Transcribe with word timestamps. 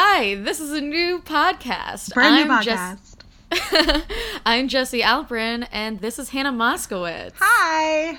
Hi, 0.00 0.36
this 0.36 0.60
is 0.60 0.70
a 0.70 0.80
new 0.80 1.18
podcast. 1.18 2.14
Brand 2.14 2.36
new 2.36 2.54
I'm 2.54 2.62
podcast. 2.62 3.24
Jess- 3.50 4.04
I'm 4.46 4.68
Jessi 4.68 5.02
Alprin, 5.02 5.66
and 5.72 6.00
this 6.00 6.20
is 6.20 6.28
Hannah 6.28 6.52
Moskowitz. 6.52 7.32
Hi. 7.40 8.16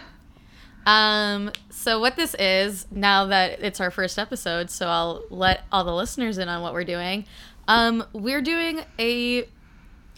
Um, 0.85 1.53
so 1.69 2.01
what 2.01 2.17
this 2.17 2.35
is 2.37 2.85
now 2.91 3.27
that 3.27 3.61
it's 3.61 3.79
our 3.79 3.91
first 3.91 4.19
episode, 4.19 4.69
so 4.69 4.89
I'll 4.89 5.23
let 5.29 5.63
all 5.71 5.85
the 5.85 5.95
listeners 5.95 6.37
in 6.37 6.49
on 6.49 6.61
what 6.61 6.73
we're 6.73 6.83
doing. 6.83 7.23
Um, 7.69 8.03
we're 8.11 8.41
doing 8.41 8.81
a 8.99 9.47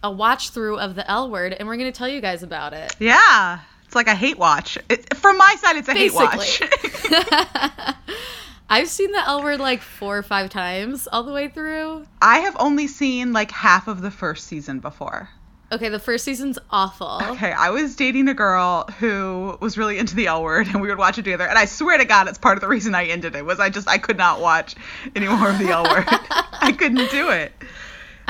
a 0.02 0.10
watch 0.10 0.50
through 0.50 0.80
of 0.80 0.96
the 0.96 1.08
L 1.08 1.30
word, 1.30 1.54
and 1.54 1.68
we're 1.68 1.78
going 1.78 1.94
to 1.94 1.96
tell 1.96 2.10
you 2.10 2.22
guys 2.22 2.42
about 2.42 2.74
it. 2.74 2.96
Yeah. 2.98 3.60
It's 3.86 3.94
like 3.94 4.08
a 4.08 4.16
hate 4.16 4.40
watch. 4.40 4.80
It, 4.90 5.16
from 5.16 5.38
my 5.38 5.56
side, 5.60 5.76
it's 5.76 5.88
a 5.88 5.94
hate 5.94 6.16
watch. 6.16 6.64
I've 8.72 8.88
seen 8.88 9.12
the 9.12 9.28
L 9.28 9.44
word 9.44 9.60
like 9.60 9.82
four 9.82 10.18
or 10.18 10.24
five 10.24 10.50
times 10.50 11.06
all 11.12 11.24
the 11.24 11.34
way 11.34 11.50
through. 11.50 12.06
I 12.22 12.40
have 12.40 12.56
only 12.58 12.88
seen 12.88 13.34
like 13.34 13.52
half 13.52 13.90
of 13.90 14.02
the 14.02 14.10
first 14.10 14.48
season 14.48 14.80
before. 14.80 15.30
Okay, 15.74 15.90
the 15.90 16.00
first 16.00 16.24
season's 16.24 16.58
awful. 16.70 17.20
Okay, 17.22 17.52
I 17.52 17.70
was 17.72 17.98
dating 17.98 18.30
a 18.30 18.34
girl 18.34 18.86
who 19.00 19.58
was 19.60 19.78
really 19.78 19.98
into 19.98 20.16
the 20.16 20.28
L 20.28 20.42
word, 20.42 20.68
and 20.68 20.82
we 20.82 20.88
would 20.88 20.98
watch 20.98 21.18
it 21.18 21.24
together. 21.24 21.46
And 21.46 21.58
I 21.58 21.66
swear 21.66 21.98
to 21.98 22.06
God, 22.06 22.30
it's 22.30 22.38
part 22.38 22.56
of 22.58 22.62
the 22.62 22.70
reason 22.70 22.96
I 22.96 23.08
ended 23.08 23.36
it 23.36 23.46
was 23.46 23.60
I 23.60 23.70
just 23.70 23.90
I 23.90 23.98
could 23.98 24.18
not 24.18 24.40
watch 24.40 24.76
any 25.18 25.28
more 25.28 25.50
of 25.50 25.60
the 25.60 25.70
L 25.70 25.84
word. 25.84 26.06
I 26.08 26.72
couldn't 26.72 27.12
do 27.12 27.30
it. 27.30 27.52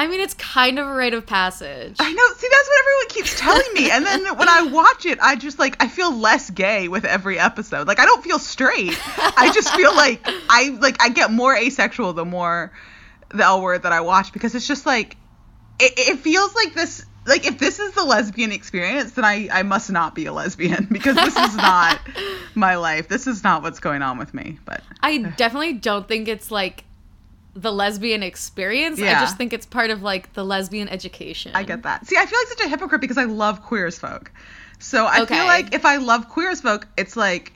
I 0.01 0.07
mean, 0.07 0.19
it's 0.19 0.33
kind 0.33 0.79
of 0.79 0.87
a 0.87 0.93
rite 0.95 1.13
of 1.13 1.27
passage. 1.27 1.95
I 1.99 2.11
know. 2.11 2.27
See, 2.35 2.47
that's 2.49 2.67
what 2.67 2.79
everyone 2.79 3.07
keeps 3.09 3.39
telling 3.39 3.73
me. 3.75 3.91
And 3.91 4.03
then 4.03 4.35
when 4.35 4.49
I 4.49 4.63
watch 4.71 5.05
it, 5.05 5.19
I 5.21 5.35
just 5.35 5.59
like 5.59 5.75
I 5.79 5.87
feel 5.87 6.11
less 6.11 6.49
gay 6.49 6.87
with 6.87 7.05
every 7.05 7.37
episode. 7.37 7.87
Like 7.87 7.99
I 7.99 8.05
don't 8.05 8.23
feel 8.23 8.39
straight. 8.39 8.99
I 9.37 9.51
just 9.53 9.71
feel 9.75 9.95
like 9.95 10.21
I 10.25 10.75
like 10.81 10.99
I 11.03 11.09
get 11.09 11.29
more 11.29 11.55
asexual 11.55 12.13
the 12.13 12.25
more 12.25 12.71
the 13.29 13.43
L 13.43 13.61
word 13.61 13.83
that 13.83 13.91
I 13.91 14.01
watch 14.01 14.33
because 14.33 14.55
it's 14.55 14.67
just 14.67 14.87
like 14.87 15.17
it, 15.79 15.93
it 15.97 16.17
feels 16.17 16.55
like 16.55 16.73
this 16.73 17.05
like 17.27 17.45
if 17.45 17.59
this 17.59 17.77
is 17.77 17.91
the 17.93 18.03
lesbian 18.03 18.51
experience 18.51 19.11
then 19.11 19.23
I 19.23 19.49
I 19.51 19.61
must 19.61 19.91
not 19.91 20.15
be 20.15 20.25
a 20.25 20.33
lesbian 20.33 20.87
because 20.91 21.15
this 21.15 21.37
is 21.37 21.55
not 21.55 21.99
my 22.55 22.73
life. 22.73 23.07
This 23.07 23.27
is 23.27 23.43
not 23.43 23.61
what's 23.61 23.79
going 23.79 24.01
on 24.01 24.17
with 24.17 24.33
me. 24.33 24.57
But 24.65 24.81
I 25.03 25.19
definitely 25.19 25.73
don't 25.73 26.07
think 26.07 26.27
it's 26.27 26.49
like 26.49 26.85
the 27.53 27.71
lesbian 27.71 28.23
experience. 28.23 29.01
I 29.01 29.11
just 29.19 29.37
think 29.37 29.51
it's 29.53 29.65
part 29.65 29.89
of 29.89 30.01
like 30.01 30.33
the 30.33 30.43
lesbian 30.45 30.87
education. 30.87 31.51
I 31.53 31.63
get 31.63 31.83
that. 31.83 32.07
See, 32.07 32.15
I 32.17 32.25
feel 32.25 32.39
like 32.39 32.47
such 32.47 32.65
a 32.65 32.69
hypocrite 32.69 33.01
because 33.01 33.17
I 33.17 33.25
love 33.25 33.61
queer 33.63 33.87
as 33.87 33.99
folk. 33.99 34.31
So 34.79 35.05
I 35.05 35.21
Okay. 35.21 35.35
feel 35.35 35.45
like 35.45 35.73
if 35.75 35.85
I 35.85 35.97
love 35.97 36.29
queer 36.29 36.49
as 36.49 36.61
folk, 36.61 36.87
it's 36.97 37.15
like 37.17 37.53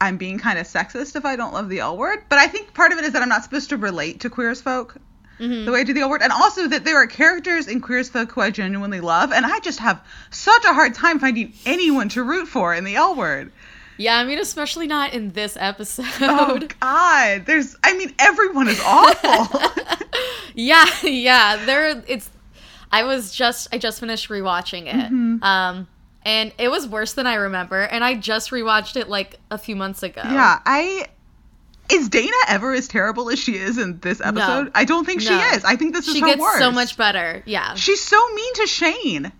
I'm 0.00 0.16
being 0.16 0.38
kind 0.38 0.58
of 0.58 0.66
sexist 0.66 1.14
if 1.16 1.24
I 1.24 1.36
don't 1.36 1.52
love 1.54 1.68
the 1.68 1.78
L 1.80 1.96
word. 1.96 2.24
But 2.28 2.38
I 2.38 2.46
think 2.48 2.74
part 2.74 2.92
of 2.92 2.98
it 2.98 3.04
is 3.04 3.12
that 3.12 3.22
I'm 3.22 3.28
not 3.28 3.44
supposed 3.44 3.68
to 3.70 3.76
relate 3.76 4.20
to 4.20 4.30
queer 4.30 4.50
as 4.50 4.60
folk 4.60 4.96
Mhm. 5.38 5.64
the 5.64 5.72
way 5.72 5.80
I 5.80 5.84
do 5.84 5.92
the 5.94 6.00
L 6.00 6.10
word, 6.10 6.22
and 6.22 6.32
also 6.32 6.66
that 6.68 6.84
there 6.84 6.96
are 6.96 7.06
characters 7.06 7.66
in 7.66 7.80
queer 7.80 8.00
as 8.00 8.08
folk 8.10 8.32
who 8.32 8.40
I 8.42 8.50
genuinely 8.50 9.00
love, 9.00 9.32
and 9.32 9.46
I 9.46 9.58
just 9.60 9.78
have 9.78 10.00
such 10.30 10.64
a 10.64 10.74
hard 10.74 10.94
time 10.94 11.18
finding 11.18 11.52
anyone 11.64 12.08
to 12.10 12.22
root 12.22 12.46
for 12.48 12.74
in 12.74 12.84
the 12.84 12.96
L 12.96 13.14
word. 13.14 13.52
Yeah, 14.00 14.16
I 14.16 14.24
mean, 14.24 14.38
especially 14.38 14.86
not 14.86 15.12
in 15.12 15.30
this 15.32 15.56
episode. 15.60 16.06
Oh 16.22 16.58
God, 16.80 17.44
there's. 17.46 17.76
I 17.84 17.94
mean, 17.96 18.14
everyone 18.18 18.66
is 18.68 18.80
awful. 18.84 19.60
yeah, 20.54 20.86
yeah. 21.02 21.64
There, 21.66 22.02
it's. 22.06 22.30
I 22.90 23.04
was 23.04 23.32
just, 23.32 23.68
I 23.72 23.78
just 23.78 24.00
finished 24.00 24.28
rewatching 24.30 24.86
it, 24.86 25.12
Mm-hmm. 25.12 25.42
um, 25.44 25.86
and 26.24 26.52
it 26.58 26.70
was 26.70 26.88
worse 26.88 27.12
than 27.12 27.26
I 27.26 27.34
remember. 27.34 27.82
And 27.82 28.02
I 28.02 28.14
just 28.14 28.50
rewatched 28.50 28.96
it 28.96 29.08
like 29.08 29.38
a 29.50 29.58
few 29.58 29.76
months 29.76 30.02
ago. 30.02 30.22
Yeah, 30.24 30.60
I 30.64 31.06
is 31.92 32.08
Dana 32.08 32.30
ever 32.48 32.72
as 32.72 32.88
terrible 32.88 33.30
as 33.30 33.38
she 33.38 33.56
is 33.56 33.76
in 33.78 33.98
this 34.00 34.20
episode? 34.20 34.64
No, 34.64 34.70
I 34.74 34.84
don't 34.84 35.04
think 35.04 35.20
she 35.20 35.34
is. 35.34 35.64
I 35.64 35.76
think 35.76 35.92
this 35.94 36.06
is 36.08 36.14
she 36.14 36.20
her 36.20 36.26
gets 36.26 36.40
worst. 36.40 36.58
so 36.58 36.70
much 36.70 36.96
better. 36.96 37.42
Yeah, 37.46 37.74
She's 37.74 38.00
so 38.02 38.16
mean 38.34 38.54
to 38.54 38.66
Shane. 38.66 39.32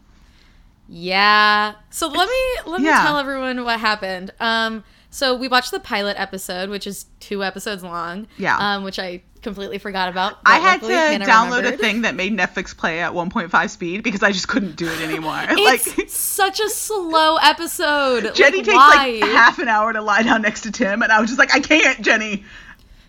Yeah. 0.93 1.75
So 1.91 2.09
let 2.09 2.29
me 2.29 2.71
let 2.71 2.81
me 2.81 2.89
Yeah. 2.89 3.03
tell 3.03 3.17
everyone 3.17 3.65
what 3.65 3.79
happened. 3.79 4.33
Um 4.41 4.83
so 5.09 5.35
we 5.35 5.49
watched 5.49 5.71
the 5.71 5.81
pilot 5.81 6.17
episode, 6.21 6.69
which 6.69 6.87
is 6.87 7.07
two 7.19 7.43
episodes 7.43 7.83
long. 7.83 8.29
Yeah. 8.39 8.57
Um, 8.57 8.85
which 8.85 8.99
I 8.99 9.23
completely 9.43 9.79
forgot 9.79 10.09
about. 10.09 10.39
I 10.47 10.59
had 10.61 10.81
to 10.83 10.87
Hannah 10.87 11.25
download 11.25 11.67
a 11.67 11.77
thing 11.77 12.03
that 12.03 12.15
made 12.15 12.33
Netflix 12.33 12.77
play 12.77 13.01
at 13.01 13.13
1.5 13.13 13.71
speed 13.71 14.05
because 14.05 14.23
I 14.23 14.31
just 14.31 14.47
couldn't 14.47 14.77
do 14.77 14.87
it 14.87 15.01
anymore. 15.01 15.33
like 15.65 15.81
such 15.81 16.61
a 16.61 16.69
slow 16.69 17.37
episode. 17.39 18.35
Jenny 18.37 18.59
like, 18.59 18.67
takes 18.67 18.77
why? 18.77 19.19
like 19.21 19.31
half 19.33 19.59
an 19.59 19.67
hour 19.67 19.93
to 19.93 20.01
lie 20.01 20.23
down 20.23 20.43
next 20.43 20.61
to 20.63 20.71
Tim, 20.71 21.03
and 21.03 21.11
I 21.11 21.21
was 21.21 21.29
just 21.31 21.41
like, 21.41 21.55
I 21.55 21.61
can't, 21.61 22.01
Jenny. 22.03 22.45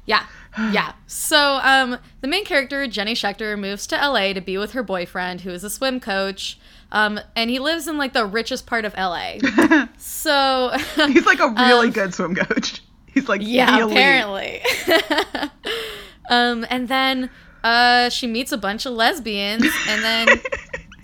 Yeah. 0.06 0.26
Yeah. 0.72 0.94
So 1.06 1.60
um 1.62 1.98
the 2.22 2.28
main 2.28 2.46
character, 2.46 2.88
Jenny 2.88 3.14
Schecter, 3.14 3.58
moves 3.60 3.86
to 3.88 3.96
LA 3.96 4.34
to 4.34 4.42
be 4.42 4.58
with 4.58 4.72
her 4.72 4.82
boyfriend, 4.82 5.42
who 5.42 5.52
is 5.52 5.64
a 5.64 5.70
swim 5.70 6.00
coach. 6.00 6.60
Um, 6.94 7.20
and 7.36 7.50
he 7.50 7.60
lives 7.60 7.88
in 7.88 7.98
like 7.98 8.14
the 8.14 8.26
richest 8.26 8.66
part 8.68 8.84
of 8.86 8.94
LA. 8.98 9.36
so 9.98 10.72
He's 11.08 11.26
like 11.26 11.40
a 11.40 11.48
really 11.50 11.88
Um, 11.88 11.92
good 11.94 12.14
swim 12.14 12.36
coach. 12.36 12.82
He's 13.14 13.28
like 13.30 13.42
Yeah, 13.44 13.86
apparently. 13.86 14.62
um, 16.30 16.66
and 16.70 16.88
then 16.88 17.30
uh, 17.64 18.10
she 18.10 18.28
meets 18.28 18.52
a 18.52 18.58
bunch 18.58 18.86
of 18.86 18.94
lesbians, 18.94 19.66
and 19.88 20.04
then 20.04 20.28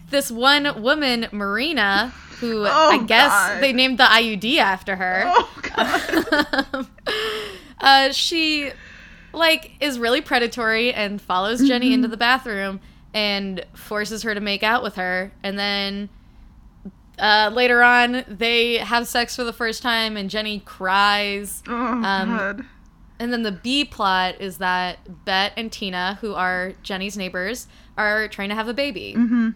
this 0.10 0.32
one 0.32 0.82
woman, 0.82 1.28
Marina, 1.32 2.14
who 2.40 2.66
I 2.66 2.96
Oh, 2.96 3.04
guess 3.06 3.30
God. 3.32 3.62
they 3.62 3.74
named 3.74 3.98
the 4.00 4.06
IUD 4.06 4.58
after 4.58 4.96
her. 4.96 5.24
Oh 5.28 5.62
god. 5.62 6.88
uh, 7.80 8.12
she 8.12 8.72
like 9.34 9.72
is 9.80 10.00
really 10.00 10.22
predatory 10.22 10.94
and 10.94 11.22
follows 11.22 11.66
Jenny 11.68 11.88
Mm-hmm. 11.88 11.94
into 11.94 12.08
the 12.08 12.18
bathroom 12.18 12.80
and 13.18 13.66
forces 13.74 14.22
her 14.22 14.36
to 14.36 14.42
make 14.42 14.62
out 14.62 14.84
with 14.84 14.96
her, 14.96 15.32
and 15.42 15.58
then. 15.58 16.10
Uh, 17.20 17.50
later 17.52 17.82
on, 17.82 18.24
they 18.28 18.78
have 18.78 19.08
sex 19.08 19.36
for 19.36 19.44
the 19.44 19.52
first 19.52 19.82
time, 19.82 20.16
and 20.16 20.30
Jenny 20.30 20.60
cries. 20.60 21.64
Oh 21.68 21.74
Um, 21.74 22.04
god. 22.30 22.66
And 23.18 23.34
then 23.34 23.42
the 23.42 23.52
B 23.52 23.86
plot 23.86 24.36
is 24.40 24.60
that 24.60 25.00
Bette 25.26 25.56
and 25.58 25.72
Tina, 25.72 26.20
who 26.22 26.36
are 26.36 26.74
Jenny's 26.84 27.18
neighbors, 27.18 27.66
are 27.98 28.28
trying 28.28 28.50
to 28.50 28.56
have 28.56 28.68
a 28.68 28.74
baby. 28.76 29.16
Mm-hmm. 29.18 29.50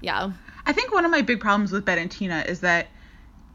Yeah. 0.00 0.30
I 0.64 0.72
think 0.72 0.94
one 0.94 1.04
of 1.04 1.10
my 1.10 1.22
big 1.22 1.40
problems 1.40 1.72
with 1.72 1.84
Bette 1.84 2.00
and 2.00 2.08
Tina 2.08 2.44
is 2.46 2.60
that 2.60 2.86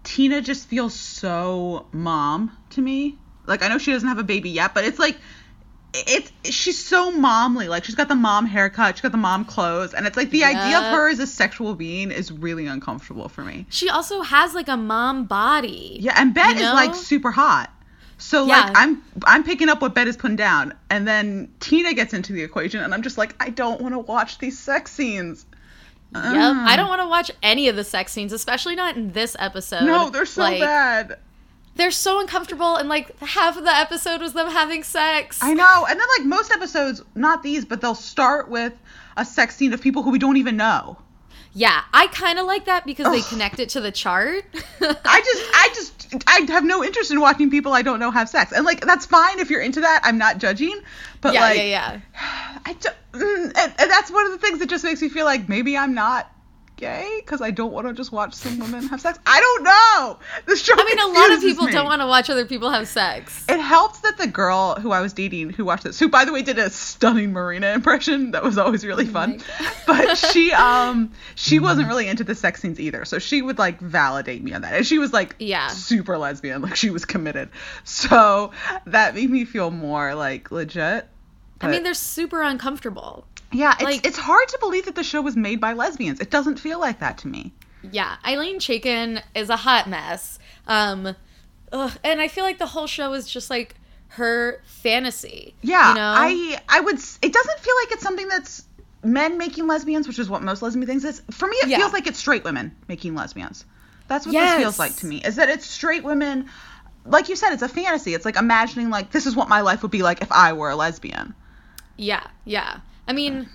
Tina 0.04 0.42
just 0.42 0.68
feels 0.68 0.94
so 0.94 1.86
mom 1.94 2.52
to 2.72 2.82
me. 2.82 3.18
Like 3.48 3.64
I 3.64 3.70
know 3.70 3.78
she 3.78 3.94
doesn't 3.94 4.10
have 4.10 4.20
a 4.20 4.24
baby 4.24 4.50
yet, 4.50 4.74
but 4.74 4.84
it's 4.84 5.00
like 5.00 5.16
it's 5.94 6.32
she's 6.44 6.84
so 6.84 7.12
momly. 7.12 7.68
Like 7.68 7.84
she's 7.84 7.96
got 7.96 8.08
the 8.08 8.16
mom 8.16 8.46
haircut, 8.46 8.96
she's 8.96 9.02
got 9.02 9.12
the 9.12 9.18
mom 9.18 9.46
clothes, 9.46 9.94
and 9.94 10.06
it's 10.06 10.18
like 10.18 10.30
the 10.30 10.44
idea 10.44 10.78
of 10.78 10.84
her 10.94 11.10
as 11.10 11.20
a 11.20 11.28
sexual 11.28 11.76
being 11.76 12.12
is 12.12 12.32
really 12.32 12.68
uncomfortable 12.68 13.28
for 13.30 13.44
me. 13.44 13.66
She 13.70 13.90
also 13.90 14.22
has 14.22 14.54
like 14.54 14.68
a 14.68 14.78
mom 14.78 15.26
body. 15.26 15.98
Yeah, 16.00 16.14
and 16.16 16.34
Bette 16.34 16.60
You 16.60 16.66
is 16.66 16.74
like 16.74 16.94
super 16.96 17.32
hot. 17.32 17.72
So 18.18 18.46
Yeah. 18.46 18.66
like 18.66 18.78
I'm 18.78 19.02
I'm 19.26 19.44
picking 19.44 19.70
up 19.70 19.82
what 19.82 19.96
Bette 19.96 20.10
is 20.10 20.18
putting 20.18 20.36
down, 20.36 20.74
and 20.90 21.08
then 21.08 21.52
Tina 21.60 21.94
gets 21.94 22.14
into 22.14 22.34
the 22.34 22.44
equation, 22.44 22.82
and 22.82 22.94
I'm 22.94 23.02
just 23.02 23.18
like 23.18 23.34
I 23.40 23.50
don't 23.50 23.82
want 23.82 23.94
to 23.96 24.00
watch 24.00 24.38
these 24.38 24.60
sex 24.60 24.92
scenes. 24.92 25.46
Yep. 26.14 26.24
Ugh. 26.26 26.58
I 26.58 26.76
don't 26.76 26.88
want 26.88 27.02
to 27.02 27.08
watch 27.08 27.32
any 27.44 27.68
of 27.70 27.76
the 27.76 27.84
sex 27.84 28.12
scenes, 28.12 28.34
especially 28.34 28.76
not 28.76 28.96
in 28.98 29.12
this 29.14 29.36
episode. 29.40 29.84
No, 29.86 30.10
they're 30.10 30.26
so 30.26 30.42
Like, 30.42 30.60
bad. 30.60 31.20
They're 31.80 31.92
so 31.92 32.20
uncomfortable, 32.20 32.76
and 32.76 32.90
like 32.90 33.18
half 33.20 33.58
of 33.58 33.64
the 33.64 33.74
episode 33.74 34.20
was 34.20 34.34
them 34.34 34.50
having 34.50 34.84
sex. 34.84 35.40
I 35.42 35.54
know. 35.54 35.86
And 35.90 35.98
then 35.98 36.08
like 36.18 36.28
most 36.28 36.52
episodes, 36.52 37.02
not 37.16 37.42
these, 37.42 37.64
but 37.64 37.80
they'll 37.80 37.96
start 37.96 38.50
with 38.50 38.74
a 39.16 39.24
sex 39.24 39.56
scene 39.56 39.72
of 39.72 39.82
people 39.82 40.04
who 40.04 40.12
we 40.12 40.20
don't 40.20 40.36
even 40.36 40.58
know. 40.58 40.98
Yeah, 41.54 41.82
I 41.94 42.08
kind 42.08 42.38
of 42.38 42.46
like 42.46 42.66
that 42.66 42.86
because 42.86 43.12
they 43.12 43.22
connect 43.22 43.60
it 43.60 43.70
to 43.70 43.82
the 43.82 43.92
chart. 43.92 44.44
I 44.82 45.22
just 45.22 45.44
I 45.54 45.70
just 45.74 46.16
I 46.28 46.52
have 46.52 46.64
no 46.64 46.84
interest 46.84 47.12
in 47.12 47.20
watching 47.22 47.50
people 47.50 47.74
I 47.74 47.82
don't 47.82 48.00
know 48.00 48.12
have 48.12 48.30
sex. 48.30 48.52
And 48.52 48.66
like 48.66 48.82
that's 48.82 49.06
fine 49.06 49.40
if 49.40 49.50
you're 49.50 49.62
into 49.62 49.80
that. 49.80 50.02
I'm 50.04 50.18
not 50.18 50.38
judging. 50.38 50.80
But 51.22 51.34
yeah, 51.34 51.42
like 51.42 51.58
yeah, 51.58 51.64
yeah. 51.64 52.02
I 52.66 52.74
just, 52.74 52.96
mm, 53.14 53.46
and, 53.58 53.74
and 53.80 53.90
that's 53.90 54.12
one 54.12 54.26
of 54.26 54.34
the 54.34 54.38
things 54.38 54.60
that 54.60 54.70
just 54.70 54.84
makes 54.84 55.02
me 55.02 55.10
feel 55.10 55.26
like 55.26 55.48
maybe 55.48 55.78
I'm 55.78 55.94
not 55.94 56.30
gay 56.80 57.20
because 57.20 57.42
I 57.42 57.52
don't 57.52 57.72
want 57.72 57.88
to 57.88 57.94
just 57.94 58.12
watch 58.12 58.34
some 58.34 58.58
women 58.60 58.88
have 58.88 59.02
sex. 59.02 59.20
I 59.26 59.40
don't 59.40 59.64
know. 59.64 60.20
This 60.46 60.64
show 60.64 60.74
I 60.78 60.84
mean, 60.84 61.00
a 61.00 61.20
lot 61.20 61.32
of 61.34 61.42
people 61.42 61.66
me. 61.66 61.72
don't 61.74 61.86
want 61.86 62.02
to 62.02 62.08
watch 62.08 62.30
other 62.30 62.46
people 62.46 62.70
have 62.72 62.88
sex. 62.88 63.46
It 63.50 63.60
helps 63.60 64.00
that 64.00 64.18
the 64.18 64.28
girl 64.28 64.76
who 64.76 64.92
I 64.92 65.02
was 65.02 65.14
dating 65.14 65.52
who 65.52 65.66
watched 65.66 65.84
this, 65.84 66.00
who 66.00 66.08
by 66.10 66.26
the 66.26 66.32
way 66.34 66.42
did 66.42 66.58
a 66.58 66.70
stunning 66.70 67.34
Marina 67.34 67.68
impression, 67.74 68.32
that 68.32 68.44
was 68.44 68.58
always 68.58 68.86
really 68.86 69.06
fun. 69.06 69.42
God. 69.60 69.74
but 69.88 70.16
she 70.18 70.52
um 70.54 71.12
she 71.36 71.60
wasn't 71.60 71.88
really 71.88 72.08
into 72.08 72.24
the 72.24 72.36
sex 72.36 72.62
scenes 72.62 72.80
either. 72.80 73.06
So 73.06 73.20
she 73.20 73.42
would 73.42 73.58
like 73.60 73.80
validate 73.80 74.42
me 74.44 74.54
on 74.54 74.62
that. 74.62 74.74
And 74.74 74.86
she 74.88 74.98
was 75.00 75.12
like 75.14 75.36
Yeah. 75.40 75.68
super 75.68 76.18
lesbian, 76.18 76.62
like 76.62 76.76
she 76.76 76.90
was 76.90 77.06
committed. 77.06 77.50
So 77.84 78.52
that 78.86 79.16
made 79.16 79.30
me 79.30 79.46
feel 79.46 79.70
more 79.72 80.16
like 80.16 80.52
legit. 80.52 81.08
I 81.62 81.68
mean, 81.68 81.84
they're 81.84 81.94
super 81.94 82.42
uncomfortable. 82.42 83.26
Yeah, 83.52 83.74
it's 83.74 83.84
like- 83.84 84.06
it's 84.06 84.18
hard 84.18 84.48
to 84.50 84.58
believe 84.60 84.86
that 84.86 84.96
the 84.96 85.04
show 85.04 85.22
was 85.22 85.36
made 85.36 85.60
by 85.60 85.74
lesbians. 85.74 86.20
It 86.20 86.30
doesn't 86.30 86.60
feel 86.60 86.80
like 86.80 87.00
that 87.00 87.18
to 87.20 87.28
me. 87.28 87.54
Yeah, 87.92 88.18
Ilene 88.26 88.58
Chaiken 88.60 89.22
is 89.34 89.50
a 89.50 89.56
hot 89.56 89.88
mess. 89.90 90.38
Um, 90.68 91.16
ugh, 91.72 91.92
and 92.04 92.22
I 92.22 92.28
feel 92.28 92.44
like 92.44 92.60
the 92.60 92.68
whole 92.68 92.88
show 92.88 93.14
is 93.14 93.28
just 93.28 93.50
like 93.50 93.76
her 94.10 94.62
fantasy. 94.66 95.56
Yeah, 95.62 95.90
you 95.90 95.96
know? 95.96 96.14
I 96.16 96.60
I 96.68 96.80
would. 96.82 96.96
It 97.22 97.34
doesn't 97.34 97.60
feel 97.60 97.74
like 97.84 97.92
it's 97.92 98.04
something 98.04 98.28
that's 98.28 98.66
men 99.04 99.38
making 99.38 99.66
lesbians, 99.68 100.08
which 100.08 100.20
is 100.20 100.30
what 100.30 100.44
most 100.44 100.62
lesbian 100.62 100.86
things 100.86 101.06
is. 101.06 101.22
For 101.32 101.48
me, 101.48 101.56
it 101.58 101.70
Yeah. 101.70 101.78
feels 101.78 101.94
like 101.94 102.06
it's 102.08 102.20
straight 102.20 102.44
women 102.44 102.76
making 102.88 103.16
lesbians. 103.16 103.64
That's 104.08 104.26
what 104.26 104.34
Yes. 104.34 104.56
this 104.56 104.62
feels 104.64 104.80
like 104.80 104.96
to 104.98 105.06
me. 105.06 105.22
Is 105.24 105.36
that 105.38 105.50
it's 105.50 105.66
straight 105.66 106.04
women. 106.04 106.50
Like 107.06 107.30
you 107.30 107.36
said, 107.38 107.54
it's 107.54 107.62
a 107.62 107.70
fantasy. 107.70 108.14
It's 108.14 108.26
like 108.26 108.36
imagining 108.36 108.90
like 108.90 109.12
this 109.12 109.26
is 109.26 109.36
what 109.36 109.48
my 109.48 109.62
life 109.62 109.82
would 109.84 109.92
be 109.92 110.04
like 110.04 110.22
if 110.22 110.32
I 110.32 110.54
were 110.54 110.70
a 110.70 110.76
lesbian. 110.76 111.34
yeah, 111.98 112.24
yeah. 112.46 112.80
I 113.10 113.14
mean, 113.14 113.50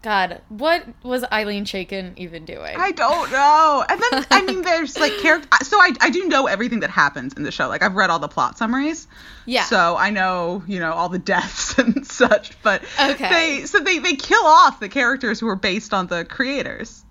God, 0.00 0.40
what 0.48 0.82
was 1.02 1.22
Ilene 1.24 1.64
Chaiken 1.64 2.14
even 2.16 2.46
doing? 2.46 2.74
I 2.78 2.92
don't 2.92 3.30
know. 3.30 3.84
And 3.86 4.00
then 4.00 4.26
I 4.30 4.42
mean, 4.42 4.62
there's 4.68 4.96
like 4.96 5.18
character. 5.18 5.48
So 5.62 5.76
I 5.78 5.92
I 6.00 6.08
do 6.08 6.26
know 6.26 6.46
everything 6.46 6.80
that 6.80 6.88
happens 6.90 7.34
in 7.34 7.42
the 7.42 7.50
show. 7.50 7.68
Like 7.68 7.82
I've 7.82 7.94
read 7.96 8.08
all 8.08 8.18
the 8.18 8.28
plot 8.28 8.56
summaries. 8.56 9.06
yeah. 9.44 9.64
So 9.64 9.96
I 9.96 10.08
know, 10.10 10.62
you 10.66 10.78
know, 10.80 10.92
all 10.92 11.10
the 11.10 11.18
deaths 11.18 11.76
and 11.78 12.06
such, 12.06 12.60
but 12.62 12.82
Okay. 12.98 13.28
they 13.58 13.66
so 13.66 13.80
they 13.80 13.98
they 13.98 14.14
kill 14.14 14.44
off 14.44 14.80
the 14.80 14.88
characters 14.88 15.38
who 15.38 15.48
are 15.48 15.56
based 15.56 15.92
on 15.92 16.06
the 16.06 16.24
creators 16.24 17.04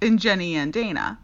in 0.00 0.18
Jenny 0.18 0.54
and 0.54 0.72
Dana. 0.72 1.18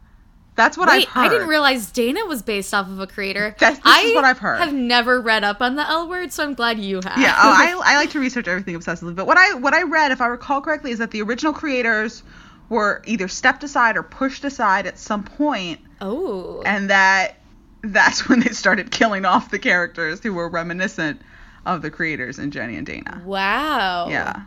That's 0.55 0.77
what 0.77 0.87
Wait, 0.87 1.07
I've 1.07 1.13
heard. 1.13 1.25
I 1.25 1.29
didn't 1.29 1.49
realize 1.49 1.91
Dana 1.91 2.25
was 2.25 2.41
based 2.41 2.73
off 2.73 2.87
of 2.87 2.99
a 2.99 3.07
creator. 3.07 3.55
That's- 3.59 3.77
this 3.77 3.85
I 3.85 4.01
is 4.01 4.15
what 4.15 4.23
I've 4.23 4.37
heard. 4.37 4.61
I 4.61 4.65
have 4.65 4.73
never 4.73 5.19
read 5.19 5.43
up 5.43 5.61
on 5.61 5.75
the 5.75 5.87
L 5.87 6.07
word, 6.07 6.31
so 6.31 6.43
I'm 6.43 6.53
glad 6.53 6.79
you 6.79 7.01
have. 7.03 7.17
Yeah, 7.17 7.35
oh, 7.37 7.51
I 7.51 7.81
I 7.93 7.95
like 7.97 8.11
to 8.11 8.19
research 8.19 8.47
everything 8.47 8.75
obsessively, 8.75 9.15
but 9.15 9.27
what 9.27 9.37
I 9.37 9.53
what 9.55 9.73
I 9.73 9.83
read, 9.83 10.11
if 10.11 10.21
I 10.21 10.27
recall 10.27 10.61
correctly, 10.61 10.91
is 10.91 10.99
that 10.99 11.11
the 11.11 11.21
original 11.21 11.51
creators 11.51 12.23
were 12.69 13.01
either 13.05 13.27
stepped 13.27 13.63
aside 13.63 13.97
or 13.97 14.03
pushed 14.03 14.45
aside 14.45 14.87
at 14.87 14.97
some 14.97 15.23
point, 15.23 15.79
oh. 16.01 16.61
and 16.65 16.89
that 16.89 17.35
that's 17.81 18.27
when 18.29 18.39
they 18.39 18.49
started 18.49 18.91
killing 18.91 19.25
off 19.25 19.51
the 19.51 19.59
characters 19.59 20.21
who 20.23 20.33
were 20.33 20.49
reminiscent 20.49 21.21
of 21.65 21.81
the 21.81 21.91
creators 21.91 22.39
in 22.39 22.51
Jenny 22.51 22.77
and 22.77 22.85
Dana. 22.85 23.21
wow. 23.25 24.07
Yeah. 24.09 24.43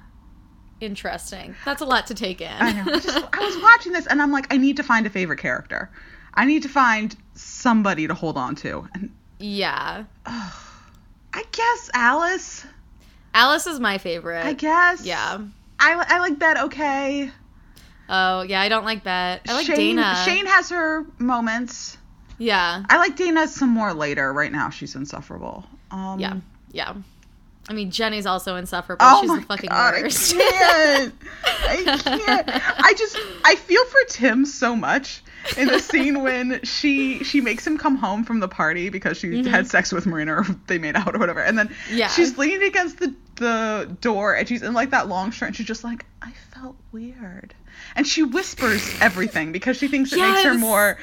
Interesting. 0.80 1.54
That's 1.64 1.82
a 1.82 1.84
lot 1.84 2.06
to 2.08 2.14
take 2.14 2.40
in. 2.40 2.52
I 2.52 2.72
know. 2.72 2.92
I, 2.92 2.98
just, 2.98 3.08
I 3.08 3.38
was 3.40 3.62
watching 3.62 3.92
this 3.92 4.06
and 4.06 4.22
I'm 4.22 4.32
like, 4.32 4.52
I 4.52 4.56
need 4.56 4.76
to 4.76 4.82
find 4.82 5.06
a 5.06 5.10
favorite 5.10 5.38
character. 5.38 5.90
I 6.34 6.44
need 6.44 6.62
to 6.62 6.68
find 6.68 7.16
somebody 7.34 8.06
to 8.06 8.14
hold 8.14 8.36
on 8.36 8.54
to. 8.56 8.88
And 8.94 9.14
yeah. 9.38 10.04
I 10.26 11.44
guess 11.52 11.90
Alice. 11.94 12.64
Alice 13.34 13.66
is 13.66 13.80
my 13.80 13.98
favorite. 13.98 14.44
I 14.44 14.52
guess. 14.52 15.04
Yeah. 15.04 15.38
I, 15.80 16.04
I 16.08 16.18
like 16.20 16.38
Bette 16.38 16.60
okay. 16.60 17.30
Oh, 18.08 18.42
yeah, 18.42 18.60
I 18.60 18.68
don't 18.68 18.84
like 18.84 19.04
that. 19.04 19.42
I 19.48 19.54
like 19.54 19.66
Shane, 19.66 19.96
Dana. 19.96 20.22
Shane 20.24 20.46
has 20.46 20.70
her 20.70 21.04
moments. 21.18 21.98
Yeah. 22.38 22.84
I 22.88 22.96
like 22.98 23.16
Dana 23.16 23.46
some 23.48 23.70
more 23.70 23.92
later. 23.92 24.32
Right 24.32 24.50
now, 24.50 24.70
she's 24.70 24.94
insufferable. 24.94 25.66
Um, 25.90 26.18
Yeah. 26.18 26.36
Yeah. 26.72 26.94
I 27.68 27.72
mean, 27.74 27.90
Jenny's 27.90 28.26
also 28.26 28.56
insufferable. 28.56 29.04
Oh 29.06 29.20
She's 29.20 29.28
my 29.28 29.38
the 29.40 29.46
fucking 29.46 29.68
God, 29.70 29.94
worst. 30.02 30.34
I 30.34 30.38
can't. 30.38 31.14
I 31.44 31.98
can't. 32.18 32.48
I 32.84 32.94
just 32.96 33.18
I 33.44 33.54
feel 33.56 33.84
for 33.86 33.98
Tim 34.08 34.46
so 34.46 34.74
much 34.74 35.22
in 35.56 35.68
the 35.68 35.78
scene 35.78 36.22
when 36.22 36.60
she 36.64 37.22
she 37.24 37.40
makes 37.40 37.66
him 37.66 37.76
come 37.78 37.96
home 37.96 38.24
from 38.24 38.40
the 38.40 38.48
party 38.48 38.88
because 38.88 39.18
she 39.18 39.44
had 39.48 39.66
sex 39.66 39.92
with 39.92 40.06
Marina 40.06 40.36
or 40.36 40.46
they 40.66 40.78
made 40.78 40.96
out 40.96 41.14
or 41.14 41.18
whatever, 41.18 41.40
and 41.40 41.58
then 41.58 41.68
Mm-hmm. 41.68 41.96
Yeah. 41.98 42.08
she's 42.08 42.36
leaning 42.38 42.62
against 42.66 42.98
the 42.98 43.14
the 43.36 43.96
door 44.00 44.34
and 44.34 44.48
she's 44.48 44.62
in 44.62 44.72
like 44.74 44.90
that 44.90 45.06
long 45.08 45.30
shirt 45.30 45.48
and 45.48 45.56
she's 45.56 45.66
just 45.66 45.84
like 45.84 46.04
I 46.22 46.32
felt 46.54 46.76
weird, 46.90 47.54
and 47.94 48.06
she 48.06 48.22
whispers 48.24 48.82
everything 49.00 49.52
because 49.52 49.76
she 49.76 49.86
thinks 49.88 50.12
it 50.12 50.18
makes 50.20 50.42
her 50.42 50.54
more 50.54 50.98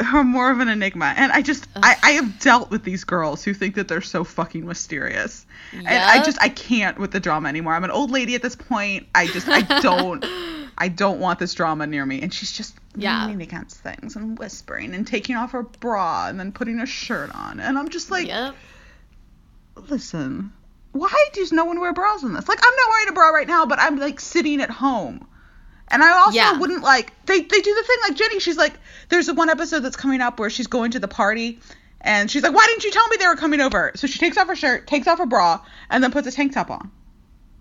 her 0.00 0.22
more 0.22 0.50
of 0.50 0.60
an 0.60 0.68
enigma. 0.68 1.12
And 1.16 1.32
i 1.32 1.42
just 1.42 1.66
I, 1.76 1.96
I 2.02 2.10
have 2.12 2.38
dealt 2.38 2.70
with 2.70 2.84
these 2.84 3.04
girls 3.04 3.42
who 3.44 3.52
think 3.52 3.74
that 3.74 3.88
they're 3.88 4.00
so 4.00 4.22
fucking 4.24 4.64
mysterious. 4.66 5.44
And 5.72 5.88
i 5.88 6.22
just 6.24 6.40
i 6.40 6.48
can't 6.48 6.98
with 6.98 7.10
the 7.10 7.20
drama 7.20 7.48
anymore. 7.48 7.74
I'm 7.74 7.84
an 7.84 7.90
old 7.90 8.10
lady 8.10 8.34
at 8.34 8.42
this 8.42 8.56
point. 8.56 9.06
I 9.14 9.26
just 9.26 9.48
i 9.48 9.62
don't 9.80 10.24
i 10.78 10.88
don't 10.88 11.18
want 11.20 11.38
this 11.40 11.54
drama 11.54 11.86
near 11.86 12.06
me. 12.06 12.22
And 12.22 12.32
she's 12.32 12.52
just 12.52 12.76
Yeah. 12.96 13.24
leaning 13.26 13.42
against 13.42 13.78
things 13.80 14.14
and 14.16 14.38
whispering 14.38 14.94
and 14.94 15.06
taking 15.06 15.36
off 15.36 15.52
her 15.52 15.64
bra 15.64 16.28
and 16.28 16.38
then 16.38 16.52
putting 16.52 16.78
a 16.80 16.86
shirt 16.86 17.34
on. 17.34 17.58
And 17.60 17.76
i'm 17.78 17.88
just 17.88 18.10
like 18.10 18.28
yep. 18.28 18.54
listen 19.88 20.52
why 20.92 21.12
does 21.34 21.52
no 21.52 21.64
one 21.66 21.80
wear 21.80 21.92
bras 21.92 22.22
in 22.22 22.32
this? 22.32 22.48
Like 22.48 22.58
i'm 22.64 22.74
not 22.76 22.88
wearing 22.90 23.08
a 23.08 23.12
bra 23.12 23.28
right 23.28 23.46
now 23.46 23.66
but 23.66 23.78
i'm 23.78 23.98
like 23.98 24.20
sitting 24.20 24.60
at 24.60 24.70
home. 24.70 25.26
And 25.90 26.02
I 26.02 26.10
also 26.18 26.36
Yeah. 26.36 26.58
wouldn't 26.58 26.82
like 26.82 27.12
they 27.26 27.40
they 27.40 27.60
do 27.60 27.74
the 27.74 27.82
thing 27.82 27.96
like 28.02 28.14
Jenny. 28.14 28.40
She's 28.40 28.58
like, 28.58 28.74
there's 29.08 29.30
one 29.32 29.48
episode 29.50 29.80
that's 29.80 29.96
coming 29.96 30.20
up 30.20 30.38
where 30.38 30.50
she's 30.50 30.66
going 30.66 30.90
to 30.92 30.98
the 31.00 31.08
party, 31.08 31.58
and 32.00 32.30
she's 32.30 32.42
like, 32.42 32.54
why 32.54 32.64
didn't 32.66 32.84
you 32.84 32.90
tell 32.90 33.06
me 33.08 33.16
they 33.18 33.26
were 33.26 33.36
coming 33.36 33.60
over? 33.60 33.92
So 33.94 34.06
she 34.06 34.18
takes 34.18 34.36
off 34.36 34.46
her 34.48 34.56
shirt, 34.56 34.86
takes 34.86 35.06
off 35.08 35.18
her 35.18 35.26
bra, 35.26 35.60
and 35.90 36.02
then 36.02 36.10
puts 36.12 36.26
a 36.28 36.32
tank 36.32 36.52
top 36.52 36.70
on, 36.70 36.90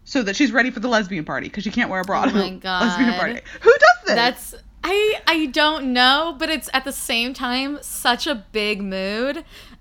so 0.03 0.23
that 0.23 0.35
she's 0.35 0.51
ready 0.51 0.69
for 0.71 0.79
the 0.79 0.87
lesbian 0.87 1.25
party 1.25 1.47
because 1.47 1.63
she 1.63 1.71
can't 1.71 1.89
wear 1.89 2.01
a 2.01 2.03
bra 2.03 2.25
Oh 2.27 2.31
my 2.31 2.49
God. 2.51 2.81
lesbian 2.83 3.13
party. 3.13 3.39
Who 3.61 3.71
does 3.71 4.05
this? 4.05 4.15
That's 4.15 4.55
I 4.83 5.19
I 5.27 5.45
don't 5.47 5.91
know, 5.91 6.35
but 6.37 6.49
it's 6.49 6.69
at 6.73 6.83
the 6.85 6.91
same 6.93 7.33
time 7.33 7.79
such 7.81 8.27
a 8.27 8.35
big 8.35 8.81
mood. 8.81 9.37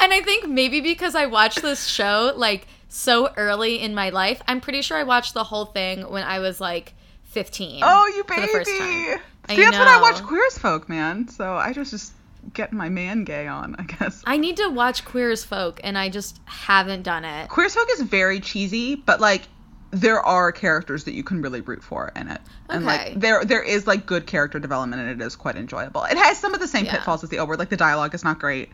and 0.00 0.12
I 0.12 0.20
think 0.24 0.48
maybe 0.48 0.80
because 0.80 1.14
I 1.14 1.26
watched 1.26 1.62
this 1.62 1.86
show 1.86 2.32
like 2.36 2.66
so 2.88 3.30
early 3.36 3.80
in 3.80 3.94
my 3.94 4.10
life, 4.10 4.42
I'm 4.48 4.60
pretty 4.60 4.82
sure 4.82 4.96
I 4.96 5.02
watched 5.04 5.34
the 5.34 5.44
whole 5.44 5.66
thing 5.66 6.08
when 6.10 6.22
I 6.24 6.38
was 6.38 6.60
like 6.60 6.94
15. 7.28 7.80
oh, 7.84 8.06
you 8.16 8.24
baby. 8.24 8.42
the 8.42 8.48
first 8.48 8.70
time. 8.70 9.20
I 9.48 9.56
See, 9.56 9.62
that's 9.62 9.78
when 9.78 9.88
I 9.88 10.00
watch 10.00 10.20
know. 10.20 10.26
Queer 10.26 10.46
as 10.46 10.58
Folk, 10.58 10.88
man. 10.88 11.28
So 11.28 11.54
I 11.54 11.72
just 11.72 11.90
just 11.90 12.12
getting 12.52 12.76
my 12.76 12.88
man 12.88 13.24
gay 13.24 13.46
on, 13.46 13.76
I 13.78 13.82
guess. 13.84 14.22
I 14.26 14.36
need 14.36 14.56
to 14.58 14.68
watch 14.68 15.04
Queer 15.04 15.30
as 15.30 15.44
Folk, 15.44 15.80
and 15.82 15.96
I 15.96 16.08
just 16.10 16.40
haven't 16.44 17.02
done 17.02 17.24
it. 17.24 17.48
Queer 17.48 17.66
as 17.66 17.74
Folk 17.74 17.88
is 17.92 18.02
very 18.02 18.40
cheesy, 18.40 18.94
but 18.94 19.20
like 19.20 19.42
there 19.90 20.20
are 20.20 20.52
characters 20.52 21.04
that 21.04 21.12
you 21.14 21.22
can 21.24 21.40
really 21.40 21.62
root 21.62 21.82
for 21.82 22.12
in 22.14 22.28
it. 22.28 22.40
And 22.68 22.84
like 22.84 23.18
there 23.18 23.42
there 23.44 23.62
is 23.62 23.86
like 23.86 24.04
good 24.04 24.26
character 24.26 24.58
development 24.58 25.00
and 25.00 25.10
it 25.20 25.24
is 25.24 25.34
quite 25.34 25.56
enjoyable. 25.56 26.04
It 26.04 26.18
has 26.18 26.38
some 26.38 26.52
of 26.52 26.60
the 26.60 26.68
same 26.68 26.84
Yeah. 26.84 26.96
pitfalls 26.96 27.24
as 27.24 27.30
the 27.30 27.38
L 27.38 27.46
Word, 27.46 27.58
like 27.58 27.70
the 27.70 27.76
dialogue 27.78 28.14
is 28.14 28.22
not 28.22 28.38
great. 28.38 28.68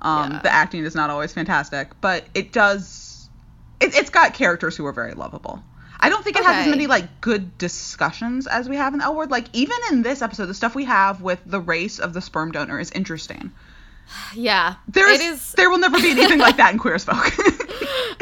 Um 0.00 0.32
Yeah. 0.32 0.40
the 0.42 0.52
acting 0.52 0.84
is 0.84 0.94
not 0.94 1.10
always 1.10 1.32
fantastic, 1.34 1.90
but 2.00 2.24
it 2.34 2.52
does 2.52 3.28
it, 3.80 3.94
it's 3.94 4.08
got 4.08 4.32
characters 4.32 4.74
who 4.76 4.86
are 4.86 4.92
very 4.92 5.12
lovable. 5.12 5.62
I 5.98 6.08
don't 6.08 6.22
think 6.22 6.36
it 6.36 6.44
has 6.44 6.66
as 6.66 6.70
many 6.70 6.86
like 6.86 7.20
good 7.20 7.56
discussions 7.58 8.46
as 8.46 8.68
we 8.68 8.76
have 8.76 8.94
in 8.94 9.00
L 9.00 9.14
Word. 9.16 9.30
Like 9.30 9.46
even 9.52 9.76
in 9.90 10.02
this 10.02 10.22
episode, 10.22 10.46
the 10.46 10.54
stuff 10.54 10.74
we 10.74 10.84
have 10.84 11.22
with 11.22 11.40
the 11.46 11.60
race 11.60 11.98
of 11.98 12.12
the 12.12 12.20
sperm 12.20 12.52
donor 12.52 12.78
is 12.78 12.90
interesting. 12.90 13.52
Yeah, 14.34 14.76
There 14.86 15.10
is, 15.10 15.20
is. 15.20 15.52
there 15.52 15.68
will 15.68 15.78
never 15.78 15.98
be 16.00 16.12
anything 16.12 16.38
like 16.38 16.58
that 16.58 16.72
in 16.72 16.78
Queer 16.78 16.94
as 16.94 17.04
Folk. 17.04 17.16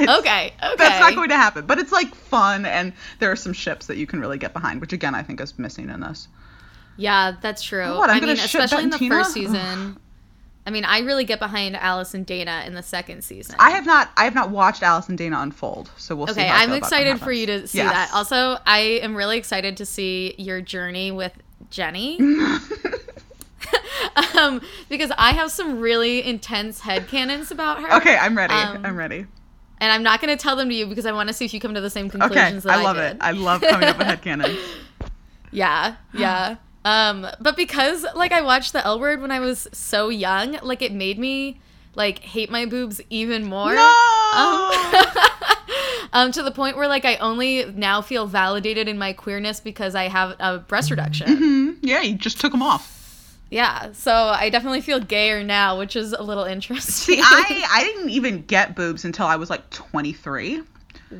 Okay, 0.01 0.09
okay. 0.09 0.75
that's 0.79 0.99
not 0.99 1.15
going 1.15 1.29
to 1.29 1.37
happen. 1.37 1.67
But 1.67 1.79
it's 1.79 1.93
like 1.93 2.15
fun, 2.15 2.65
and 2.65 2.95
there 3.19 3.31
are 3.31 3.37
some 3.37 3.53
ships 3.53 3.87
that 3.87 3.97
you 3.97 4.07
can 4.07 4.19
really 4.19 4.39
get 4.39 4.53
behind, 4.53 4.81
which 4.81 4.93
again 4.93 5.15
I 5.15 5.23
think 5.23 5.41
is 5.41 5.59
missing 5.59 5.91
in 5.91 6.01
this. 6.01 6.27
Yeah, 6.97 7.37
that's 7.41 7.63
true. 7.63 7.97
What, 7.97 8.09
I'm 8.09 8.17
I 8.17 8.27
mean, 8.27 8.31
especially 8.31 8.85
in 8.85 8.91
the 8.91 8.99
first 8.99 9.35
season. 9.35 9.99
I 10.67 10.71
mean, 10.71 10.85
I 10.87 11.01
really 11.01 11.25
get 11.25 11.39
behind 11.39 11.77
Alice 11.77 12.15
and 12.15 12.25
Dana 12.25 12.65
in 12.67 12.73
the 12.75 12.83
second 12.83 13.23
season. 13.23 13.57
I 13.59 13.71
have 13.73 13.85
not, 13.85 14.11
I 14.17 14.25
have 14.25 14.35
not 14.35 14.49
watched 14.51 14.83
Alice 14.83 15.09
and 15.11 15.19
Dana 15.19 15.41
unfold, 15.41 15.91
so 15.99 16.17
we'll 16.17 16.27
see. 16.27 16.33
Okay, 16.41 16.49
I 16.49 16.63
I'm 16.63 16.73
excited 16.73 17.21
for 17.21 17.33
you 17.33 17.47
to 17.47 17.67
see 17.69 17.79
Yes. 17.79 17.93
that. 17.93 18.15
Also, 18.17 18.57
I 18.67 18.79
am 19.03 19.15
really 19.15 19.37
excited 19.37 19.77
to 19.77 19.85
see 19.87 20.35
your 20.39 20.61
journey 20.63 21.11
with 21.11 21.33
Jenny. 21.71 22.19
um, 24.39 24.61
because 24.89 25.11
I 25.19 25.33
have 25.33 25.51
some 25.51 25.81
really 25.81 26.25
intense 26.25 26.81
headcanons 26.81 27.51
about 27.51 27.81
her. 27.83 27.97
okay, 27.97 28.17
I'm 28.17 28.37
ready. 28.37 28.55
Um, 28.55 28.85
I'm 28.85 28.97
ready. 28.97 29.27
And 29.79 29.93
I'm 29.93 30.03
not 30.03 30.21
going 30.23 30.35
to 30.35 30.43
tell 30.43 30.57
them 30.57 30.69
to 30.71 30.75
you 30.75 30.87
because 30.87 31.05
I 31.05 31.13
want 31.13 31.29
to 31.29 31.33
see 31.35 31.45
if 31.45 31.53
you 31.53 31.61
come 31.61 31.75
to 31.75 31.81
the 31.81 31.91
same 31.91 32.07
Okay, 32.07 32.19
conclusions 32.19 32.63
that 32.63 32.73
I, 32.79 32.81
I 32.81 32.85
love 32.85 32.97
did. 32.97 33.05
it. 33.13 33.17
I 33.21 33.33
love 33.33 33.61
coming 33.61 33.89
up 33.89 33.99
with 33.99 34.07
headcanon. 34.07 34.57
Yeah, 35.51 35.95
yeah. 36.13 36.57
Um, 36.85 37.27
but 37.41 37.57
because 37.57 38.05
like 38.15 38.33
I 38.33 38.43
watched 38.43 38.73
the 38.73 38.85
L 38.85 39.01
word 39.01 39.21
when 39.21 39.31
I 39.31 39.41
was 39.41 39.67
so 39.73 40.09
young, 40.11 40.59
like 40.63 40.83
it 40.83 40.93
made 40.93 41.19
me 41.19 41.61
like 41.95 42.19
hate 42.21 42.51
my 42.51 42.67
boobs 42.67 43.01
even 43.11 43.45
more. 43.47 43.73
No. 43.75 43.81
Um, 44.37 45.07
um, 46.13 46.33
to 46.33 46.43
the 46.43 46.51
point 46.51 46.77
where 46.77 46.89
like 46.89 47.05
I 47.05 47.17
only 47.17 47.65
now 47.73 48.03
feel 48.03 48.27
validated 48.27 48.89
in 48.89 48.99
my 48.99 49.13
queerness 49.13 49.61
because 49.61 49.95
I 49.95 50.09
have 50.09 50.37
a 50.39 50.59
breast 50.59 50.91
reduction. 50.91 51.37
Hmm, 51.37 51.71
yeah, 51.83 52.01
you 52.03 52.15
just 52.17 52.41
took 52.41 52.53
them 52.53 52.63
off. 52.63 52.91
Yeah, 53.51 53.93
so 53.93 54.13
I 54.13 54.51
definitely 54.51 54.81
feel 54.81 54.99
gayer 54.99 55.45
now, 55.45 55.79
which 55.79 55.95
is 55.97 56.13
a 56.13 56.23
little 56.23 56.45
interesting. 56.45 57.17
See, 57.17 57.21
I 57.23 57.65
I 57.71 57.85
didn't 57.85 58.11
even 58.11 58.43
get 58.43 58.75
boobs 58.75 59.05
until 59.05 59.27
I 59.27 59.37
was 59.37 59.49
like 59.51 59.69
23. 59.71 60.63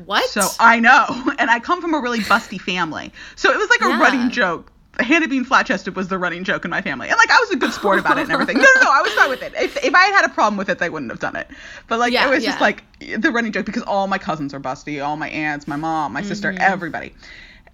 what? 0.05 0.25
So 0.29 0.47
I 0.59 0.79
know, 0.79 1.05
and 1.39 1.49
I 1.49 1.59
come 1.59 1.81
from 1.81 1.93
a 1.93 1.99
really 1.99 2.19
busty 2.19 2.59
family, 2.59 3.13
so 3.35 3.51
it 3.51 3.57
was 3.57 3.69
like 3.69 3.81
a 3.81 3.89
Yeah. 3.89 3.99
running 3.99 4.29
joke. 4.29 4.71
Hannah 4.99 5.27
being 5.27 5.43
flat 5.45 5.65
chested 5.65 5.95
was 5.95 6.07
the 6.07 6.17
running 6.17 6.43
joke 6.43 6.63
in 6.65 6.71
my 6.71 6.81
family, 6.81 7.09
and 7.09 7.17
like 7.17 7.29
I 7.29 7.39
was 7.39 7.51
a 7.51 7.55
good 7.57 7.73
sport 7.73 7.99
about 7.99 8.17
it 8.17 8.21
and 8.23 8.31
everything. 8.31 8.57
No, 8.57 8.63
no, 8.75 8.81
no, 8.81 8.91
I 8.91 9.01
was 9.01 9.13
fine 9.13 9.29
with 9.29 9.41
it. 9.43 9.53
If, 9.55 9.83
if 9.83 9.93
I 9.93 10.05
had 10.05 10.15
had 10.15 10.25
a 10.25 10.29
problem 10.29 10.57
with 10.57 10.69
it, 10.69 10.79
they 10.79 10.89
wouldn't 10.89 11.11
have 11.11 11.19
done 11.19 11.35
it. 11.35 11.47
But 11.87 11.99
like 11.99 12.13
Yeah, 12.13 12.27
it 12.27 12.31
was 12.31 12.43
just 12.43 12.61
like 12.61 12.83
the 12.99 13.31
running 13.31 13.51
joke 13.51 13.65
because 13.65 13.83
all 13.83 14.07
my 14.07 14.17
cousins 14.17 14.53
are 14.53 14.59
busty, 14.59 15.05
all 15.05 15.17
my 15.17 15.29
aunts, 15.29 15.67
my 15.67 15.75
mom, 15.75 16.13
my 16.13 16.21
sister, 16.21 16.51
Mm-hmm. 16.51 16.61
everybody. 16.61 17.13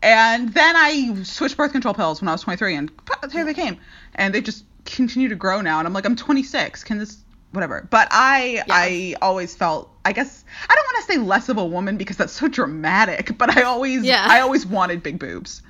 And 0.03 0.51
then 0.53 0.75
I 0.75 1.21
switched 1.23 1.57
birth 1.57 1.71
control 1.71 1.93
pills 1.93 2.21
when 2.21 2.27
I 2.27 2.31
was 2.31 2.41
23, 2.41 2.75
and 2.75 2.91
here 3.31 3.45
they 3.45 3.53
came, 3.53 3.77
and 4.15 4.33
they 4.33 4.41
just 4.41 4.65
continue 4.85 5.29
to 5.29 5.35
grow 5.35 5.61
now. 5.61 5.77
And 5.79 5.87
I'm 5.87 5.93
like, 5.93 6.05
I'm 6.05 6.15
26. 6.15 6.83
Can 6.83 6.97
this 6.97 7.17
whatever. 7.51 7.87
But 7.89 8.07
I 8.11 8.53
Yeah. 8.55 8.63
I 8.69 9.15
always 9.21 9.53
felt 9.55 9.89
I 10.03 10.13
guess 10.13 10.43
I 10.67 10.73
don't 10.75 10.85
want 10.85 11.05
to 11.05 11.13
say 11.13 11.17
less 11.19 11.49
of 11.49 11.57
a 11.57 11.65
woman 11.65 11.97
because 11.97 12.17
that's 12.17 12.33
so 12.33 12.47
dramatic, 12.47 13.37
but 13.37 13.55
I 13.55 13.61
always 13.63 14.03
Yeah. 14.03 14.25
I 14.27 14.39
always 14.39 14.65
wanted 14.65 15.03
big 15.03 15.19
boobs 15.19 15.61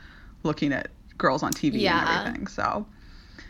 looking 0.44 0.72
at 0.74 0.90
girls 1.22 1.44
on 1.44 1.54
TV 1.54 1.80
Yeah. 1.80 2.00
and 2.00 2.28
everything. 2.28 2.48
So 2.48 2.86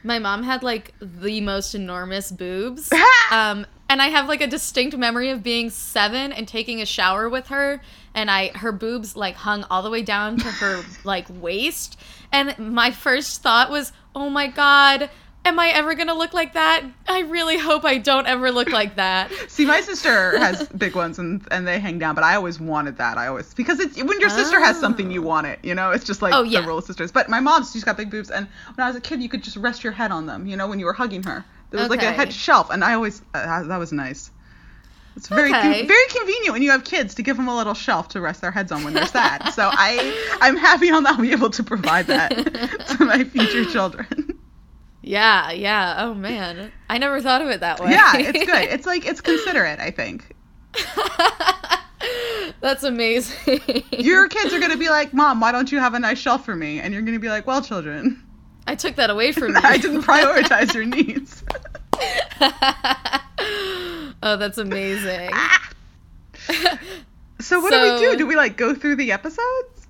My 0.04 0.20
mom 0.20 0.44
had 0.44 0.62
like 0.63 0.94
the 1.01 1.42
most 1.42 1.74
enormous 1.75 2.32
boobs. 2.32 2.92
um, 3.32 3.66
and 3.90 4.01
I 4.01 4.08
have 4.08 4.28
like 4.28 4.42
a 4.42 4.48
distinct 4.48 4.96
memory 4.96 5.30
of 5.32 5.44
being 5.44 5.70
seven 5.70 6.32
and 6.32 6.48
taking 6.48 6.82
a 6.82 6.86
shower 6.86 7.28
with 7.30 7.48
her, 7.48 7.82
and 8.16 8.32
I 8.32 8.50
her 8.56 8.72
boobs 8.72 9.16
like 9.18 9.36
hung 9.36 9.66
all 9.70 9.82
the 9.82 9.90
way 9.90 10.01
down 10.01 10.38
to 10.38 10.46
her 10.46 10.84
like 11.04 11.25
waist. 11.30 12.00
And 12.32 12.58
my 12.58 12.92
first 12.92 13.42
thought 13.44 13.70
was, 13.70 13.92
"Oh 14.16 14.30
my 14.30 14.48
god, 14.48 15.10
am 15.43 15.60
I 15.60 15.69
ever 15.69 15.95
gonna 15.95 16.13
look 16.13 16.33
like 16.33 16.53
that? 16.53 16.83
I 17.07 17.21
really 17.21 17.57
hope 17.57 17.83
I 17.86 17.98
don't 17.98 18.27
ever 18.27 18.51
look 18.51 18.69
like 18.69 18.95
that." 18.95 19.31
See, 19.50 19.65
my 19.65 19.81
sister 19.81 20.38
has 20.39 20.67
big 20.69 20.95
ones 20.95 21.19
and 21.19 21.45
and 21.51 21.67
they 21.67 21.79
hang 21.79 22.00
down, 22.00 22.15
but 22.15 22.24
I 22.24 22.36
always 22.36 22.60
wanted 22.60 22.98
that. 22.98 23.17
I 23.17 23.27
always 23.27 23.53
because 23.53 23.79
it's 23.79 23.98
when 24.01 24.19
your 24.21 24.29
sister 24.29 24.60
has 24.60 24.79
something 24.79 25.12
you 25.12 25.21
want 25.21 25.48
it, 25.48 25.60
you 25.63 25.75
know. 25.75 25.91
It's 25.91 26.05
just 26.05 26.21
like 26.21 26.33
Oh, 26.33 26.43
yeah. 26.43 26.62
the 26.62 26.67
rule 26.67 26.77
of 26.77 26.86
sisters. 26.86 27.12
But 27.12 27.29
my 27.29 27.39
mom's 27.39 27.71
she's 27.71 27.83
got 27.83 27.98
big 27.98 28.10
boobs, 28.12 28.29
and 28.29 28.48
when 28.75 28.83
I 28.86 28.88
was 28.88 28.95
a 28.95 29.01
kid, 29.01 29.21
you 29.21 29.29
could 29.29 29.43
just 29.43 29.57
rest 29.57 29.83
your 29.83 29.93
head 29.93 30.12
on 30.12 30.25
them, 30.25 30.45
you 30.48 30.55
know, 30.57 30.67
when 30.67 30.79
you 30.79 30.86
were 30.86 30.93
hugging 30.93 31.24
her. 31.24 31.43
There 31.69 31.79
was 31.79 31.89
like 31.89 32.03
a 32.03 32.12
head 32.12 32.33
shelf, 32.33 32.69
and 32.69 32.83
I 32.83 32.93
always 32.93 33.21
uh, 33.33 33.63
that 33.63 33.77
was 33.77 33.91
nice. 33.91 34.29
It's 35.15 35.27
very 35.27 35.51
con- 35.51 35.60
Okay. 35.71 35.86
very 35.86 36.07
convenient 36.07 36.53
when 36.53 36.62
you 36.62 36.71
have 36.71 36.86
kids 36.86 37.15
to 37.15 37.21
give 37.24 37.36
them 37.36 37.50
a 37.50 37.55
little 37.55 37.74
shelf 37.74 38.07
to 38.10 38.21
rest 38.21 38.39
their 38.41 38.51
heads 38.51 38.71
on 38.71 38.83
when 38.86 38.93
they're 38.93 39.05
sad. 39.05 39.50
so 39.50 39.69
I 39.71 40.38
I'm 40.41 40.55
happy 40.55 40.89
I'll 40.89 41.01
now 41.01 41.17
be 41.17 41.31
able 41.33 41.50
to 41.50 41.63
provide 41.63 42.07
that 42.07 42.29
to 42.98 43.05
my 43.05 43.24
future 43.25 43.65
children. 43.65 44.38
Yeah, 45.01 45.51
yeah. 45.51 45.96
Oh 46.00 46.13
man, 46.13 46.72
I 46.89 46.98
never 46.98 47.22
thought 47.22 47.41
of 47.41 47.48
it 47.50 47.62
that 47.62 47.79
way. 47.79 47.91
yeah, 47.91 48.12
it's 48.17 48.46
good. 48.46 48.63
It's 48.70 48.86
like 48.86 49.05
it's 49.05 49.22
considerate. 49.22 49.79
I 49.79 49.91
think 49.91 50.36
That's 52.62 52.84
amazing. 52.84 53.62
your 53.91 54.27
kids 54.27 54.53
are 54.53 54.60
gonna 54.60 54.77
be 54.77 54.89
like, 54.89 55.13
"Mom, 55.13 55.39
why 55.39 55.51
don't 55.51 55.72
you 55.72 55.79
have 55.79 55.93
a 55.96 56.00
nice 56.00 56.20
shelf 56.20 56.46
for 56.46 56.55
me?" 56.55 56.79
And 56.79 56.93
you're 56.93 57.01
gonna 57.03 57.20
be 57.20 57.29
like, 57.29 57.48
"Well, 57.48 57.62
children." 57.62 58.22
I 58.67 58.75
took 58.75 58.96
that 58.96 59.10
away 59.10 59.31
from 59.31 59.50
you. 59.53 59.60
I 59.62 59.77
didn't 59.77 60.03
prioritize 60.03 60.74
your 60.74 60.86
needs. 60.86 61.43
oh, 64.24 64.38
that's 64.38 64.58
amazing. 64.60 65.29
Ah. 65.34 65.70
So 67.39 67.60
what 67.60 67.72
do 67.72 67.81
we 67.81 67.98
do? 68.00 68.17
Do 68.17 68.27
we 68.27 68.36
like 68.36 68.55
go 68.58 68.75
through 68.75 68.98
the 68.98 69.12
episodes? 69.12 69.88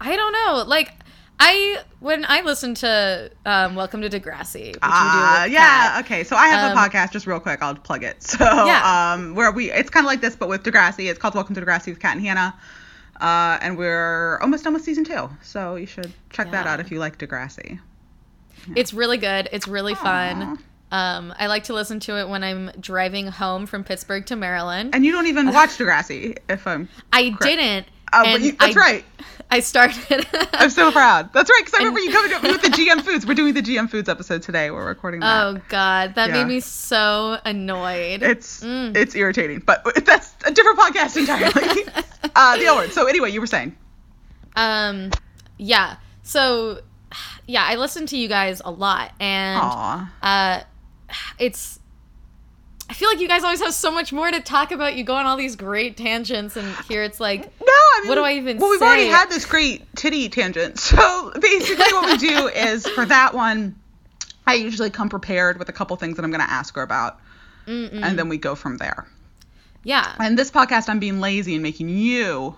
I 0.00 0.16
don't 0.16 0.32
know. 0.32 0.64
Like 0.66 0.92
I 1.40 1.78
when 2.00 2.24
I 2.28 2.40
listen 2.42 2.74
to 2.76 3.30
um, 3.46 3.74
Welcome 3.74 4.02
to 4.02 4.08
Degrassi, 4.10 4.66
which 4.66 4.74
with 4.74 4.82
yeah. 4.82 5.92
Kat, 5.94 6.04
Okay, 6.04 6.24
so 6.24 6.36
I 6.36 6.48
have 6.48 6.72
Um, 6.72 6.76
a 6.76 6.80
podcast. 6.80 7.12
Just 7.12 7.26
real 7.26 7.40
quick, 7.40 7.62
I'll 7.62 7.74
plug 7.76 8.02
it. 8.04 8.22
So, 8.22 8.44
Yeah. 8.44 9.12
um, 9.14 9.34
where 9.34 9.50
we 9.52 9.70
it's 9.70 9.90
kind 9.90 10.04
of 10.04 10.08
like 10.08 10.20
this, 10.20 10.34
but 10.36 10.48
with 10.48 10.62
Degrassi. 10.62 11.08
It's 11.10 11.18
called 11.18 11.34
Welcome 11.34 11.54
to 11.54 11.60
Degrassi 11.60 11.86
with 11.88 12.00
Kat 12.00 12.16
and 12.16 12.24
Hannah. 12.26 12.54
Uh, 13.20 13.58
and 13.60 13.76
we're 13.76 14.38
almost 14.40 14.62
done 14.64 14.72
with 14.74 14.82
season 14.84 15.02
two, 15.04 15.28
so 15.42 15.74
you 15.76 15.86
should 15.86 16.12
check 16.30 16.50
that 16.52 16.66
out 16.68 16.78
if 16.80 16.90
you 16.90 16.98
like 17.00 17.18
Degrassi. 17.18 17.80
It's 18.76 18.92
really 18.94 19.16
good. 19.18 19.48
It's 19.52 19.66
really 19.66 19.94
Aw. 19.94 19.96
fun. 19.96 20.58
Um, 20.90 21.34
I 21.38 21.48
like 21.48 21.64
to 21.64 21.74
listen 21.74 22.00
to 22.00 22.18
it 22.18 22.28
when 22.28 22.42
I'm 22.44 22.70
driving 22.80 23.26
home 23.26 23.66
from 23.66 23.82
Pittsburgh 23.84 24.24
to 24.26 24.36
Maryland. 24.36 24.94
And 24.94 25.04
you 25.04 25.12
don't 25.12 25.26
even 25.26 25.46
watch 25.52 25.70
Degrassi, 25.70 26.38
if 26.48 26.66
I'm. 26.66 26.88
I 27.12 27.30
correct. 27.30 27.42
didn't. 27.42 27.86
Oh, 28.12 28.22
but 28.24 28.40
you, 28.40 28.52
that's 28.52 28.76
I- 28.76 28.80
right. 28.80 29.04
I 29.50 29.60
started. 29.60 30.26
I'm 30.52 30.68
so 30.68 30.92
proud. 30.92 31.32
That's 31.32 31.48
right, 31.48 31.62
because 31.64 31.72
I 31.74 31.78
And- 31.78 31.94
remember 31.96 32.00
you 32.00 32.12
coming 32.12 32.30
to 32.30 32.52
with 32.52 32.62
the 32.62 32.68
GM 32.82 33.00
Foods. 33.02 33.26
We're 33.26 33.34
doing 33.34 33.54
the 33.54 33.62
GM 33.62 33.88
Foods 33.90 34.08
episode 34.10 34.42
today. 34.42 34.70
We're 34.70 34.86
recording 34.86 35.20
that. 35.20 35.44
Oh 35.46 35.60
God, 35.70 36.14
that 36.16 36.28
Yeah. 36.28 36.34
made 36.44 36.48
me 36.48 36.60
so 36.60 37.38
annoyed. 37.46 38.22
It's 38.22 38.60
Mm. 38.62 38.94
it's 38.94 39.14
irritating, 39.14 39.60
but 39.64 39.82
that's 40.04 40.34
a 40.44 40.50
different 40.50 40.78
podcast 40.78 41.16
entirely. 41.16 41.84
uh, 42.36 42.56
the 42.58 42.66
L 42.66 42.76
word. 42.76 42.92
So 42.92 43.06
anyway, 43.06 43.30
you 43.30 43.40
were 43.40 43.46
saying. 43.46 43.74
Um, 44.56 45.10
yeah. 45.56 45.96
So, 46.22 46.80
yeah, 47.46 47.64
I 47.66 47.76
listen 47.76 48.04
to 48.06 48.18
you 48.18 48.28
guys 48.28 48.60
a 48.64 48.70
lot, 48.70 49.12
and 49.18 49.60
Aw. 49.62 50.12
uh, 50.22 50.60
it's. 51.38 51.80
I 52.90 52.94
feel 52.94 53.08
like 53.10 53.20
you 53.20 53.28
guys 53.28 53.44
always 53.44 53.60
have 53.60 53.74
so 53.74 53.90
much 53.90 54.12
more 54.12 54.30
to 54.30 54.40
talk 54.40 54.72
about. 54.72 54.96
You 54.96 55.04
go 55.04 55.14
on 55.14 55.26
all 55.26 55.36
these 55.36 55.56
great 55.56 55.96
tangents, 55.96 56.56
and 56.56 56.74
here 56.88 57.02
it's 57.02 57.20
like, 57.20 57.42
No, 57.60 57.66
I 57.68 58.00
mean, 58.00 58.08
What 58.08 58.14
do 58.14 58.22
I 58.24 58.32
even 58.34 58.58
Well, 58.58 58.70
we've 58.70 58.80
already 58.82 59.06
had 59.06 59.28
this 59.28 59.44
great 59.44 59.82
titty 59.96 60.28
tangent. 60.28 60.78
So 60.98 61.32
basically, 61.40 61.92
what 61.92 62.06
we 62.06 62.16
do 62.28 62.48
is 62.54 62.86
for 62.88 63.04
that 63.04 63.34
one, 63.34 63.76
I 64.46 64.54
usually 64.54 64.90
come 64.90 65.08
prepared 65.10 65.58
with 65.58 65.68
a 65.68 65.72
couple 65.72 65.94
things 65.96 66.16
that 66.16 66.24
I'm 66.24 66.30
going 66.30 66.44
to 66.44 66.50
ask 66.50 66.74
her 66.76 66.82
about, 66.82 67.18
Mm-mm. 67.66 68.02
and 68.02 68.18
then 68.18 68.28
we 68.30 68.38
go 68.38 68.54
from 68.54 68.78
there. 68.78 69.06
yeah, 69.84 70.14
And 70.18 70.38
this 70.38 70.50
podcast, 70.50 70.88
I'm 70.88 70.98
being 70.98 71.20
lazy 71.20 71.54
and 71.54 71.62
making 71.62 71.90
you. 71.90 72.56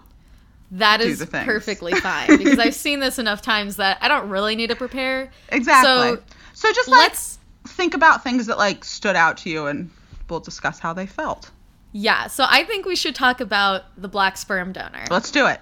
that 0.70 1.00
is 1.00 1.26
perfectly 1.26 1.92
fine 1.94 2.38
because 2.38 2.60
I've 2.60 2.76
seen 2.76 3.00
this 3.00 3.18
enough 3.18 3.42
times 3.42 3.76
that 3.76 3.98
I 4.00 4.06
don't 4.06 4.28
really 4.30 4.54
need 4.54 4.68
to 4.68 4.76
prepare. 4.76 5.32
Exactly. 5.48 6.16
So, 6.16 6.22
So, 6.54 6.72
just 6.72 6.88
like 6.88 7.00
Let's 7.10 7.38
think 7.66 7.94
about 7.94 8.22
things 8.22 8.46
that 8.46 8.56
like 8.58 8.84
stood 8.84 9.16
out 9.16 9.38
to 9.38 9.50
you, 9.50 9.66
and 9.66 9.90
we'll 10.30 10.40
discuss 10.40 10.78
how 10.78 10.92
they 10.92 11.06
felt. 11.06 11.50
yeah. 11.92 12.26
So 12.28 12.44
I 12.48 12.64
think 12.64 12.86
we 12.86 12.96
should 12.96 13.14
talk 13.14 13.40
about 13.40 13.82
the 14.00 14.08
black 14.08 14.36
sperm 14.36 14.72
donor. 14.72 15.04
Let's 15.10 15.30
do 15.30 15.46
it. 15.46 15.60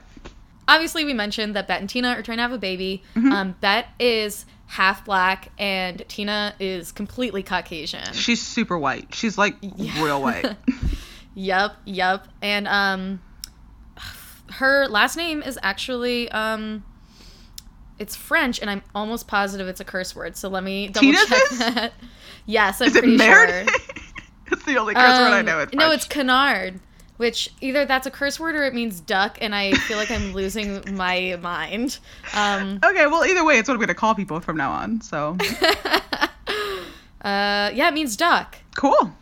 obviously 0.68 1.04
we 1.04 1.14
mentioned 1.14 1.56
that 1.56 1.66
Bette 1.66 1.80
and 1.80 1.88
Tina 1.88 2.08
are 2.10 2.22
trying 2.22 2.38
to 2.38 2.42
have 2.42 2.52
a 2.52 2.58
baby. 2.58 3.02
Mm-hmm. 3.14 3.32
Um, 3.32 3.56
Bette 3.60 3.88
is 3.98 4.44
half 4.66 5.04
black 5.06 5.50
and 5.58 6.04
Tina 6.08 6.54
is 6.60 6.92
completely 6.92 7.42
Caucasian. 7.42 8.12
She's 8.12 8.46
super 8.46 8.76
white. 8.78 9.14
She's 9.14 9.38
like 9.38 9.56
Yeah. 9.62 10.04
real 10.04 10.20
white. 10.22 10.44
Yep, 11.34 11.76
yep. 11.84 12.26
And 12.42 12.66
um, 12.66 13.20
her 14.54 14.88
last 14.88 15.16
name 15.16 15.40
is 15.42 15.56
actually 15.62 16.28
um, 16.30 16.82
it's 17.98 18.16
French, 18.16 18.60
and 18.60 18.68
I'm 18.68 18.82
almost 18.94 19.28
positive 19.28 19.68
it's 19.68 19.80
a 19.80 19.84
curse 19.84 20.16
word. 20.16 20.36
So 20.36 20.48
let 20.48 20.64
me 20.64 20.88
double 20.88 21.00
Tina's 21.12 21.26
check 21.28 21.42
is? 21.52 21.58
that. 21.58 21.92
Yes, 22.46 22.80
I'm 22.80 22.86
Is 22.88 22.92
pretty 22.94 23.18
sure. 23.18 23.66
The 24.78 24.82
only 24.82 24.94
curse 24.94 25.18
word 25.18 25.32
I 25.34 25.40
Um, 25.40 25.46
know. 25.46 25.58
It's 25.60 25.74
no, 25.74 25.90
it's 25.90 26.04
canard, 26.06 26.80
which 27.16 27.50
either 27.60 27.84
that's 27.84 28.06
a 28.06 28.10
curse 28.10 28.38
word 28.38 28.54
or 28.54 28.64
it 28.64 28.74
means 28.74 29.00
duck, 29.00 29.38
and 29.40 29.54
I 29.54 29.72
feel 29.72 29.96
like 29.96 30.10
I'm 30.10 30.32
losing 30.40 30.82
my 30.96 31.36
mind. 31.40 31.98
Um, 32.34 32.78
Okay, 32.84 33.06
well, 33.06 33.24
either 33.24 33.44
way, 33.44 33.58
it's 33.58 33.68
what 33.68 33.74
I'm 33.74 33.80
going 33.80 33.88
to 33.88 33.94
call 33.94 34.14
people 34.14 34.40
from 34.40 34.56
now 34.56 34.70
on. 34.70 35.00
So 35.00 35.36
uh, 37.22 37.70
yeah, 37.74 37.88
it 37.88 37.94
means 37.94 38.16
duck. 38.16 38.56
cool. 38.76 39.12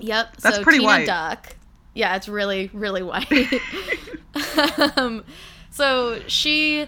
Yep. 0.00 0.36
That's 0.36 0.56
so 0.56 0.62
pretty 0.62 0.78
Tina 0.78 0.88
white. 0.92 1.06
Duck. 1.06 1.56
Yeah, 1.94 2.14
it's 2.14 2.28
really, 2.28 2.70
really 2.72 3.02
white. 3.02 3.26
um, 4.96 5.24
so 5.70 6.20
she 6.28 6.86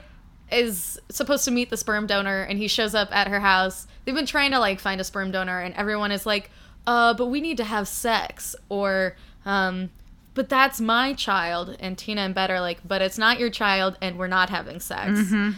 is 0.53 1.01
supposed 1.11 1.45
to 1.47 1.51
meet 1.51 1.71
the 1.71 1.77
sperm 1.77 2.07
donor, 2.07 2.43
and 2.43 2.57
he 2.59 2.69
shows 2.69 2.95
up 2.95 3.09
at 3.11 3.27
her 3.27 3.41
house. 3.41 3.89
They've 4.05 4.15
been 4.15 4.27
trying 4.27 4.53
to 4.53 4.61
like 4.61 4.79
find 4.79 5.01
a 5.01 5.05
sperm 5.05 5.33
donor, 5.33 5.59
and 5.59 5.75
everyone 5.75 6.13
is 6.13 6.25
like, 6.25 6.51
"Uh, 6.87 7.15
but 7.15 7.27
we 7.27 7.41
need 7.41 7.57
to 7.59 7.65
have 7.65 7.87
sex," 7.89 8.55
or 8.69 9.17
um, 9.45 9.91
"But 10.35 10.49
that's 10.49 10.81
my 10.81 11.13
child." 11.13 11.77
And 11.81 11.97
Tina 11.99 12.23
and 12.23 12.35
Bette 12.35 12.53
are 12.53 12.61
like, 12.61 12.87
"But 12.87 13.03
it's 13.03 13.19
not 13.19 13.39
your 13.39 13.51
child, 13.51 13.97
and 14.01 14.19
we're 14.19 14.27
not 14.29 14.51
having 14.51 14.81
sex." 14.81 15.11
Mm-hmm. 15.19 15.51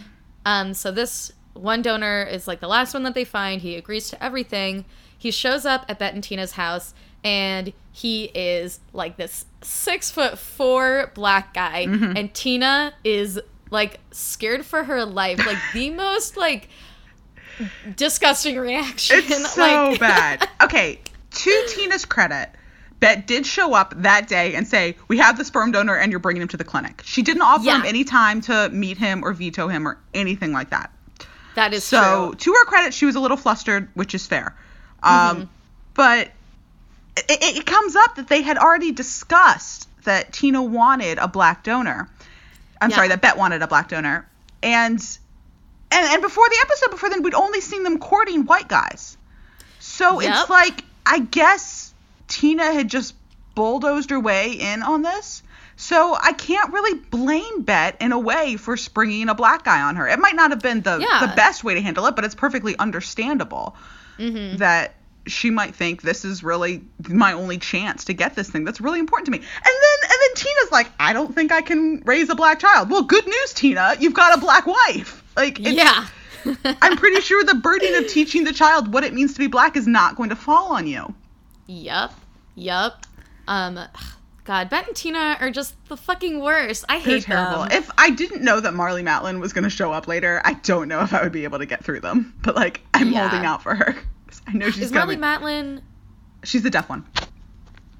Um, 0.45 0.73
so 0.73 0.91
this 0.91 1.31
one 1.53 1.81
donor 1.81 2.23
is 2.23 2.47
like 2.47 2.59
the 2.59 2.67
last 2.67 2.93
one 2.93 3.03
that 3.03 3.13
they 3.13 3.23
find. 3.25 3.61
He 3.61 3.75
agrees 3.75 4.09
to 4.09 4.23
everything. 4.23 4.85
He 5.17 5.31
shows 5.31 5.65
up 5.65 5.85
at 5.87 5.99
Bette 5.99 6.15
and 6.15 6.23
Tina's 6.23 6.53
house, 6.53 6.93
and 7.23 7.71
he 7.91 8.25
is 8.35 8.79
like 8.91 9.15
this 9.17 9.45
six 9.61 10.11
foot 10.11 10.37
four 10.37 11.11
black 11.15 11.53
guy, 11.53 11.85
Mm-hmm. 11.85 12.17
and 12.17 12.33
Tina 12.33 12.93
is 13.03 13.39
like 13.71 13.99
scared 14.11 14.65
for 14.65 14.83
her 14.83 15.05
life, 15.05 15.45
like 15.45 15.57
the 15.73 15.89
most 15.91 16.35
like 16.37 16.67
disgusting 17.95 18.57
reaction. 18.57 19.17
It's 19.19 19.51
so 19.53 19.61
like, 19.61 19.99
bad. 19.99 20.49
Okay, 20.63 20.99
to 21.33 21.65
Tina's 21.69 22.05
credit, 22.05 22.49
Bette 22.99 23.21
did 23.25 23.45
show 23.45 23.73
up 23.73 23.93
that 23.97 24.27
day 24.27 24.55
and 24.55 24.67
say, 24.67 24.95
"We 25.07 25.17
have 25.17 25.37
the 25.37 25.43
sperm 25.45 25.71
donor, 25.71 25.95
and 25.95 26.11
you're 26.11 26.19
bringing 26.19 26.41
him 26.41 26.47
to 26.49 26.57
the 26.57 26.63
clinic." 26.63 27.01
She 27.05 27.21
didn't 27.21 27.41
offer 27.41 27.65
Yeah. 27.65 27.79
him 27.79 27.85
any 27.85 28.03
time 28.03 28.41
to 28.41 28.69
meet 28.69 28.97
him 28.97 29.23
or 29.23 29.33
veto 29.33 29.67
him 29.67 29.87
or 29.87 29.97
anything 30.13 30.53
like 30.53 30.69
that. 30.69 30.89
that 31.55 31.71
is 31.73 31.83
So, 31.83 32.29
true. 32.29 32.35
to 32.35 32.53
her 32.53 32.65
credit, 32.65 32.93
she 32.95 33.05
was 33.05 33.15
a 33.15 33.19
little 33.19 33.37
flustered, 33.37 33.87
which 33.93 34.15
is 34.15 34.25
fair. 34.25 34.55
Um, 35.03 35.11
Mm-hmm. 35.13 35.43
But 35.95 36.31
it, 37.15 37.25
it, 37.29 37.57
it 37.57 37.65
comes 37.67 37.95
up 37.95 38.15
that 38.15 38.27
they 38.27 38.41
had 38.41 38.57
already 38.57 38.91
discussed 38.91 39.87
that 40.05 40.33
Tina 40.33 40.63
wanted 40.63 41.19
a 41.19 41.27
black 41.27 41.63
donor. 41.63 42.09
I'm 42.81 42.89
Yeah. 42.89 42.95
sorry, 42.95 43.07
that 43.09 43.21
Bette 43.21 43.37
wanted 43.37 43.61
a 43.61 43.67
black 43.67 43.89
donor, 43.89 44.27
and 44.63 44.99
and 45.91 46.07
and 46.09 46.21
before 46.23 46.49
the 46.49 46.57
episode 46.63 46.89
before 46.89 47.09
then, 47.11 47.21
we'd 47.21 47.35
only 47.35 47.61
seen 47.61 47.83
them 47.83 47.99
courting 47.99 48.45
white 48.45 48.67
guys. 48.67 49.15
So 49.79 50.19
Yep. 50.21 50.31
it's 50.41 50.49
like 50.49 50.83
I 51.05 51.19
guess 51.19 51.93
Tina 52.27 52.73
had 52.73 52.89
just 52.89 53.15
bulldozed 53.55 54.09
her 54.09 54.19
way 54.19 54.53
in 54.53 54.81
on 54.83 55.01
this. 55.01 55.43
So 55.75 56.15
I 56.19 56.33
can't 56.33 56.71
really 56.71 56.99
blame 56.99 57.61
Bette 57.63 57.97
in 57.99 58.11
a 58.11 58.19
way 58.19 58.57
for 58.57 58.77
springing 58.77 59.27
a 59.29 59.35
black 59.35 59.63
guy 59.63 59.81
on 59.81 59.95
her. 59.95 60.07
It 60.07 60.19
might 60.19 60.35
not 60.35 60.51
have 60.51 60.61
been 60.61 60.81
the 60.81 60.99
Yeah. 60.99 61.19
the 61.27 61.33
best 61.35 61.63
way 61.63 61.73
to 61.73 61.81
handle 61.81 62.05
it, 62.05 62.15
but 62.15 62.25
it's 62.25 62.35
perfectly 62.35 62.77
understandable 62.77 63.75
Mhm. 64.19 64.59
that 64.59 64.95
she 65.25 65.49
might 65.49 65.73
think 65.73 66.01
this 66.01 66.25
is 66.25 66.43
really 66.43 66.83
my 67.09 67.33
only 67.33 67.57
chance 67.57 68.05
to 68.05 68.13
get 68.13 68.35
this 68.35 68.49
thing 68.49 68.65
that's 68.65 68.81
really 68.81 68.99
important 68.99 69.25
to 69.27 69.31
me. 69.31 69.37
And 69.37 69.45
then 69.45 70.09
and 70.11 70.19
then 70.21 70.35
Tina's 70.35 70.71
like, 70.71 70.91
I 70.99 71.13
don't 71.13 71.33
think 71.33 71.51
I 71.51 71.61
can 71.61 72.01
raise 72.05 72.29
a 72.29 72.35
black 72.35 72.59
child. 72.59 72.89
Well, 72.89 73.03
good 73.03 73.25
news, 73.25 73.53
Tina, 73.53 73.95
you've 73.99 74.13
got 74.13 74.37
a 74.37 74.41
black 74.41 74.67
wife. 74.67 75.23
Like 75.35 75.59
it's, 75.59 75.69
yeah. 75.71 76.05
I'm 76.81 76.97
pretty 76.97 77.21
sure 77.21 77.43
the 77.43 77.55
burden 77.55 77.95
of 77.95 78.07
teaching 78.07 78.43
the 78.43 78.53
child 78.53 78.93
what 78.93 79.03
it 79.03 79.13
means 79.13 79.33
to 79.33 79.39
be 79.39 79.47
black 79.47 79.75
is 79.77 79.87
not 79.87 80.15
going 80.15 80.29
to 80.29 80.35
fall 80.35 80.73
on 80.75 80.87
you. 80.87 81.13
Yup. 81.67 82.13
Yup. 82.55 83.05
Um 83.47 83.79
God, 84.45 84.69
Bette 84.69 84.87
and 84.87 84.95
Tina 84.95 85.37
are 85.39 85.49
just 85.51 85.73
the 85.87 85.95
fucking 85.95 86.41
worst. 86.41 86.83
I 86.89 86.95
They're 86.95 87.15
hate 87.15 87.23
terrible. 87.23 87.59
them. 87.63 87.71
If 87.71 87.89
I 87.97 88.09
didn't 88.09 88.41
know 88.43 88.59
that 88.59 88.73
Marlee 88.73 89.01
Matlin 89.03 89.39
was 89.39 89.53
going 89.53 89.63
to 89.63 89.69
show 89.69 89.93
up 89.93 90.05
later, 90.05 90.41
I 90.43 90.55
don't 90.55 90.89
know 90.89 90.99
if 91.01 91.13
I 91.13 91.23
would 91.23 91.31
be 91.31 91.45
able 91.45 91.59
to 91.59 91.65
get 91.65 91.81
through 91.81 92.01
them. 92.01 92.33
But 92.41 92.55
like, 92.55 92.81
I'm 92.93 93.09
Yeah. 93.13 93.29
holding 93.29 93.45
out 93.45 93.63
for 93.63 93.73
her. 93.73 93.95
I 94.47 94.51
know 94.53 94.69
she's 94.69 94.85
Is 94.85 94.91
Marlee. 94.91 95.17
Matlin 95.17 95.81
she's 96.43 96.61
the 96.63 96.69
deaf 96.69 96.89
one. 96.89 97.05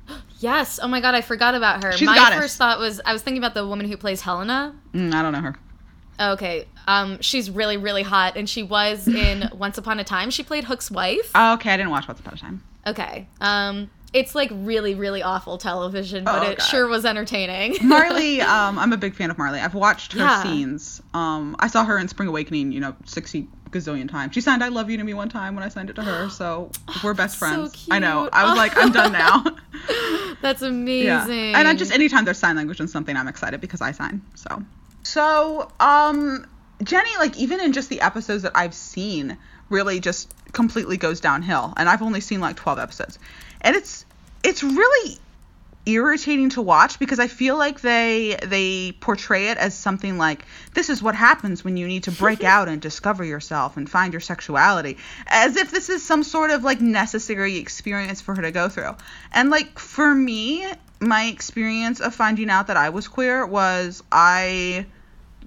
Yes. 0.39 0.77
Oh 0.83 0.89
my 0.89 1.00
god, 1.00 1.15
I 1.15 1.21
forgot 1.21 1.55
about 1.55 1.85
her. 1.85 1.93
She's 1.93 2.05
my 2.05 2.17
goddess. 2.17 2.38
first 2.38 2.57
thought 2.57 2.77
was 2.77 3.00
I 3.05 3.13
was 3.13 3.21
thinking 3.21 3.41
about 3.41 3.53
the 3.53 3.65
woman 3.65 3.88
who 3.88 3.95
plays 3.95 4.19
Helena. 4.19 4.75
Mm, 4.93 5.13
I 5.13 5.21
don't 5.21 5.31
know 5.31 5.39
her. 5.39 5.55
Okay. 6.20 6.67
Um 6.88 7.20
she's 7.22 7.50
really 7.50 7.77
really 7.77 8.03
hot 8.03 8.36
and 8.38 8.50
she 8.50 8.63
was 8.63 9.08
in 9.08 9.50
Once 9.58 9.77
Upon 9.77 10.00
a 10.00 10.03
Time. 10.03 10.29
She 10.29 10.43
played 10.43 10.63
Hook's 10.65 10.91
wife. 10.91 11.32
Oh, 11.36 11.53
okay, 11.53 11.72
I 11.72 11.77
didn't 11.77 11.91
watch 11.91 12.08
Once 12.08 12.20
Upon 12.20 12.34
a 12.34 12.38
Time. 12.38 12.63
Okay. 12.88 13.27
Um 13.41 13.89
it's 14.13 14.36
like 14.36 14.51
really 14.53 14.93
really 14.93 15.24
awful 15.24 15.58
television, 15.58 16.24
but 16.24 16.43
Oh, 16.43 16.51
it 16.51 16.58
God. 16.60 16.63
sure 16.65 16.88
was 16.88 17.03
entertaining. 17.03 17.74
Marlee, 17.79 18.41
um, 18.41 18.77
I'm 18.77 18.93
a 18.93 18.98
big 18.98 19.15
fan 19.15 19.32
of 19.32 19.38
Marlee. 19.38 19.60
I've 19.63 19.74
watched 19.74 20.13
her 20.13 20.20
Yeah. 20.20 20.43
scenes. 20.43 21.01
Um, 21.15 21.55
I 21.60 21.65
saw 21.67 21.84
her 21.84 21.98
in 21.98 22.08
Spring 22.08 22.29
Awakening, 22.29 22.72
you 22.72 22.79
know, 22.79 22.96
60 23.05 23.48
gazillion 23.72 24.08
times. 24.08 24.36
She 24.36 24.41
signed 24.41 24.63
"I 24.63 24.67
love 24.67 24.91
you" 24.91 24.98
to 24.98 25.03
me 25.03 25.15
one 25.15 25.29
time 25.29 25.55
when 25.55 25.63
I 25.63 25.70
signed 25.70 25.89
it 25.89 25.96
to 25.96 26.03
her, 26.03 26.29
so 26.39 26.70
we're 27.03 27.15
best 27.15 27.38
friends. 27.38 27.75
so. 27.79 27.88
I 27.96 27.98
know. 27.98 28.29
I 28.32 28.43
was 28.48 28.55
like, 28.55 28.77
I'm 28.77 28.91
done 28.91 29.13
now. 29.13 29.43
That's 30.43 30.62
amazing. 30.62 31.05
Yeah. 31.08 31.58
And 31.60 31.67
I 31.67 31.74
just 31.74 31.91
anytime 31.91 32.24
there's 32.25 32.38
sign 32.38 32.55
language 32.55 32.79
in 32.79 32.88
something, 32.88 33.17
I'm 33.17 33.27
excited 33.27 33.62
because 33.62 33.82
I 33.82 33.93
sign. 33.93 34.22
So. 34.36 34.62
So, 35.03 35.69
um, 35.79 36.48
Jenny, 36.81 37.12
like 37.17 37.38
even 37.38 37.60
in 37.60 37.74
just 37.74 37.89
the 37.89 38.01
episodes 38.01 38.43
that 38.43 38.53
I've 38.55 38.74
seen, 38.74 39.38
really 39.69 40.00
just 40.00 40.33
completely 40.53 40.98
goes 40.98 41.19
downhill. 41.19 41.74
And 41.77 41.89
I've 41.89 42.01
only 42.01 42.22
seen 42.22 42.39
like 42.39 42.55
12 42.55 42.79
episodes, 42.79 43.19
and 43.62 43.75
it's 43.75 44.05
it's 44.43 44.63
really 44.63 45.19
irritating 45.86 46.50
to 46.50 46.62
watch 46.62 46.98
because 46.98 47.19
I 47.19 47.27
feel 47.27 47.57
like 47.57 47.81
they 47.81 48.38
they 48.41 48.93
portray 48.93 49.48
it 49.48 49.57
as 49.57 49.75
something 49.75 50.17
like 50.17 50.45
this 50.74 50.89
is 50.89 51.03
what 51.03 51.13
happens 51.13 51.63
when 51.63 51.75
you 51.75 51.88
need 51.88 52.03
to 52.03 52.12
break 52.12 52.43
out 52.55 52.69
and 52.69 52.81
discover 52.81 53.25
yourself 53.25 53.75
and 53.75 53.89
find 53.89 54.13
your 54.13 54.22
sexuality 54.22 54.98
as 55.27 55.57
if 55.57 55.72
this 55.72 55.89
is 55.89 56.01
some 56.03 56.24
sort 56.24 56.51
of 56.51 56.63
like 56.63 56.79
necessary 56.79 57.57
experience 57.57 58.22
for 58.22 58.33
her 58.36 58.41
to 58.43 58.51
go 58.51 58.69
through. 58.69 58.95
And 59.33 59.50
like 59.50 59.77
for 59.77 60.13
me, 60.15 60.65
my 61.01 61.25
experience 61.25 62.00
of 62.00 62.15
finding 62.15 62.50
out 62.50 62.67
that 62.67 62.77
I 62.77 62.89
was 62.89 63.10
queer 63.10 63.45
was 63.45 64.01
I 64.12 64.86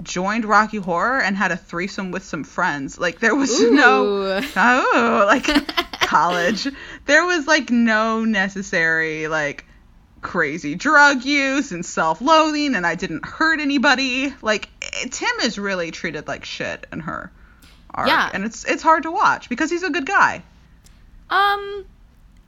joined 0.03 0.45
Rocky 0.45 0.79
Horror 0.79 1.21
and 1.21 1.37
had 1.37 1.53
a 1.53 1.57
threesome 1.57 2.11
with 2.11 2.25
some 2.25 2.45
friends. 2.45 2.99
Like 2.99 3.21
there 3.21 3.35
was 3.35 3.61
no 3.71 4.41
oh 4.57 5.25
like 5.27 5.47
college. 6.01 6.69
There 7.07 7.25
was 7.25 7.47
like 7.47 7.71
no 7.71 8.25
necessary 8.25 9.29
like 9.29 9.65
crazy 10.23 10.75
drug 10.75 11.25
use 11.25 11.71
and 11.71 11.85
self-loathing 11.85 12.75
and 12.75 12.87
I 12.87 12.95
didn't 12.95 13.25
hurt 13.25 13.61
anybody. 13.61 14.35
Like 14.43 14.69
eh, 14.83 15.09
Tim 15.11 15.41
is 15.43 15.59
really 15.59 15.91
treated 15.91 16.27
like 16.27 16.45
shit 16.45 16.87
in 16.93 17.01
her 17.01 17.31
arc. 17.95 18.09
Yeah. 18.09 18.31
And 18.33 18.45
it's 18.45 18.65
it's 18.65 18.83
hard 18.83 19.05
to 19.05 19.11
watch 19.11 19.49
because 19.49 19.71
he's 19.71 19.83
a 19.83 19.91
good 19.91 20.07
guy. 20.07 20.43
Um, 21.29 21.85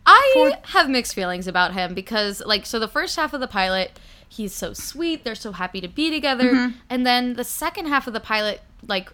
I 0.06 0.30
For- 0.34 0.68
have 0.68 0.88
mixed 0.88 1.14
feelings 1.14 1.46
about 1.46 1.74
him 1.74 1.94
because, 1.94 2.42
like, 2.44 2.64
so 2.64 2.78
the 2.78 2.88
first 2.88 3.16
half 3.16 3.34
of 3.34 3.40
the 3.40 3.48
pilot, 3.48 3.98
he's 4.28 4.54
so 4.54 4.72
sweet. 4.72 5.24
They're 5.24 5.34
so 5.34 5.52
happy 5.52 5.80
to 5.80 5.88
be 5.88 6.10
together. 6.10 6.52
Mm-hmm. 6.52 6.78
And 6.90 7.06
then 7.06 7.34
the 7.34 7.44
second 7.44 7.86
half 7.86 8.06
of 8.06 8.12
the 8.12 8.20
pilot, 8.20 8.60
like, 8.86 9.12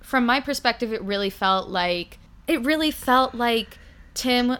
from 0.00 0.26
my 0.26 0.40
perspective, 0.40 0.92
it 0.92 1.02
really 1.02 1.30
felt 1.30 1.68
like 1.68 2.18
it 2.46 2.64
really 2.64 2.90
felt 2.90 3.34
like 3.34 3.78
Tim 4.14 4.56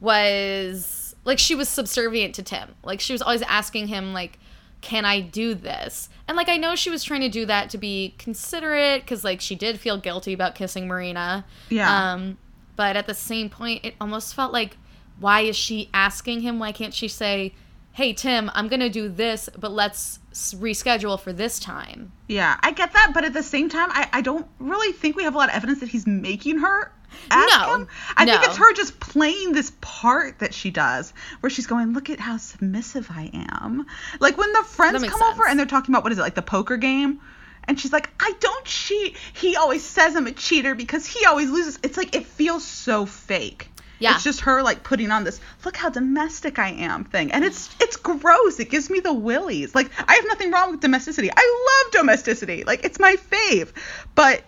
was 0.00 1.14
like 1.24 1.38
she 1.38 1.54
was 1.54 1.68
subservient 1.68 2.34
to 2.34 2.42
Tim. 2.42 2.74
Like 2.82 3.00
she 3.00 3.12
was 3.12 3.22
always 3.22 3.42
asking 3.42 3.88
him 3.88 4.12
like 4.12 4.38
can 4.80 5.06
I 5.06 5.20
do 5.20 5.54
this? 5.54 6.10
And 6.28 6.36
like 6.36 6.48
I 6.48 6.56
know 6.56 6.74
she 6.74 6.90
was 6.90 7.04
trying 7.04 7.22
to 7.22 7.28
do 7.28 7.46
that 7.46 7.70
to 7.70 7.78
be 7.78 8.14
considerate 8.18 9.06
cuz 9.06 9.24
like 9.24 9.40
she 9.40 9.54
did 9.54 9.78
feel 9.80 9.96
guilty 9.96 10.32
about 10.32 10.54
kissing 10.54 10.88
Marina. 10.88 11.44
Yeah. 11.68 12.12
Um 12.12 12.36
but 12.76 12.96
at 12.96 13.06
the 13.06 13.14
same 13.14 13.48
point 13.48 13.84
it 13.84 13.94
almost 14.00 14.34
felt 14.34 14.52
like 14.52 14.76
why 15.18 15.42
is 15.42 15.56
she 15.56 15.88
asking 15.94 16.40
him? 16.40 16.58
Why 16.58 16.72
can't 16.72 16.92
she 16.92 17.08
say, 17.08 17.54
"Hey 17.94 18.12
Tim, 18.12 18.50
I'm 18.54 18.68
going 18.68 18.80
to 18.80 18.90
do 18.90 19.08
this, 19.08 19.48
but 19.56 19.70
let's 19.70 20.18
reschedule 20.32 21.18
for 21.18 21.32
this 21.32 21.58
time." 21.58 22.12
Yeah, 22.28 22.58
I 22.60 22.72
get 22.72 22.92
that, 22.92 23.12
but 23.14 23.24
at 23.24 23.32
the 23.32 23.42
same 23.42 23.68
time, 23.68 23.88
I, 23.92 24.08
I 24.12 24.20
don't 24.20 24.46
really 24.58 24.92
think 24.92 25.16
we 25.16 25.22
have 25.22 25.34
a 25.34 25.38
lot 25.38 25.48
of 25.48 25.54
evidence 25.54 25.80
that 25.80 25.88
he's 25.88 26.06
making 26.06 26.58
her 26.58 26.92
ask 27.30 27.68
No, 27.68 27.74
him. 27.74 27.88
I 28.16 28.26
think 28.26 28.42
it's 28.44 28.56
her 28.56 28.72
just 28.74 28.98
playing 28.98 29.52
this 29.52 29.72
part 29.80 30.40
that 30.40 30.52
she 30.52 30.70
does, 30.70 31.12
where 31.40 31.50
she's 31.50 31.66
going, 31.66 31.92
"Look 31.92 32.10
at 32.10 32.20
how 32.20 32.36
submissive 32.36 33.08
I 33.10 33.30
am." 33.32 33.86
Like 34.20 34.36
when 34.36 34.52
the 34.52 34.64
friends 34.64 35.02
come 35.04 35.22
over 35.22 35.46
and 35.46 35.58
they're 35.58 35.66
talking 35.66 35.94
about 35.94 36.02
what 36.02 36.12
is 36.12 36.18
it, 36.18 36.22
like 36.22 36.34
the 36.34 36.42
poker 36.42 36.76
game, 36.76 37.20
and 37.64 37.78
she's 37.78 37.92
like, 37.92 38.10
"I 38.20 38.32
don't 38.40 38.64
cheat." 38.64 39.16
He 39.32 39.56
always 39.56 39.84
says 39.84 40.16
I'm 40.16 40.26
a 40.26 40.32
cheater 40.32 40.74
because 40.74 41.06
he 41.06 41.24
always 41.26 41.50
loses. 41.50 41.78
It's 41.82 41.96
like 41.96 42.14
it 42.16 42.26
feels 42.26 42.64
so 42.64 43.06
fake. 43.06 43.68
Yeah. 44.04 44.14
It's 44.14 44.24
just 44.24 44.40
her 44.40 44.62
like 44.62 44.82
putting 44.82 45.10
on 45.10 45.24
this 45.24 45.40
look 45.64 45.76
how 45.76 45.88
domestic 45.90 46.58
I 46.58 46.68
am 46.70 47.04
thing. 47.04 47.32
And 47.32 47.44
it's 47.44 47.68
it's 47.80 47.96
gross. 47.96 48.60
It 48.60 48.70
gives 48.70 48.88
me 48.90 49.00
the 49.00 49.12
willies. 49.12 49.74
Like 49.74 49.90
I 50.08 50.14
have 50.14 50.24
nothing 50.26 50.50
wrong 50.50 50.70
with 50.70 50.80
domesticity. 50.80 51.30
I 51.34 51.82
love 51.84 51.92
domesticity. 51.92 52.64
Like 52.64 52.84
it's 52.84 52.98
my 53.00 53.16
fave. 53.16 53.72
But 54.14 54.42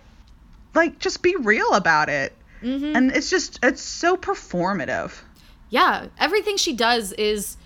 like 0.75 0.99
just 0.99 1.23
be 1.23 1.35
real 1.37 1.73
about 1.73 2.09
it. 2.09 2.33
Mhm. 2.63 2.97
And 2.97 3.11
it's 3.13 3.31
just 3.31 3.59
it's 3.63 3.83
so 3.83 4.17
performative. 4.17 5.13
Yeah, 5.71 6.07
everything 6.19 6.57
she 6.57 6.73
does 6.75 7.13
is 7.13 7.57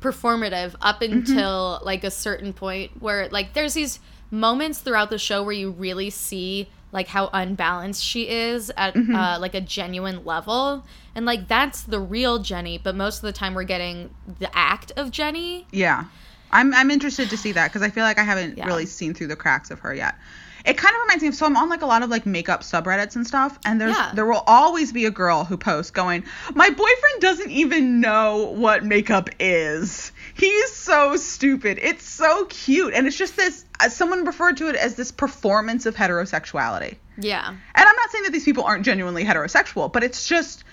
performative 0.00 0.74
up 0.80 1.00
Mm-hmm. 1.00 1.12
until 1.12 1.80
like 1.84 2.04
a 2.04 2.10
certain 2.10 2.52
point 2.52 2.90
where 3.00 3.28
like 3.30 3.52
there's 3.52 3.74
these 3.74 4.00
moments 4.30 4.78
throughout 4.78 5.10
the 5.10 5.18
show 5.18 5.42
where 5.42 5.52
you 5.52 5.70
really 5.72 6.10
see 6.10 6.68
like 6.92 7.06
how 7.08 7.30
unbalanced 7.32 8.02
she 8.04 8.28
is 8.28 8.70
at 8.76 8.94
Mm-hmm. 8.94 9.14
uh, 9.14 9.38
like 9.38 9.54
a 9.54 9.60
genuine 9.60 10.24
level 10.24 10.84
and 11.14 11.24
like 11.26 11.46
that's 11.48 11.82
the 11.82 12.00
real 12.00 12.38
jenny 12.40 12.78
but 12.78 12.94
most 12.96 13.16
of 13.18 13.22
the 13.22 13.32
time 13.32 13.54
we're 13.54 13.64
getting 13.64 14.14
the 14.38 14.50
act 14.56 14.92
of 14.96 15.10
jenny 15.10 15.66
Yeah. 15.72 16.04
I'm 16.52 16.74
I'm 16.74 16.90
interested 16.90 17.30
to 17.30 17.36
see 17.36 17.52
that 17.52 17.68
because 17.68 17.82
I 17.82 17.90
feel 17.90 18.02
like 18.02 18.18
I 18.18 18.24
haven't 18.24 18.58
Yeah. 18.58 18.66
really 18.66 18.86
seen 18.86 19.14
through 19.14 19.28
the 19.28 19.36
cracks 19.36 19.70
of 19.70 19.78
her 19.80 19.94
yet. 19.94 20.16
It 20.64 20.76
kind 20.76 20.92
of 20.94 21.00
reminds 21.02 21.22
me 21.22 21.28
of 21.28 21.34
so 21.36 21.46
I'm 21.46 21.56
on 21.56 21.68
like 21.68 21.80
a 21.82 21.86
lot 21.86 22.02
of 22.02 22.10
like 22.10 22.26
makeup 22.26 22.62
subreddits 22.62 23.14
and 23.14 23.24
stuff, 23.24 23.56
and 23.64 23.80
there's 23.80 23.96
Yeah. 23.96 24.10
there 24.14 24.26
will 24.26 24.42
always 24.48 24.92
be 24.92 25.04
a 25.04 25.10
girl 25.12 25.44
who 25.44 25.56
posts 25.56 25.92
going, 25.92 26.24
My 26.54 26.68
boyfriend 26.68 27.20
doesn't 27.20 27.50
even 27.52 28.00
know 28.00 28.52
what 28.56 28.84
makeup 28.84 29.30
is. 29.38 30.10
He's 30.34 30.72
so 30.74 31.14
stupid. 31.16 31.78
It's 31.80 32.04
so 32.04 32.44
cute. 32.46 32.94
And 32.94 33.06
it's 33.06 33.16
just 33.16 33.36
this 33.36 33.64
someone 33.88 34.24
referred 34.24 34.56
to 34.58 34.68
it 34.68 34.76
as 34.76 34.94
this 34.94 35.10
performance 35.12 35.86
of 35.86 35.94
heterosexuality. 35.94 36.96
yeah 37.18 37.48
And 37.48 37.58
I'm 37.74 37.96
not 37.96 38.10
saying 38.10 38.24
that 38.24 38.32
these 38.32 38.44
people 38.44 38.64
aren't 38.64 38.84
genuinely 38.84 39.24
heterosexual, 39.24 39.92
but 39.92 40.02
it's 40.02 40.26
just 40.28 40.64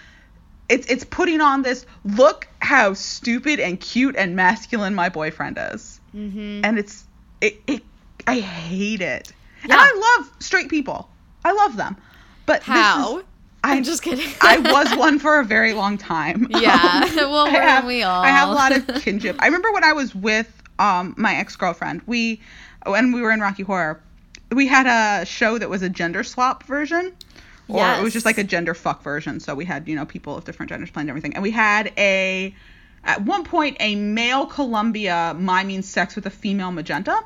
it's 0.70 0.86
it's 0.88 1.04
putting 1.06 1.39
on 1.41 1.62
this 1.62 1.86
look 2.04 2.48
how 2.60 2.93
stupid 2.93 3.60
and 3.60 3.80
cute 3.80 4.15
and 4.17 4.36
masculine 4.36 4.93
my 4.96 5.10
boyfriend 5.10 5.58
is. 5.74 6.00
mm-hmm. 6.15 6.62
And 6.65 6.78
it's 6.80 7.06
it, 7.41 7.62
it 7.67 7.84
I 8.26 8.39
hate 8.39 9.02
it. 9.02 9.32
And 9.63 9.74
I 9.74 10.17
love 10.20 10.32
straight 10.39 10.70
people. 10.70 11.10
I 11.46 11.52
love 11.54 11.78
them. 11.78 11.96
But 12.46 12.60
this 12.62 12.67
how 12.67 13.20
is- 13.20 13.24
i'm 13.63 13.80
I- 13.80 13.82
just 13.82 14.02
kidding 14.04 14.30
I 14.41 14.58
was 14.60 14.96
one 15.06 15.20
for 15.20 15.39
a 15.39 15.46
very 15.46 15.74
long 15.74 15.98
time. 15.98 16.48
Yeah. 16.50 17.04
Um, 17.08 17.15
Well, 17.15 17.48
I 17.48 17.52
weren't 17.54 17.63
have, 17.63 17.86
we 17.86 18.04
all? 18.04 18.22
I 18.24 18.30
have 18.30 18.50
a 18.50 18.54
lot 18.54 18.72
of 18.76 18.86
kinship. 19.04 19.36
I 19.39 19.46
remember 19.46 19.72
when 19.72 19.84
I 19.84 19.93
was 19.93 20.13
with 20.13 20.52
um 20.80 21.15
my 21.17 21.36
ex 21.36 21.56
girlfriend. 21.56 22.02
We 22.06 22.41
when 22.91 23.12
we 23.12 23.21
were 23.21 23.32
in 23.32 23.39
Rocky 23.39 23.63
Horror, 23.63 24.02
we 24.52 24.67
had 24.67 24.88
a 24.88 25.26
show 25.26 25.58
that 25.58 25.69
was 25.69 25.82
a 25.82 25.89
gender 25.89 26.23
swap 26.23 26.63
version. 26.63 27.13
Or 27.69 28.00
it 28.00 28.02
was 28.02 28.13
just 28.13 28.26
like 28.26 28.38
a 28.38 28.45
gender 28.45 28.73
fuck 28.73 29.04
version. 29.04 29.41
So 29.41 29.54
we 29.54 29.65
had, 29.65 29.89
you 29.89 29.95
know, 29.95 30.06
people 30.06 30.38
of 30.38 30.45
different 30.45 30.69
genders 30.69 30.89
playing 30.89 31.10
everything. 31.10 31.34
And 31.34 31.43
we 31.43 31.52
had 31.52 31.91
a 31.97 32.56
at 33.04 33.21
one 33.23 33.43
point 33.43 33.78
a 33.80 33.95
male 33.95 34.45
Columbia 34.45 35.36
miming 35.38 35.82
sex 35.82 36.15
with 36.15 36.26
a 36.26 36.30
female 36.30 36.71
magenta. 36.71 37.19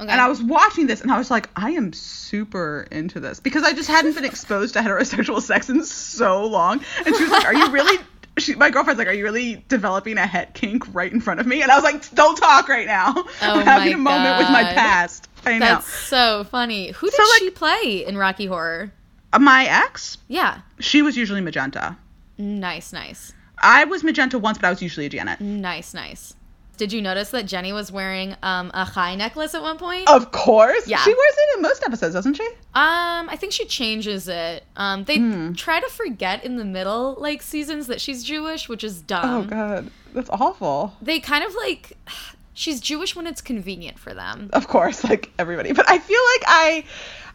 okay. 0.00 0.10
And 0.10 0.20
I 0.20 0.28
was 0.28 0.40
watching 0.40 0.86
this 0.86 1.00
and 1.00 1.10
I 1.10 1.18
was 1.18 1.32
like, 1.32 1.48
I 1.56 1.72
am 1.72 1.92
super 1.92 2.86
into 2.92 3.18
this 3.18 3.40
because 3.40 3.64
I 3.64 3.72
just 3.72 3.88
hadn't 3.88 4.14
been 4.14 4.24
exposed 4.32 4.74
to 4.74 4.80
heterosexual 4.80 5.42
sex 5.42 5.68
in 5.68 5.84
so 5.84 6.46
long. 6.46 6.80
And 7.04 7.16
she 7.16 7.22
was 7.24 7.32
like, 7.32 7.44
Are 7.44 7.54
you 7.54 7.72
really? 7.72 7.98
She, 8.38 8.54
my 8.54 8.70
girlfriend's 8.70 8.98
like, 8.98 9.08
Are 9.08 9.12
you 9.12 9.24
really 9.24 9.64
developing 9.68 10.16
a 10.18 10.26
het 10.26 10.54
kink 10.54 10.84
right 10.94 11.12
in 11.12 11.20
front 11.20 11.40
of 11.40 11.46
me? 11.46 11.62
And 11.62 11.70
I 11.70 11.74
was 11.76 11.84
like, 11.84 12.08
Don't 12.14 12.36
talk 12.36 12.68
right 12.68 12.86
now. 12.86 13.12
I'm 13.40 13.64
having 13.64 13.92
Oh 13.94 13.96
a 13.96 13.98
moment 13.98 14.38
with 14.38 14.48
my 14.50 14.64
past. 14.64 15.28
I 15.44 15.52
know. 15.58 15.66
that's 15.66 15.86
so 15.92 16.44
funny 16.44 16.90
who 16.92 17.06
did 17.08 17.14
So, 17.16 17.22
like- 17.22 17.38
she 17.40 17.50
play 17.50 18.04
in 18.06 18.16
rocky 18.18 18.46
horror 18.46 18.92
Uh, 19.32 19.38
my 19.38 19.64
ex, 19.66 20.18
yeah 20.28 20.60
she 20.78 21.02
was 21.02 21.16
usually 21.16 21.40
magenta. 21.40 21.96
Nice, 22.38 22.92
nice. 22.92 23.32
I 23.62 23.84
was 23.84 24.02
magenta 24.02 24.38
once, 24.38 24.56
but 24.58 24.66
I 24.66 24.70
was 24.70 24.80
usually 24.80 25.06
a 25.06 25.08
Janet. 25.10 25.40
Nice, 25.40 25.92
nice. 25.92 26.34
Did 26.80 26.94
you 26.94 27.02
notice 27.02 27.28
that 27.32 27.44
Jenny 27.44 27.74
was 27.74 27.92
wearing 27.92 28.34
um, 28.42 28.70
a 28.72 28.88
chai 28.90 29.14
necklace 29.14 29.54
at 29.54 29.60
one 29.60 29.76
point? 29.76 30.08
Of 30.08 30.32
course. 30.32 30.88
Yeah. 30.88 30.96
She 31.02 31.10
wears 31.10 31.34
it 31.36 31.56
in 31.58 31.62
most 31.62 31.82
episodes, 31.82 32.14
doesn't 32.14 32.32
she? 32.34 32.46
Um, 32.74 33.28
I 33.28 33.36
think 33.38 33.52
she 33.52 33.66
changes 33.66 34.28
it. 34.28 34.64
Um, 34.76 35.04
they 35.04 35.18
Hmm. 35.18 35.52
try 35.52 35.78
to 35.80 35.88
forget 35.90 36.42
in 36.42 36.56
the 36.56 36.64
middle 36.64 37.16
like 37.18 37.42
seasons 37.42 37.86
that 37.88 38.00
she's 38.00 38.24
Jewish, 38.24 38.66
which 38.66 38.82
is 38.82 39.02
dumb. 39.02 39.24
oh 39.30 39.42
god. 39.44 39.90
That's 40.14 40.30
awful. 40.30 40.94
They 41.02 41.20
kind 41.20 41.44
of 41.44 41.54
like 41.54 41.92
she's 42.54 42.80
Jewish 42.80 43.14
when 43.14 43.26
it's 43.26 43.42
convenient 43.42 43.98
for 43.98 44.14
them. 44.14 44.48
Of 44.54 44.66
course, 44.66 45.04
like 45.04 45.30
everybody. 45.38 45.72
But 45.72 45.84
I 45.86 45.98
feel 45.98 46.22
like 46.34 46.44
I 46.48 46.84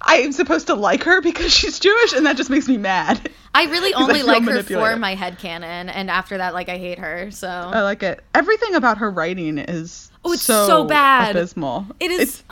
I 0.08 0.18
am 0.18 0.32
supposed 0.32 0.68
to 0.68 0.76
like 0.76 1.04
her 1.04 1.20
because 1.22 1.52
she's 1.52 1.80
Jewish 1.80 2.14
and 2.14 2.26
that 2.28 2.38
just 2.38 2.50
makes 2.50 2.68
me 2.68 2.78
mad. 2.78 3.30
I 3.56 3.64
really 3.66 3.94
only 3.96 4.16
feel 4.16 4.28
like 4.28 4.44
her 4.44 4.62
for 4.64 4.96
my 4.98 5.16
headcanon, 5.16 5.90
and 5.94 6.12
after 6.12 6.38
that, 6.38 6.54
like 6.54 6.70
I 6.70 6.78
hate 6.78 7.00
her. 7.00 7.32
So 7.32 7.48
I 7.50 7.82
like 7.82 8.04
it. 8.04 8.24
Everything 8.36 8.76
about 8.76 9.00
her 9.00 9.10
writing 9.10 9.58
is 9.58 10.12
Oh, 10.24 10.34
it's 10.34 10.44
so, 10.44 10.68
so 10.68 10.84
bad. 10.86 11.36
abysmal. 11.36 11.88
it 12.00 12.12
is. 12.12 12.22
It's, 12.22 12.44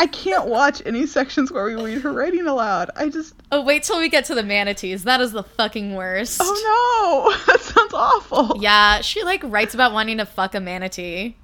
I 0.00 0.06
can't 0.06 0.46
watch 0.46 0.80
any 0.86 1.06
sections 1.06 1.50
where 1.50 1.64
we 1.64 1.74
read 1.74 2.02
her 2.02 2.12
writing 2.12 2.46
aloud. 2.46 2.90
I 2.94 3.08
just 3.08 3.34
oh, 3.50 3.62
wait 3.64 3.82
till 3.82 3.98
we 3.98 4.08
get 4.08 4.26
to 4.26 4.34
the 4.36 4.44
manatees. 4.44 5.02
That 5.04 5.20
is 5.20 5.32
the 5.32 5.42
fucking 5.42 5.96
worst. 5.96 6.40
oh 6.40 7.32
no, 7.34 7.36
that 7.52 7.60
sounds 7.60 7.92
awful. 7.94 8.58
Yeah, 8.62 9.00
she 9.00 9.24
like 9.24 9.42
writes 9.44 9.74
about 9.74 9.92
wanting 9.92 10.18
to 10.18 10.24
fuck 10.26 10.54
a 10.54 10.60
manatee. 10.60 11.34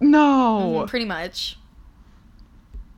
No, 0.00 0.82
Mhm, 0.84 0.88
pretty 0.88 1.06
much. 1.06 1.56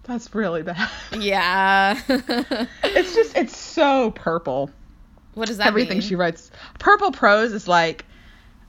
That's 0.04 0.34
really 0.34 0.62
bad. 0.62 0.88
Yeah. 1.18 1.98
It's 2.84 3.14
just 3.14 3.36
it's 3.36 3.56
so 3.56 4.10
purple. 4.12 4.70
what 5.34 5.48
does 5.48 5.58
that 5.58 5.66
Everything 5.66 5.98
mean? 5.98 6.06
she 6.08 6.14
writes. 6.14 6.50
Purple 6.78 7.10
prose 7.12 7.52
is 7.52 7.66
like 7.68 8.04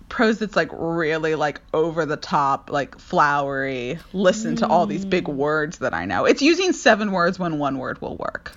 prose 0.10 0.40
that's 0.40 0.56
like 0.56 0.70
really 0.72 1.36
like 1.36 1.62
over 1.74 2.06
the 2.06 2.18
top, 2.18 2.70
like 2.72 2.98
flowery. 3.00 4.00
Listen 4.14 4.56
to 4.58 4.68
all 4.68 4.86
these 4.88 5.06
Mm. 5.06 5.10
big 5.10 5.28
words 5.28 5.80
that 5.80 5.94
I 5.94 6.06
know. 6.06 6.26
It's 6.26 6.42
using 6.42 6.74
seven 6.74 7.12
words 7.12 7.38
when 7.40 7.60
one 7.60 7.78
word 7.78 8.02
will 8.02 8.16
work. 8.18 8.52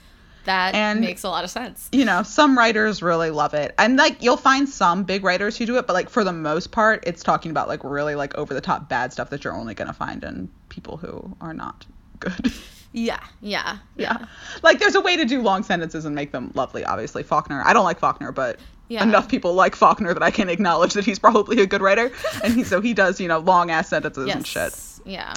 that 0.45 0.75
and- 0.75 1.01
makes 1.03 1.25
a 1.25 1.29
lot 1.29 1.45
of 1.45 1.51
sense. 1.51 1.89
you 1.93 2.07
know, 2.07 2.23
some 2.23 2.57
writers 2.57 3.03
really 3.03 3.31
love 3.31 3.53
it. 3.53 3.75
And 3.77 3.97
like 3.99 4.23
you'll 4.23 4.39
find 4.39 4.67
some 4.69 5.05
big 5.05 5.23
writers 5.23 5.59
who 5.59 5.67
do 5.67 5.77
it, 5.77 5.87
but 5.87 5.93
like 5.93 6.09
for 6.09 6.25
the 6.25 6.33
most 6.33 6.71
part, 6.71 7.05
it's 7.07 7.23
talking 7.23 7.51
about 7.51 7.69
like 7.69 7.85
really 7.85 8.15
like 8.15 8.35
over 8.37 8.55
the 8.55 8.63
top 8.63 8.89
bad 8.89 9.13
stuff 9.13 9.29
that 9.31 9.45
you're 9.45 9.53
only 9.55 9.75
going 9.75 9.89
to 9.89 9.95
find 9.95 10.25
in 10.25 10.49
people 10.71 10.97
who 10.97 11.37
are 11.43 11.53
not 11.53 11.85
good. 12.21 12.53
Yeah, 12.93 13.21
yeah, 13.43 13.79
yeah. 13.97 14.17
Like 14.63 14.79
there's 14.79 14.95
a 14.95 15.01
way 15.01 15.17
to 15.17 15.25
do 15.27 15.43
long 15.43 15.63
sentences 15.63 16.05
and 16.07 16.15
make 16.15 16.33
them 16.33 16.51
lovely, 16.55 16.85
obviously. 16.85 17.23
Faulkner, 17.23 17.63
I 17.65 17.73
don't 17.75 17.85
like 17.85 17.99
Faulkner, 17.99 18.33
but 18.33 18.59
Yeah. 18.89 19.03
enough 19.03 19.29
people 19.29 19.53
like 19.55 19.77
Faulkner 19.77 20.15
that 20.15 20.23
I 20.23 20.31
can 20.31 20.49
acknowledge 20.49 20.95
that 20.95 21.05
he's 21.05 21.19
probably 21.19 21.61
a 21.61 21.67
good 21.67 21.83
writer. 21.83 22.11
and 22.45 22.55
he 22.55 22.65
so 22.65 22.81
he 22.81 22.95
does, 22.95 23.21
you 23.21 23.29
know, 23.29 23.39
long 23.41 23.71
ass 23.71 23.91
sentences 23.91 24.27
Yes. 24.27 24.37
and 24.37 24.47
shit. 24.47 24.75
Yeah. 25.05 25.35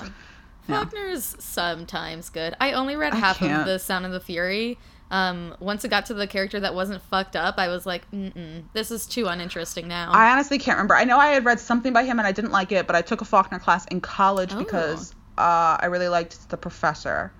Yeah. 0.68 0.78
Faulkner 0.80 1.08
is 1.10 1.36
sometimes 1.40 2.30
good. 2.30 2.56
I 2.62 2.72
only 2.74 2.96
read 2.96 3.14
half 3.14 3.42
of 3.42 3.66
the 3.66 3.78
Sound 3.80 4.06
of 4.06 4.12
the 4.14 4.20
Fury. 4.22 4.78
Um, 5.12 5.54
once 5.60 5.84
it 5.84 5.90
got 5.90 6.06
to 6.06 6.14
the 6.14 6.28
character 6.28 6.62
that 6.62 6.74
wasn't 6.74 7.02
fucked 7.04 7.36
up, 7.36 7.56
I 7.58 7.68
was 7.68 7.86
like, 7.86 8.10
mm 8.12 8.64
this 8.72 8.92
is 8.92 9.06
too 9.06 9.28
uninteresting 9.28 9.90
now. 9.90 10.12
I 10.14 10.32
honestly 10.32 10.58
can't 10.58 10.78
remember. 10.78 10.96
I 10.96 11.04
know 11.04 11.18
I 11.18 11.28
had 11.28 11.44
read 11.44 11.60
something 11.60 11.92
by 11.92 12.06
him 12.06 12.18
and 12.18 12.26
I 12.26 12.32
didn't 12.32 12.52
like 12.52 12.72
it, 12.72 12.88
but 12.88 12.96
I 12.96 13.02
took 13.02 13.20
a 13.20 13.26
Faulkner 13.26 13.60
class 13.60 13.86
in 13.88 14.00
college 14.00 14.54
Oh. 14.54 14.60
because 14.60 15.14
uh, 15.42 15.78
I 15.80 15.88
really 15.88 16.08
liked 16.10 16.50
the 16.50 16.58
professor. 16.58 17.32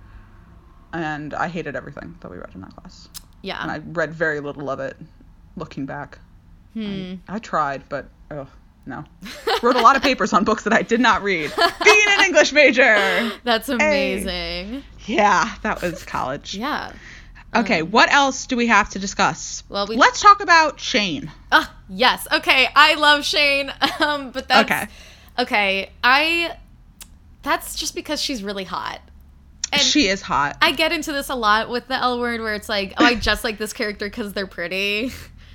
And 0.94 1.32
I 1.32 1.48
hated 1.48 1.74
everything 1.74 2.16
that 2.20 2.30
we 2.30 2.36
read 2.36 2.50
in 2.54 2.60
that 2.60 2.76
class. 2.76 3.08
yeah. 3.40 3.62
And 3.62 3.70
I 3.70 3.78
read 3.78 4.12
very 4.12 4.40
little 4.40 4.68
of 4.68 4.78
it 4.80 4.96
looking 5.56 5.86
back. 5.86 6.18
hmm. 6.74 7.14
I 7.28 7.38
tried, 7.38 7.88
but 7.88 8.08
oh, 8.30 8.46
no. 8.84 9.04
Wrote 9.62 9.76
a 9.76 9.80
lot 9.80 9.96
of 9.96 10.02
papers 10.02 10.34
on 10.34 10.44
books 10.44 10.64
that 10.64 10.72
I 10.74 10.82
did 10.82 11.00
not 11.00 11.22
read. 11.22 11.50
Being 11.84 12.04
an 12.08 12.24
English 12.26 12.52
major. 12.52 13.30
That's 13.44 13.70
amazing. 13.70 14.82
Yeah, 15.06 15.54
that 15.62 15.80
was 15.82 16.04
college. 16.04 16.54
Yeah. 16.58 16.92
Okay, 17.54 17.82
Um, 17.82 17.90
what 17.90 18.10
else 18.12 18.46
do 18.46 18.56
we 18.56 18.66
have 18.68 18.88
to 18.90 18.98
discuss? 18.98 19.62
Well, 19.70 19.86
we- 19.86 19.96
Let's 19.96 20.20
talk 20.22 20.42
about 20.42 20.78
Shane. 20.80 21.30
Ah, 21.50 21.70
yes. 21.88 22.26
Okay, 22.32 22.66
I 22.74 22.94
love 22.94 23.24
Shane. 23.24 23.70
Um, 24.00 24.30
but 24.30 24.48
that's 24.48 24.70
Okay. 24.70 24.86
Okay, 25.38 25.90
I. 26.04 26.56
That's 27.42 27.74
just 27.74 27.94
because 27.94 28.20
she's 28.20 28.42
really 28.42 28.64
hot. 28.64 29.00
And 29.72 29.80
she 29.80 30.08
is 30.08 30.20
hot. 30.20 30.58
I 30.60 30.72
get 30.72 30.92
into 30.92 31.12
this 31.12 31.30
a 31.30 31.34
lot 31.34 31.70
with 31.70 31.88
the 31.88 31.94
L 31.94 32.20
word, 32.20 32.40
where 32.40 32.54
it's 32.54 32.68
like, 32.68 32.92
oh, 32.98 33.04
I 33.04 33.14
just 33.14 33.42
like 33.42 33.58
this 33.58 33.72
character 33.72 34.06
because 34.06 34.32
they're 34.32 34.46
pretty. 34.46 35.12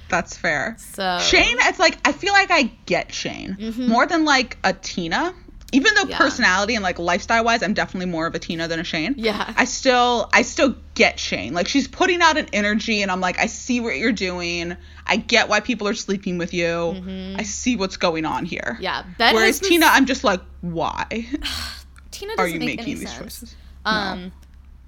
That's 0.09 0.35
fair. 0.35 0.75
So 0.79 1.19
Shane, 1.19 1.57
it's 1.59 1.79
like 1.79 1.99
I 2.07 2.13
feel 2.13 2.33
like 2.33 2.49
I 2.49 2.63
get 2.85 3.13
Shane 3.13 3.57
mm-hmm. 3.59 3.87
more 3.87 4.07
than 4.07 4.25
like 4.25 4.57
a 4.63 4.73
Tina. 4.73 5.33
Even 5.73 5.93
though 5.95 6.03
Mm-hmm. 6.03 6.11
Yeah. 6.11 6.17
personality 6.17 6.75
and 6.75 6.83
like 6.83 6.97
lifestyle 6.97 7.43
wise, 7.43 7.61
I'm 7.61 7.73
definitely 7.73 8.05
more 8.05 8.25
of 8.25 8.33
a 8.35 8.39
Tina 8.39 8.67
than 8.69 8.79
a 8.79 8.83
Shane. 8.85 9.15
Yeah. 9.17 9.53
I 9.57 9.65
still 9.65 10.29
I 10.31 10.43
still 10.43 10.75
get 10.93 11.19
Shane. 11.19 11.53
Like 11.53 11.67
she's 11.67 11.87
putting 11.89 12.21
out 12.21 12.37
an 12.37 12.47
energy 12.53 13.01
and 13.01 13.11
I'm 13.11 13.19
like, 13.19 13.37
I 13.37 13.47
see 13.47 13.81
what 13.81 13.97
you're 13.97 14.13
doing. 14.13 14.77
I 15.05 15.17
get 15.17 15.49
why 15.49 15.59
people 15.59 15.87
are 15.87 15.93
sleeping 15.93 16.37
with 16.37 16.53
you. 16.53 17.35
I 17.37 17.43
see 17.43 17.75
what's 17.75 17.97
going 17.97 18.23
on 18.25 18.45
here. 18.45 18.61
Mm-hmm. 18.75 18.83
Yeah, 18.83 19.03
Bette 19.17 19.35
Whereas 19.35 19.59
this- 19.59 19.67
Tina, 19.69 19.87
I'm 19.89 20.05
just 20.05 20.23
like, 20.23 20.39
why 20.61 21.05
Tina 22.11 22.33
are 22.33 22.37
doesn't 22.37 22.53
you 22.53 22.59
make 22.59 22.77
making 22.79 22.83
any 22.93 22.93
these 23.01 23.09
sense. 23.11 23.21
choices? 23.41 23.55
Um, 23.83 24.31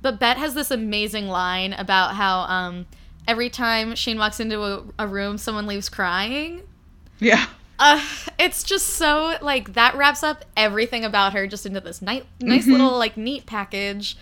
but 0.02 0.20
Bette 0.20 0.40
has 0.40 0.54
this 0.54 0.72
amazing 0.72 1.28
line 1.28 1.74
about 1.74 2.16
how 2.16 2.40
um 2.42 2.86
every 3.28 3.50
time 3.50 3.96
Shane 3.96 4.18
walks 4.18 4.40
into 4.40 4.62
a, 4.64 4.84
a 4.98 5.08
room, 5.08 5.38
someone 5.38 5.68
leaves 5.68 5.90
crying. 5.90 6.62
Yeah. 7.20 7.46
Uh, 7.80 8.04
it's 8.38 8.64
just 8.64 8.88
so 8.88 9.36
like 9.42 9.74
that 9.74 9.96
wraps 9.96 10.22
up 10.22 10.44
everything 10.58 11.06
about 11.06 11.34
her 11.34 11.48
just 11.48 11.66
into 11.66 11.80
this 11.80 12.02
nice, 12.02 12.24
nice 12.42 12.66
Mhm. 12.66 12.72
little 12.74 12.98
like 12.98 13.16
neat 13.18 13.46
package. 13.46 14.18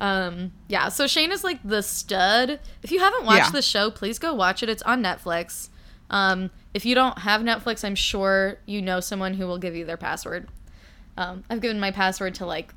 Um, 0.00 0.52
yeah, 0.66 0.88
so 0.88 1.06
Shane 1.06 1.30
is 1.30 1.44
like 1.44 1.60
the 1.62 1.82
stud. 1.82 2.58
If 2.82 2.90
you 2.90 2.98
haven't 3.00 3.24
watched 3.24 3.46
Yeah. 3.46 3.50
the 3.50 3.62
show, 3.62 3.90
please 3.90 4.18
go 4.18 4.32
watch 4.34 4.62
it. 4.62 4.68
It's 4.68 4.82
on 4.82 5.02
Netflix. 5.02 5.68
Um, 6.10 6.50
if 6.74 6.84
you 6.84 6.94
don't 6.94 7.18
have 7.20 7.42
Netflix, 7.42 7.84
I'm 7.84 7.94
sure 7.94 8.56
you 8.66 8.82
know 8.82 8.98
someone 9.00 9.34
who 9.34 9.46
will 9.46 9.58
give 9.58 9.76
you 9.76 9.84
their 9.84 9.96
password. 9.96 10.48
Um, 11.16 11.44
I've 11.50 11.60
given 11.60 11.78
my 11.78 11.90
password 11.90 12.34
to 12.36 12.46
like 12.46 12.72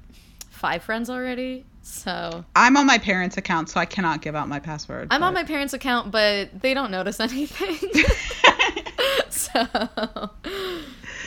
five 0.51 0.83
friends 0.83 1.09
already, 1.09 1.65
so 1.81 2.43
I'm 2.55 2.75
on 2.77 2.85
my 2.85 2.97
parents' 2.97 3.37
account, 3.37 3.69
so 3.69 3.79
I 3.79 3.85
cannot 3.85 4.21
give 4.21 4.35
out 4.35 4.47
my 4.49 4.59
password. 4.59 5.07
I'm 5.11 5.23
on 5.23 5.33
my 5.33 5.43
parents' 5.43 5.73
account, 5.73 6.11
but 6.11 6.61
they 6.61 6.73
don't 6.73 6.91
notice 6.91 7.19
anything. 7.21 7.77
so, 9.29 10.29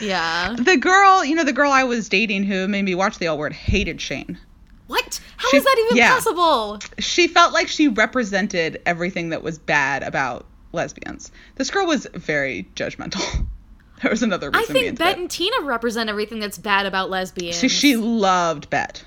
yeah. 0.01 0.55
the 0.59 0.77
girl, 0.77 1.25
you 1.25 1.35
know, 1.35 1.45
the 1.45 1.53
girl 1.53 1.71
I 1.71 1.85
was 1.85 2.09
dating 2.09 2.45
who 2.45 2.69
made 2.69 2.83
me 2.83 2.95
watch 2.95 3.19
the 3.19 3.27
L 3.27 3.39
word 3.39 3.53
hated 3.53 4.01
Shane. 4.01 4.39
What? 4.87 5.21
How 5.37 5.49
is 5.49 5.51
She- 5.51 5.61
that 5.61 5.77
even 5.87 5.97
yeah. 5.97 6.15
possible? 6.15 6.79
She 6.99 7.29
felt 7.29 7.53
like 7.53 7.69
she 7.69 7.89
represented 7.89 8.81
everything 8.87 9.31
that 9.31 9.43
was 9.43 9.59
bad 9.59 10.03
about 10.03 10.47
lesbians. 10.73 11.31
This 11.57 11.71
girl 11.71 11.87
was 11.87 12.07
very 12.15 12.69
judgmental. 12.75 13.47
there 14.03 14.11
was 14.11 14.23
another 14.23 14.51
I 14.55 14.65
think 14.65 14.99
Bette 14.99 15.21
and 15.21 15.31
Tina 15.31 15.61
represent 15.63 16.09
everything 16.09 16.41
that's 16.41 16.59
bad 16.59 16.87
about 16.87 17.11
lesbians. 17.11 17.59
She, 17.59 17.69
she 17.69 17.97
loved 17.97 18.71
Bette. 18.71 19.03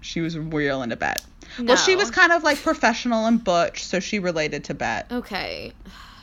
She 0.00 0.20
was 0.20 0.38
real 0.38 0.82
into 0.82 0.96
Bette. 0.96 1.22
Well, 1.58 1.76
she 1.76 1.94
was 1.94 2.10
kind 2.10 2.32
of 2.32 2.42
like 2.42 2.58
professional 2.58 3.26
and 3.26 3.42
butch, 3.42 3.84
so 3.84 4.00
she 4.00 4.18
related 4.18 4.64
to 4.64 4.74
Bette 4.74 5.14
Okay. 5.14 5.72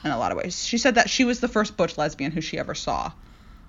In 0.04 0.12
a 0.12 0.18
lot 0.18 0.32
of 0.32 0.38
ways. 0.38 0.66
She 0.66 0.78
said 0.78 0.96
that 0.96 1.10
she 1.10 1.24
was 1.26 1.40
the 1.40 1.48
first 1.48 1.78
butch 1.78 1.98
lesbian 1.98 2.32
who 2.32 2.42
she 2.42 2.58
ever 2.60 2.74
saw 2.76 3.12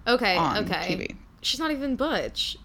Okay. 0.07 0.39
okay. 0.39 0.97
TV. 0.97 1.17
She's 1.43 1.61
not 1.61 1.71
even 1.71 1.97
butch. 1.97 2.57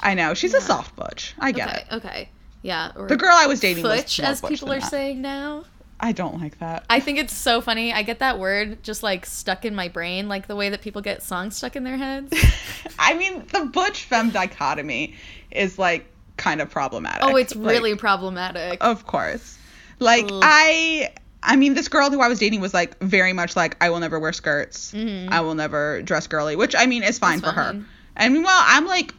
I 0.00 0.14
know 0.14 0.34
she's 0.34 0.54
a 0.54 0.60
soft 0.60 0.96
butch. 0.96 1.34
I 1.38 1.52
get 1.52 1.68
okay. 1.68 1.78
it. 1.80 1.94
Okay. 1.96 2.28
Yeah. 2.62 2.92
Or 2.96 3.06
The 3.08 3.16
girl 3.16 3.34
I 3.34 3.46
was 3.46 3.60
dating 3.60 3.82
was 3.84 4.02
Futch, 4.02 4.22
as 4.22 4.40
butch 4.40 4.50
people 4.50 4.72
are 4.72 4.80
that. 4.80 4.90
saying 4.90 5.20
now. 5.20 5.64
I 6.02 6.12
don't 6.12 6.40
like 6.40 6.58
that. 6.60 6.84
I 6.88 6.98
think 7.00 7.18
it's 7.18 7.34
so 7.34 7.60
funny. 7.60 7.92
I 7.92 8.02
get 8.02 8.20
that 8.20 8.38
word 8.38 8.82
just 8.82 9.02
like 9.02 9.26
stuck 9.26 9.64
in 9.66 9.74
my 9.74 9.88
brain, 9.88 10.28
like 10.28 10.46
the 10.46 10.56
way 10.56 10.70
that 10.70 10.80
people 10.80 11.02
get 11.02 11.22
songs 11.22 11.56
stuck 11.56 11.76
in 11.76 11.84
their 11.84 11.98
heads. 11.98 12.32
I 12.98 13.14
mean, 13.14 13.44
the 13.52 13.66
butch 13.66 14.04
femme 14.04 14.30
dichotomy 14.30 15.14
is 15.50 15.78
like 15.78 16.06
kind 16.38 16.62
of 16.62 16.70
problematic. 16.70 17.22
oh, 17.22 17.36
it's 17.36 17.54
Like, 17.54 17.70
really 17.70 17.94
problematic. 17.96 18.82
of 18.82 19.06
course. 19.06 19.58
Like 19.98 20.24
Ugh. 20.32 20.40
I 20.42 21.12
I 21.42 21.56
mean, 21.56 21.74
this 21.74 21.88
girl 21.88 22.10
who 22.10 22.20
I 22.20 22.28
was 22.28 22.38
dating 22.38 22.60
was 22.60 22.74
like 22.74 22.98
very 23.00 23.32
much 23.32 23.56
like 23.56 23.76
I 23.82 23.90
will 23.90 24.00
never 24.00 24.18
wear 24.18 24.32
skirts. 24.32 24.92
Mhm. 24.92 25.30
I 25.30 25.40
will 25.40 25.54
never 25.54 26.02
dress 26.02 26.26
girly, 26.26 26.56
which 26.56 26.74
I 26.76 26.86
mean 26.86 27.02
is 27.02 27.18
fine 27.18 27.40
That's 27.40 27.54
for 27.54 27.60
her. 27.60 27.84
And 28.16 28.34
meanwhile, 28.34 28.62
I'm 28.62 28.86
like 28.86 29.14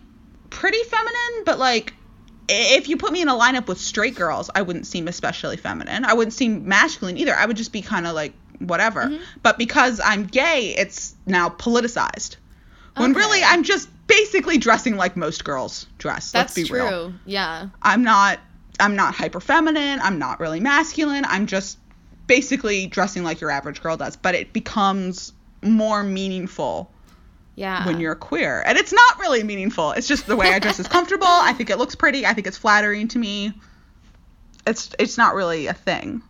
pretty 0.50 0.84
feminine, 0.84 1.44
but 1.46 1.58
like 1.58 1.94
if 2.48 2.90
you 2.90 2.98
put 2.98 3.12
me 3.12 3.22
in 3.22 3.30
a 3.30 3.34
lineup 3.34 3.68
with 3.68 3.80
straight 3.80 4.16
girls, 4.16 4.50
I 4.54 4.62
wouldn't 4.62 4.86
seem 4.86 5.08
especially 5.08 5.58
feminine. 5.58 6.06
I 6.06 6.14
wouldn't 6.14 6.34
seem 6.34 6.68
masculine 6.68 7.18
either. 7.18 7.34
I 7.34 7.46
would 7.46 7.58
just 7.58 7.72
be 7.72 7.82
kind 7.82 8.06
of 8.06 8.14
like 8.14 8.34
whatever. 8.60 9.06
Mm-hmm. 9.06 9.24
But 9.42 9.58
because 9.58 10.00
I'm 10.04 10.26
gay, 10.26 10.76
it's 10.78 11.16
now 11.26 11.50
politicized. 11.50 12.36
When 12.98 13.14
really 13.14 13.42
I'm 13.42 13.64
just 13.64 13.90
basically 14.08 14.58
dressing 14.58 14.98
like 14.98 15.16
most 15.16 15.46
girls 15.46 15.88
dress. 15.98 16.32
That's 16.32 16.56
Let's 16.58 16.68
be 16.68 16.74
true. 16.76 16.84
real. 16.84 17.14
Yeah. 17.26 17.70
I'm 17.82 18.04
not 18.04 18.40
I'm 18.80 18.96
not 18.96 19.16
hyper 19.16 19.40
feminine. 19.40 20.00
I'm 20.02 20.20
not 20.20 20.40
really 20.40 20.60
masculine. 20.60 21.24
I'm 21.26 21.46
just 21.48 21.78
basically 22.32 22.88
dressing 22.88 23.24
like 23.26 23.42
your 23.42 23.52
average 23.52 23.82
girl 23.82 23.98
does, 23.98 24.16
but 24.16 24.36
it 24.36 24.54
becomes 24.54 25.34
more 25.62 26.02
meaningful 26.02 26.90
Yeah. 27.56 27.86
when 27.86 28.00
you're 28.00 28.16
queer. 28.16 28.64
And 28.66 28.78
it's 28.78 28.94
not 28.94 29.20
really 29.20 29.44
meaningful. 29.44 29.92
It's 29.92 30.08
just 30.08 30.28
the 30.28 30.38
way 30.38 30.54
I 30.54 30.60
dress 30.60 30.80
is 30.80 30.88
comfortable. 30.98 31.28
I 31.28 31.52
think 31.52 31.70
it 31.70 31.78
looks 31.78 31.94
pretty. 31.94 32.26
I 32.26 32.34
think 32.34 32.48
it's 32.48 32.58
flattering 32.58 33.10
to 33.10 33.20
me. 33.20 33.52
It's 34.66 34.96
it's 34.98 35.18
not 35.18 35.36
really 35.36 35.68
a 35.68 35.74
thing. 35.74 36.22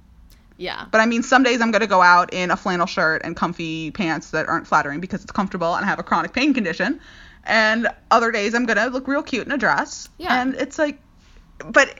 Yeah. 0.58 0.86
But 0.90 1.02
I 1.02 1.06
mean, 1.06 1.22
some 1.22 1.44
days 1.44 1.62
I'm 1.62 1.70
gonna 1.70 1.86
go 1.86 2.02
out 2.02 2.34
in 2.34 2.50
a 2.50 2.58
flannel 2.58 2.88
shirt 2.88 3.22
and 3.24 3.36
comfy 3.36 3.92
pants 3.92 4.32
that 4.32 4.48
aren't 4.48 4.66
flattering 4.66 5.02
because 5.02 5.22
it's 5.22 5.32
comfortable 5.32 5.76
and 5.76 5.86
I 5.86 5.88
have 5.88 6.00
a 6.00 6.04
chronic 6.04 6.34
pain 6.34 6.54
condition. 6.56 7.00
And 7.44 7.88
other 8.10 8.32
days 8.32 8.56
I'm 8.56 8.66
gonna 8.66 8.88
look 8.88 9.08
real 9.08 9.22
cute 9.22 9.46
in 9.46 9.52
a 9.52 9.58
dress. 9.58 10.10
Yeah. 10.18 10.42
And 10.42 10.56
it's 10.56 10.80
like, 10.80 11.00
but 11.64 11.94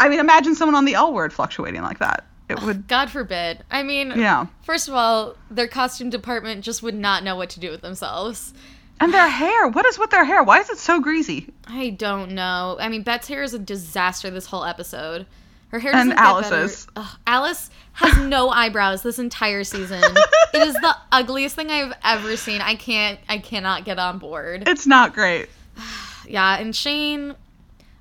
I 0.00 0.08
mean, 0.08 0.18
imagine 0.18 0.56
someone 0.56 0.74
on 0.74 0.84
the 0.84 0.94
L 0.94 1.12
word 1.12 1.32
fluctuating 1.32 1.82
like 1.82 2.00
that. 2.00 2.24
It 2.48 2.62
would. 2.62 2.88
God 2.88 3.10
forbid. 3.10 3.64
I 3.70 3.82
mean, 3.82 4.12
Yeah. 4.16 4.46
first 4.62 4.88
of 4.88 4.94
all, 4.94 5.34
their 5.50 5.68
costume 5.68 6.10
department 6.10 6.64
just 6.64 6.82
would 6.82 6.94
not 6.94 7.22
know 7.24 7.36
what 7.36 7.50
to 7.50 7.60
do 7.60 7.70
with 7.70 7.82
themselves. 7.82 8.54
And 9.00 9.12
their 9.14 9.28
hair. 9.28 9.68
What 9.68 9.86
is 9.86 9.98
with 9.98 10.10
their 10.10 10.24
hair? 10.24 10.42
Why 10.42 10.58
is 10.58 10.70
it 10.70 10.78
so 10.78 11.00
greasy? 11.00 11.52
I 11.68 11.90
don't 11.90 12.32
know. 12.32 12.76
I 12.80 12.88
mean, 12.88 13.02
Bette's 13.02 13.28
hair 13.28 13.42
is 13.42 13.54
a 13.54 13.58
disaster 13.58 14.28
this 14.30 14.46
whole 14.46 14.64
episode. 14.64 15.26
Her 15.68 15.78
hair 15.78 15.92
And 15.94 16.10
doesn't 16.10 16.16
get 16.16 16.18
Alice's. 16.52 16.86
better. 16.86 17.06
Ugh, 17.06 17.18
Alice 17.26 17.70
has 17.92 18.16
no 18.26 18.48
eyebrows 18.48 19.02
this 19.02 19.18
entire 19.18 19.62
season. 19.64 20.02
it 20.54 20.62
is 20.66 20.74
the 20.74 20.96
ugliest 21.12 21.54
thing 21.54 21.70
I've 21.70 21.92
ever 22.02 22.36
seen. 22.36 22.60
I 22.62 22.74
can't. 22.74 23.20
I 23.28 23.38
cannot 23.38 23.84
get 23.84 23.98
on 23.98 24.18
board. 24.18 24.66
It's 24.66 24.86
not 24.86 25.12
great. 25.14 25.48
Yeah, 26.26 26.58
and 26.58 26.76
Shane, 26.76 27.34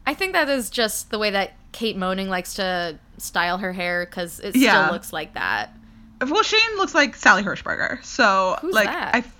I 0.06 0.14
think 0.14 0.34
that 0.34 0.50
is 0.50 0.70
just 0.70 1.12
the 1.12 1.18
way 1.20 1.30
that 1.30 1.54
Kate 1.72 1.96
Moennig 1.96 2.28
likes 2.28 2.56
to 2.56 3.00
style 3.18 3.58
her 3.58 3.74
hair 3.74 4.06
because 4.06 4.40
it 4.40 4.56
Yeah. 4.56 4.84
still 4.86 4.94
looks 4.94 5.12
like 5.14 5.34
that. 5.36 5.74
Well, 6.22 6.44
Shane 6.44 6.78
looks 6.78 6.96
like 6.96 7.16
Sally 7.16 7.44
Hershberger. 7.44 8.04
So, 8.04 8.58
Who's 8.62 8.74
like, 8.74 8.88
that? 8.88 9.16
I. 9.16 9.18
f- 9.20 9.34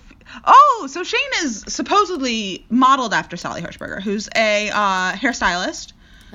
Oh, 0.44 0.86
so 0.90 1.02
Shane 1.04 1.20
is 1.42 1.64
supposedly 1.68 2.66
modeled 2.68 3.14
after 3.14 3.38
Sally 3.38 3.62
Hershberger, 3.62 4.02
who's 4.02 4.28
a 4.36 4.68
uh, 4.68 5.12
hairstylist 5.12 5.92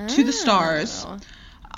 to 0.08 0.24
the 0.24 0.32
stars. 0.32 1.06
Oh. 1.08 1.18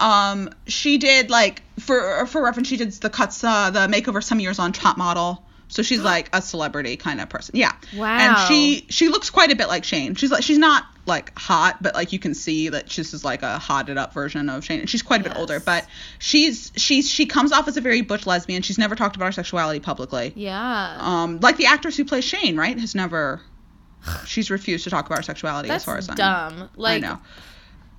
Um, 0.02 0.50
she 0.66 0.96
did 0.96 1.28
like 1.30 1.62
for 1.78 2.24
for 2.26 2.42
reference, 2.42 2.68
she 2.68 2.78
did 2.78 2.92
the 2.92 3.10
cuts, 3.10 3.44
uh, 3.44 3.68
the 3.70 3.80
makeover 3.80 4.22
some 4.24 4.40
years 4.40 4.58
on 4.58 4.72
Top 4.72 4.96
Model. 4.96 5.44
So 5.68 5.82
she's 5.82 6.00
like 6.02 6.28
a 6.32 6.42
celebrity 6.42 6.96
kind 6.96 7.20
of 7.20 7.28
person. 7.28 7.56
Yeah. 7.56 7.72
Wow. 7.96 8.18
And 8.18 8.48
she 8.48 8.86
she 8.88 9.08
looks 9.08 9.30
quite 9.30 9.50
a 9.50 9.56
bit 9.56 9.68
like 9.68 9.84
Shane. 9.84 10.14
She's 10.14 10.30
like 10.30 10.42
she's 10.42 10.58
not 10.58 10.84
like 11.06 11.36
hot, 11.38 11.82
but 11.82 11.94
like 11.94 12.12
you 12.12 12.18
can 12.18 12.34
see 12.34 12.68
that 12.68 12.90
she's 12.90 13.12
just 13.12 13.24
like 13.24 13.42
a 13.42 13.58
hotted 13.58 13.96
up 13.96 14.12
version 14.12 14.48
of 14.48 14.64
Shane. 14.64 14.80
And 14.80 14.90
she's 14.90 15.02
quite 15.02 15.20
a 15.20 15.24
bit 15.24 15.36
older, 15.36 15.60
but 15.60 15.86
she's 16.18 16.72
she's 16.76 17.08
she 17.10 17.26
comes 17.26 17.52
off 17.52 17.68
as 17.68 17.76
a 17.76 17.80
very 17.80 18.00
butch 18.00 18.26
lesbian. 18.26 18.62
She's 18.62 18.78
never 18.78 18.94
talked 18.94 19.16
about 19.16 19.26
her 19.26 19.32
sexuality 19.32 19.80
publicly. 19.80 20.32
Yeah. 20.34 20.96
Um, 20.98 21.40
like 21.40 21.56
the 21.56 21.66
actress 21.66 21.96
who 21.96 22.04
plays 22.04 22.24
Shane, 22.24 22.56
right? 22.56 22.78
Has 22.78 22.94
never. 22.94 23.40
She's 24.26 24.50
refused 24.50 24.84
to 24.84 24.90
talk 24.90 25.06
about 25.06 25.18
her 25.18 25.22
sexuality 25.22 25.68
That's 25.68 25.82
as 25.82 25.84
far 25.84 25.96
as 25.96 26.08
I 26.08 26.12
know. 26.12 26.16
dumb. 26.16 26.70
Like 26.76 27.02
I 27.02 27.06
know. 27.06 27.18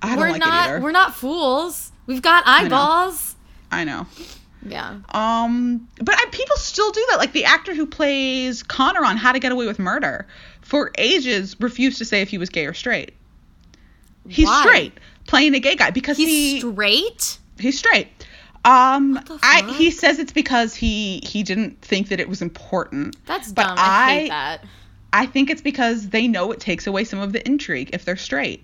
I 0.00 0.08
don't 0.10 0.18
we're 0.18 0.30
like 0.30 0.40
not 0.40 0.48
it 0.68 0.70
either. 0.70 0.80
we're 0.80 0.92
not 0.92 1.14
fools. 1.14 1.92
We've 2.06 2.22
got 2.22 2.46
know. 2.46 2.52
eyeballs. 2.52 3.36
I 3.70 3.84
know. 3.84 4.06
Yeah. 4.66 4.98
Um, 5.10 5.88
but 5.98 6.14
I, 6.18 6.26
people 6.32 6.56
still 6.56 6.90
do 6.90 7.04
that. 7.10 7.18
Like 7.18 7.32
the 7.32 7.44
actor 7.44 7.74
who 7.74 7.86
plays 7.86 8.62
Connor 8.62 9.04
on 9.04 9.16
How 9.16 9.32
to 9.32 9.38
Get 9.38 9.52
Away 9.52 9.66
with 9.66 9.78
Murder, 9.78 10.26
for 10.62 10.90
ages 10.98 11.58
refused 11.60 11.98
to 11.98 12.04
say 12.04 12.20
if 12.22 12.28
he 12.28 12.38
was 12.38 12.48
gay 12.50 12.66
or 12.66 12.74
straight. 12.74 13.14
He's 14.28 14.46
Why? 14.46 14.62
straight, 14.62 14.92
playing 15.26 15.54
a 15.54 15.60
gay 15.60 15.74
guy 15.76 15.90
because 15.90 16.16
He's 16.16 16.28
he 16.28 16.60
straight. 16.60 17.38
he's 17.58 17.78
straight. 17.78 18.08
Um, 18.64 19.18
I 19.42 19.62
he 19.78 19.90
says 19.90 20.18
it's 20.18 20.32
because 20.32 20.74
he 20.74 21.20
he 21.24 21.42
didn't 21.42 21.80
think 21.80 22.08
that 22.08 22.20
it 22.20 22.28
was 22.28 22.42
important. 22.42 23.16
That's 23.24 23.52
But 23.52 23.62
dumb. 23.68 23.76
I, 23.78 24.10
hate 24.12 24.24
I- 24.24 24.28
that. 24.28 24.64
I 25.12 25.24
think 25.26 25.48
it's 25.48 25.62
because 25.62 26.10
they 26.10 26.28
know 26.28 26.52
it 26.52 26.60
takes 26.60 26.86
away 26.86 27.04
some 27.04 27.20
of 27.20 27.32
the 27.32 27.46
intrigue 27.46 27.90
if 27.94 28.04
they're 28.04 28.16
straight. 28.16 28.62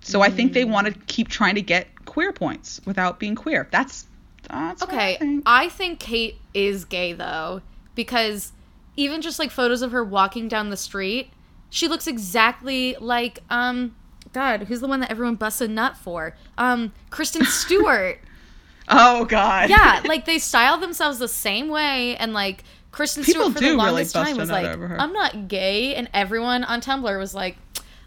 So 0.00 0.20
I 0.20 0.28
think 0.30 0.52
they 0.52 0.64
Mm. 0.64 0.70
want 0.72 0.86
to 0.88 0.92
keep 1.06 1.28
trying 1.28 1.54
to 1.54 1.62
get 1.62 1.86
queer 2.04 2.30
points 2.32 2.80
without 2.84 3.18
being 3.18 3.34
queer. 3.34 3.66
That's 3.70 4.04
that's 4.50 4.80
what 4.82 4.90
I 4.90 4.94
Okay, 4.94 5.16
think. 5.18 5.42
I 5.46 5.68
think 5.68 5.98
Kate 6.00 6.38
is 6.54 6.84
gay 6.84 7.12
though 7.12 7.62
because 7.94 8.52
even 8.96 9.20
just 9.22 9.38
like 9.38 9.50
photos 9.50 9.82
of 9.82 9.92
her 9.92 10.02
walking 10.04 10.48
down 10.48 10.70
the 10.70 10.76
street, 10.76 11.30
she 11.70 11.88
looks 11.88 12.06
exactly 12.06 12.96
like 13.00 13.40
um 13.50 13.94
God, 14.32 14.64
who's 14.64 14.80
the 14.80 14.88
one 14.88 15.00
that 15.00 15.10
everyone 15.10 15.36
busts 15.36 15.60
a 15.62 15.68
nut 15.68 15.96
for? 15.96 16.36
Um, 16.58 16.92
Kristen 17.10 17.44
Stewart. 17.46 18.18
Oh 18.88 19.24
God. 19.24 19.70
yeah, 19.70 20.02
like 20.06 20.24
they 20.26 20.38
style 20.38 20.78
themselves 20.78 21.18
the 21.18 21.28
same 21.28 21.68
way, 21.68 22.16
and 22.16 22.32
like 22.34 22.62
Kristen 22.92 23.24
People 23.24 23.44
Stewart 23.50 23.54
for 23.54 23.60
the 23.60 23.74
longest 23.74 24.14
bust 24.14 24.28
time 24.28 24.36
was 24.36 24.50
like, 24.50 24.66
"I'm 24.66 25.12
not 25.12 25.48
gay," 25.48 25.94
and 25.94 26.08
everyone 26.14 26.64
on 26.64 26.80
Tumblr 26.80 27.18
was 27.18 27.34
like, 27.34 27.56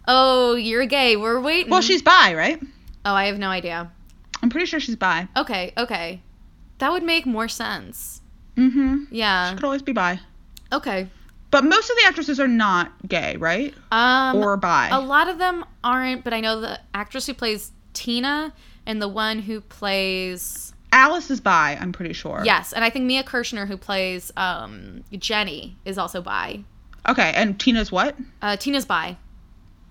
"Oh, 0.07 0.55
you're 0.55 0.85
gay. 0.85 1.17
We're 1.17 1.39
waiting." 1.39 1.71
Well, 1.71 1.81
she's 1.81 2.01
bi, 2.01 2.33
right? 2.35 2.61
Oh, 3.05 3.13
I 3.13 3.25
have 3.25 3.37
no 3.39 3.49
idea. 3.49 3.91
I'm 4.43 4.49
pretty 4.49 4.65
sure 4.65 4.79
she's 4.79 4.95
bi. 4.95 5.27
Okay, 5.37 5.73
okay, 5.77 6.21
that 6.81 6.91
would 6.91 7.03
make 7.03 7.27
more 7.27 7.47
sense. 7.47 8.21
Mm-hmm. 8.57 9.05
Yeah. 9.11 9.49
She 9.49 9.55
could 9.55 9.63
always 9.63 9.83
be 9.83 9.91
bi. 9.91 10.19
Okay. 10.73 11.07
But 11.51 11.63
most 11.63 11.89
of 11.91 11.95
the 11.97 12.03
actresses 12.07 12.39
are 12.39 12.47
not 12.47 12.91
gay, 13.07 13.35
right? 13.37 13.73
Um, 13.91 14.37
or 14.37 14.57
bi. 14.57 14.89
a 14.91 14.99
lot 14.99 15.29
of 15.29 15.37
them 15.37 15.63
aren't, 15.83 16.23
but 16.23 16.33
I 16.33 16.39
know 16.39 16.59
the 16.59 16.79
actress 16.93 17.27
who 17.27 17.35
plays 17.35 17.71
Tina 17.93 18.51
and 18.85 18.99
the 18.99 19.07
one 19.07 19.39
who 19.39 19.61
plays 19.61 20.73
Alice 20.91 21.29
is 21.29 21.39
bi, 21.39 21.77
I'm 21.79 21.91
pretty 21.91 22.13
sure. 22.13 22.41
yes, 22.43 22.73
and 22.73 22.83
I 22.83 22.89
think 22.89 23.05
Mia 23.05 23.23
Kirshner 23.23 23.67
who 23.67 23.77
plays 23.77 24.31
um, 24.35 25.03
Jenny 25.11 25.77
is 25.85 25.97
also 25.99 26.21
bi. 26.21 26.63
Okay, 27.07 27.31
and 27.35 27.59
Tina's 27.59 27.91
what? 27.91 28.15
Uh, 28.41 28.57
Tina's 28.57 28.85
bi. 28.85 29.17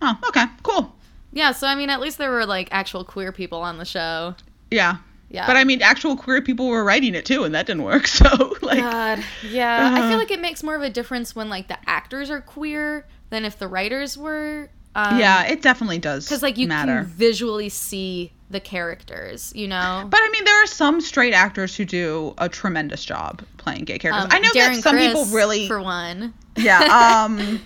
Oh, 0.03 0.19
okay, 0.29 0.45
cool. 0.63 0.95
Yeah, 1.33 1.53
so 1.53 1.69
I 1.69 1.77
mean, 1.77 1.89
at 1.89 2.01
least 2.01 2.19
there 2.19 2.31
were 2.31 2.47
like 2.47 2.69
actual 2.73 3.05
queer 3.05 3.31
people 3.33 3.61
on 3.63 3.79
the 3.79 3.85
show. 3.85 4.35
Yeah. 4.71 4.97
Yeah. 5.31 5.47
But 5.47 5.57
I 5.57 5.65
mean, 5.65 5.81
actual 5.81 6.17
queer 6.17 6.43
people 6.43 6.67
were 6.69 6.83
writing 6.85 7.15
it 7.15 7.25
too, 7.25 7.45
and 7.45 7.55
that 7.55 7.67
didn't 7.67 7.85
work. 7.85 8.07
So, 8.09 8.57
like, 8.63 8.81
God, 8.81 9.25
yeah. 9.49 9.93
I 9.95 10.01
Uh. 10.01 10.09
feel 10.09 10.19
like 10.19 10.31
it 10.31 10.41
makes 10.41 10.63
more 10.63 10.75
of 10.75 10.83
a 10.83 10.91
difference 10.91 11.35
when 11.37 11.49
like 11.49 11.69
the 11.69 11.79
actors 11.89 12.31
are 12.31 12.41
queer 12.41 13.07
than 13.31 13.45
if 13.45 13.59
the 13.59 13.69
writers 13.69 14.19
were. 14.19 14.71
Um, 14.97 15.21
yeah, 15.21 15.45
it 15.47 15.63
definitely 15.63 15.99
does 15.99 16.25
because 16.27 16.43
like 16.43 16.59
you 16.59 16.67
matter. 16.67 17.03
can 17.03 17.07
visually 17.07 17.69
see 17.69 18.33
the 18.51 18.59
characters, 18.59 19.53
you 19.55 19.69
know. 19.69 20.05
But 20.11 20.19
I 20.21 20.29
mean, 20.33 20.45
there 20.45 20.65
are 20.65 20.67
some 20.67 21.01
straight 21.01 21.33
actors 21.33 21.77
who 21.77 21.85
do 21.85 22.35
a 22.39 22.49
tremendous 22.49 23.05
job 23.05 23.43
playing 23.57 23.85
gay 23.85 23.99
characters. 24.01 24.25
Um, 24.25 24.31
I 24.33 24.41
know 24.41 24.49
Darren 24.51 24.75
that 24.75 24.83
some 24.83 24.97
Criss, 24.97 25.07
people 25.07 25.25
really, 25.27 25.69
for 25.69 25.81
one. 25.81 26.35
yeah. 26.57 27.25
Um, 27.27 27.61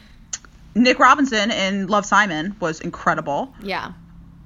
Nick 0.74 0.98
Robinson 0.98 1.50
in 1.50 1.86
Love 1.86 2.04
Simon 2.04 2.54
was 2.60 2.80
incredible. 2.80 3.54
Yeah. 3.62 3.92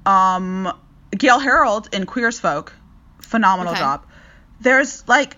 Um, 0.05 0.71
Gale 1.17 1.39
Harold 1.39 1.89
in 1.91 2.05
Queer 2.05 2.27
as 2.29 2.39
Folk, 2.39 2.71
phenomenal 3.29 3.73
Okay. 3.73 3.81
job. 3.81 4.05
There's 4.61 5.07
like, 5.07 5.37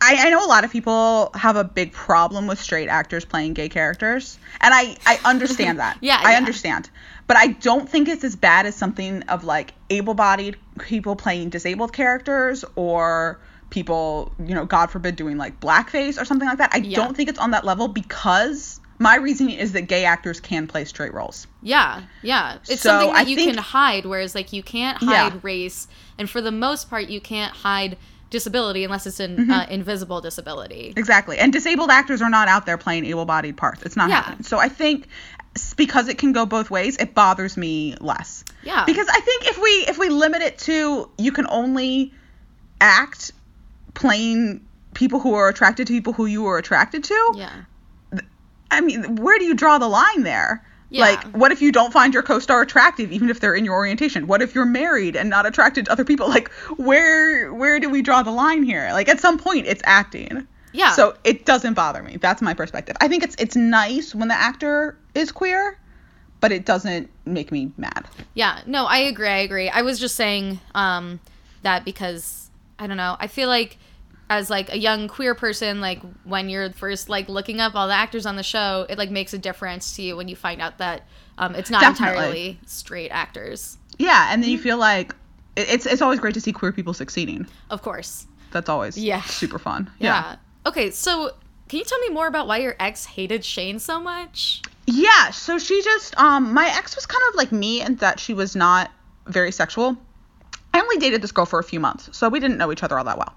I, 0.00 0.26
I 0.26 0.30
know 0.30 0.44
a 0.44 0.48
lot 0.48 0.64
of 0.64 0.72
people 0.72 1.30
have 1.34 1.56
a 1.56 1.64
big 1.64 1.92
problem 1.92 2.46
with 2.48 2.60
straight 2.60 2.88
actors 2.88 3.24
playing 3.24 3.54
gay 3.54 3.68
characters, 3.68 4.38
and 4.60 4.74
I 4.74 4.96
I 5.06 5.18
understand 5.24 5.78
that. 5.78 5.96
Yeah, 6.02 6.18
I 6.20 6.32
yeah. 6.32 6.36
understand, 6.38 6.90
but 7.28 7.36
I 7.36 7.46
don't 7.68 7.88
think 7.88 8.08
it's 8.08 8.24
as 8.24 8.34
bad 8.34 8.66
as 8.66 8.74
something 8.74 9.22
of 9.34 9.44
like 9.44 9.74
able-bodied 9.90 10.56
people 10.80 11.14
playing 11.16 11.50
disabled 11.50 11.92
characters 11.92 12.64
or 12.74 13.40
people, 13.70 14.32
you 14.44 14.54
know, 14.54 14.66
God 14.66 14.90
forbid, 14.90 15.14
doing 15.16 15.36
like 15.38 15.60
blackface 15.60 16.20
or 16.20 16.24
something 16.24 16.48
like 16.48 16.58
that. 16.58 16.70
I 16.74 16.78
Yeah. 16.78 16.96
don't 16.96 17.16
think 17.16 17.28
it's 17.30 17.38
on 17.38 17.52
that 17.52 17.64
level 17.64 17.86
because 17.88 18.80
my 19.02 19.16
reasoning 19.16 19.58
is 19.58 19.72
that 19.72 19.82
gay 19.82 20.04
actors 20.04 20.40
can 20.40 20.66
play 20.66 20.84
straight 20.84 21.12
roles. 21.12 21.46
Yeah, 21.62 22.02
yeah. 22.22 22.56
It's 22.68 22.80
So, 22.82 22.88
something 22.90 23.12
that 23.12 23.26
I 23.26 23.28
you 23.28 23.36
think- 23.36 23.54
can 23.54 23.62
hide, 23.62 24.06
whereas 24.06 24.34
like 24.34 24.52
you 24.52 24.62
can't 24.62 25.00
Yeah. 25.02 25.30
hide 25.30 25.44
race, 25.44 25.88
and 26.18 26.30
for 26.30 26.40
the 26.40 26.52
most 26.52 26.88
part, 26.88 27.08
you 27.08 27.20
can't 27.20 27.54
hide 27.54 27.96
disability 28.30 28.82
unless 28.84 29.06
it's 29.06 29.20
an 29.20 29.36
Mm-hmm. 29.36 29.50
uh, 29.50 29.66
invisible 29.68 30.20
disability. 30.22 30.94
Exactly. 30.96 31.36
And 31.38 31.52
disabled 31.52 31.90
actors 31.90 32.22
are 32.22 32.30
not 32.30 32.48
out 32.48 32.64
there 32.64 32.78
playing 32.78 33.04
able-bodied 33.04 33.56
parts. 33.58 33.82
It's 33.82 33.96
not 33.96 34.08
Yeah. 34.08 34.22
happening. 34.22 34.42
So 34.44 34.58
I 34.58 34.68
think 34.70 35.06
because 35.76 36.08
it 36.08 36.16
can 36.16 36.32
go 36.32 36.46
both 36.46 36.70
ways, 36.70 36.96
it 36.96 37.14
bothers 37.14 37.58
me 37.58 37.94
less. 38.00 38.42
Yeah. 38.62 38.84
Because 38.86 39.06
I 39.10 39.20
think 39.20 39.44
if 39.48 39.58
we 39.60 39.68
if 39.86 39.98
we 39.98 40.08
limit 40.08 40.40
it 40.40 40.56
to 40.60 41.10
you 41.18 41.30
can 41.32 41.46
only 41.50 42.14
act 42.80 43.32
playing 43.94 44.62
people 44.94 45.20
who 45.20 45.34
are 45.34 45.48
attracted 45.48 45.86
to 45.88 45.92
people 45.92 46.12
who 46.14 46.24
you 46.26 46.46
are 46.46 46.56
attracted 46.58 47.04
to. 47.04 47.32
yeah, 47.36 47.50
I 48.72 48.80
mean, 48.80 49.16
where 49.16 49.38
do 49.38 49.44
you 49.44 49.54
draw 49.54 49.78
the 49.78 49.88
line 49.88 50.22
there? 50.24 50.64
Yeah. 50.90 51.00
Like, 51.02 51.24
what 51.32 51.52
if 51.52 51.62
you 51.62 51.72
don't 51.72 51.92
find 51.92 52.12
your 52.12 52.22
co-star 52.22 52.60
attractive, 52.60 53.12
even 53.12 53.30
if 53.30 53.40
they're 53.40 53.54
in 53.54 53.64
your 53.64 53.74
orientation? 53.74 54.26
What 54.26 54.42
if 54.42 54.54
you're 54.54 54.66
married 54.66 55.16
and 55.16 55.30
not 55.30 55.46
attracted 55.46 55.86
to 55.86 55.92
other 55.92 56.04
people? 56.04 56.28
Like, 56.28 56.50
where 56.76 57.52
where 57.54 57.80
do 57.80 57.88
we 57.88 58.02
draw 58.02 58.22
the 58.22 58.30
line 58.30 58.62
here? 58.62 58.90
Like, 58.92 59.08
at 59.08 59.18
some 59.20 59.38
point, 59.38 59.66
it's 59.66 59.82
acting. 59.84 60.46
yeah. 60.72 60.92
So 60.92 61.16
it 61.24 61.46
doesn't 61.46 61.74
bother 61.74 62.02
me. 62.02 62.16
That's 62.18 62.42
my 62.42 62.52
perspective. 62.54 62.96
I 63.00 63.08
think 63.08 63.22
it's 63.22 63.36
it's 63.38 63.56
nice 63.56 64.14
when 64.14 64.28
the 64.28 64.34
actor 64.34 64.98
is 65.14 65.32
queer, 65.32 65.78
but 66.40 66.52
it 66.52 66.66
doesn't 66.66 67.08
make 67.24 67.50
me 67.52 67.72
mad. 67.78 68.06
Yeah, 68.34 68.60
no, 68.66 68.84
I 68.84 68.98
agree. 68.98 69.28
I 69.28 69.38
agree. 69.38 69.68
I 69.70 69.80
was 69.82 69.98
just 69.98 70.14
saying 70.14 70.60
um, 70.74 71.20
that 71.62 71.84
because 71.86 72.50
I 72.78 72.86
don't 72.86 72.98
know. 72.98 73.16
I 73.18 73.28
feel 73.28 73.48
like 73.48 73.78
as 74.38 74.50
like 74.50 74.72
a 74.72 74.78
young 74.78 75.08
queer 75.08 75.34
person, 75.34 75.80
like 75.80 76.00
when 76.24 76.48
you're 76.48 76.70
first 76.72 77.08
like 77.08 77.28
looking 77.28 77.60
up 77.60 77.74
all 77.74 77.88
the 77.88 77.94
actors 77.94 78.26
on 78.26 78.36
the 78.36 78.42
show, 78.42 78.86
it 78.88 78.98
like 78.98 79.10
makes 79.10 79.32
a 79.34 79.38
difference 79.38 79.96
to 79.96 80.02
you 80.02 80.16
when 80.16 80.28
you 80.28 80.36
find 80.36 80.60
out 80.60 80.78
that 80.78 81.02
um, 81.38 81.54
it's 81.54 81.70
not 81.70 81.80
Definitely. 81.80 82.16
entirely 82.16 82.60
straight 82.66 83.10
actors. 83.10 83.78
Yeah, 83.98 84.28
and 84.32 84.42
then 84.42 84.50
you 84.50 84.58
feel 84.58 84.78
like 84.78 85.14
it's 85.56 85.86
it's 85.86 86.02
always 86.02 86.18
great 86.20 86.34
to 86.34 86.40
see 86.40 86.52
queer 86.52 86.72
people 86.72 86.94
succeeding. 86.94 87.46
Of 87.70 87.82
course. 87.82 88.26
That's 88.50 88.68
always 88.68 88.98
Yeah. 88.98 89.22
super 89.22 89.58
fun. 89.58 89.90
Yeah. 89.98 90.36
Okay, 90.66 90.90
so 90.90 91.30
can 91.68 91.78
you 91.78 91.84
tell 91.84 91.98
me 92.00 92.10
more 92.10 92.26
about 92.26 92.46
why 92.46 92.58
your 92.58 92.76
ex 92.78 93.04
hated 93.06 93.44
Shane 93.44 93.78
so 93.78 94.00
much? 94.00 94.62
Yeah, 94.86 95.30
so 95.30 95.58
she 95.58 95.82
just 95.82 96.16
um 96.18 96.52
my 96.52 96.66
ex 96.76 96.94
was 96.96 97.06
kind 97.06 97.22
of 97.30 97.34
like 97.36 97.52
me 97.52 97.80
in 97.82 97.96
that 97.96 98.20
she 98.20 98.34
was 98.34 98.54
not 98.56 98.90
very 99.26 99.52
sexual. 99.52 99.96
I 100.74 100.80
only 100.80 100.96
dated 100.96 101.20
this 101.22 101.32
girl 101.32 101.44
for 101.44 101.58
a 101.58 101.64
few 101.64 101.80
months, 101.80 102.08
so 102.16 102.28
we 102.28 102.40
didn't 102.40 102.56
know 102.56 102.72
each 102.72 102.82
other 102.82 102.98
all 102.98 103.04
that 103.04 103.18
well. 103.18 103.34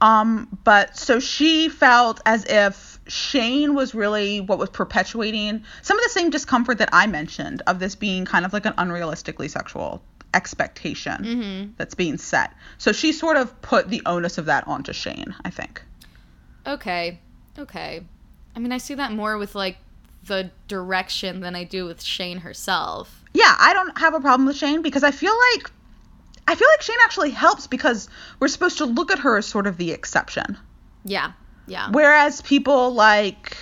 Um 0.00 0.48
but 0.64 0.96
so 0.96 1.20
she 1.20 1.68
felt 1.68 2.20
as 2.26 2.44
if 2.44 2.98
Shane 3.08 3.74
was 3.74 3.94
really 3.94 4.40
what 4.40 4.58
was 4.58 4.70
perpetuating 4.70 5.64
some 5.82 5.98
of 5.98 6.04
the 6.04 6.10
same 6.10 6.30
discomfort 6.30 6.78
that 6.78 6.90
I 6.92 7.06
mentioned 7.06 7.62
of 7.66 7.78
this 7.78 7.94
being 7.94 8.24
kind 8.24 8.44
of 8.44 8.52
like 8.52 8.66
an 8.66 8.74
unrealistically 8.74 9.50
sexual 9.50 10.02
expectation 10.34 11.74
that's 11.78 11.94
being 11.94 12.18
set. 12.18 12.52
So 12.76 12.92
she 12.92 13.12
sort 13.12 13.36
of 13.38 13.60
put 13.62 13.88
the 13.88 14.02
onus 14.04 14.36
of 14.36 14.44
that 14.46 14.68
onto 14.68 14.92
Shane, 14.92 15.34
I 15.44 15.50
think. 15.50 15.82
Okay. 16.66 17.18
Okay. 17.58 18.02
I 18.54 18.58
mean, 18.58 18.72
I 18.72 18.78
see 18.78 18.94
that 18.94 19.12
more 19.12 19.38
with 19.38 19.54
like 19.54 19.78
the 20.26 20.50
direction 20.68 21.40
than 21.40 21.56
I 21.56 21.64
do 21.64 21.86
with 21.86 22.02
Shane 22.02 22.38
herself. 22.38 23.24
yeah, 23.32 23.56
I 23.58 23.72
don't 23.72 23.96
have 23.98 24.14
a 24.14 24.20
problem 24.20 24.46
with 24.46 24.56
Shane 24.56 24.82
because 24.82 25.02
I 25.02 25.10
feel 25.12 25.34
like 25.54 25.70
I 26.50 26.54
feel 26.54 26.68
like 26.72 26.82
Shane 26.82 26.96
actually 27.04 27.30
helps 27.30 27.66
because 27.66 28.08
we're 28.40 28.48
supposed 28.48 28.78
to 28.78 28.86
look 28.86 29.10
at 29.12 29.18
her 29.20 29.36
as 29.38 29.46
sort 29.46 29.66
of 29.66 29.76
the 29.76 29.92
exception. 29.92 30.56
Yeah. 31.04 31.32
Yeah. 31.66 31.90
Whereas 31.90 32.40
people 32.40 32.94
like 32.94 33.56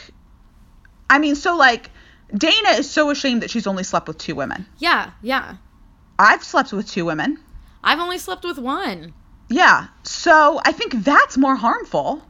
I 1.10 1.18
mean, 1.18 1.34
so 1.34 1.56
like 1.56 1.90
Dana 2.34 2.70
is 2.78 2.90
so 2.90 3.10
ashamed 3.10 3.42
that 3.42 3.50
she's 3.50 3.66
only 3.66 3.82
slept 3.84 4.08
with 4.08 4.18
two 4.18 4.34
women. 4.34 4.66
Yeah. 4.78 5.10
Yeah. 5.22 5.56
I've 6.18 6.42
slept 6.44 6.72
with 6.72 6.88
two 6.88 7.04
women. 7.04 7.38
I've 7.84 7.98
only 8.00 8.18
slept 8.18 8.44
with 8.44 8.58
one. 8.58 9.12
Yeah. 9.48 9.88
So 10.04 10.60
I 10.64 10.72
think 10.72 10.92
that's 11.04 11.36
more 11.36 11.56
harmful. 11.56 12.22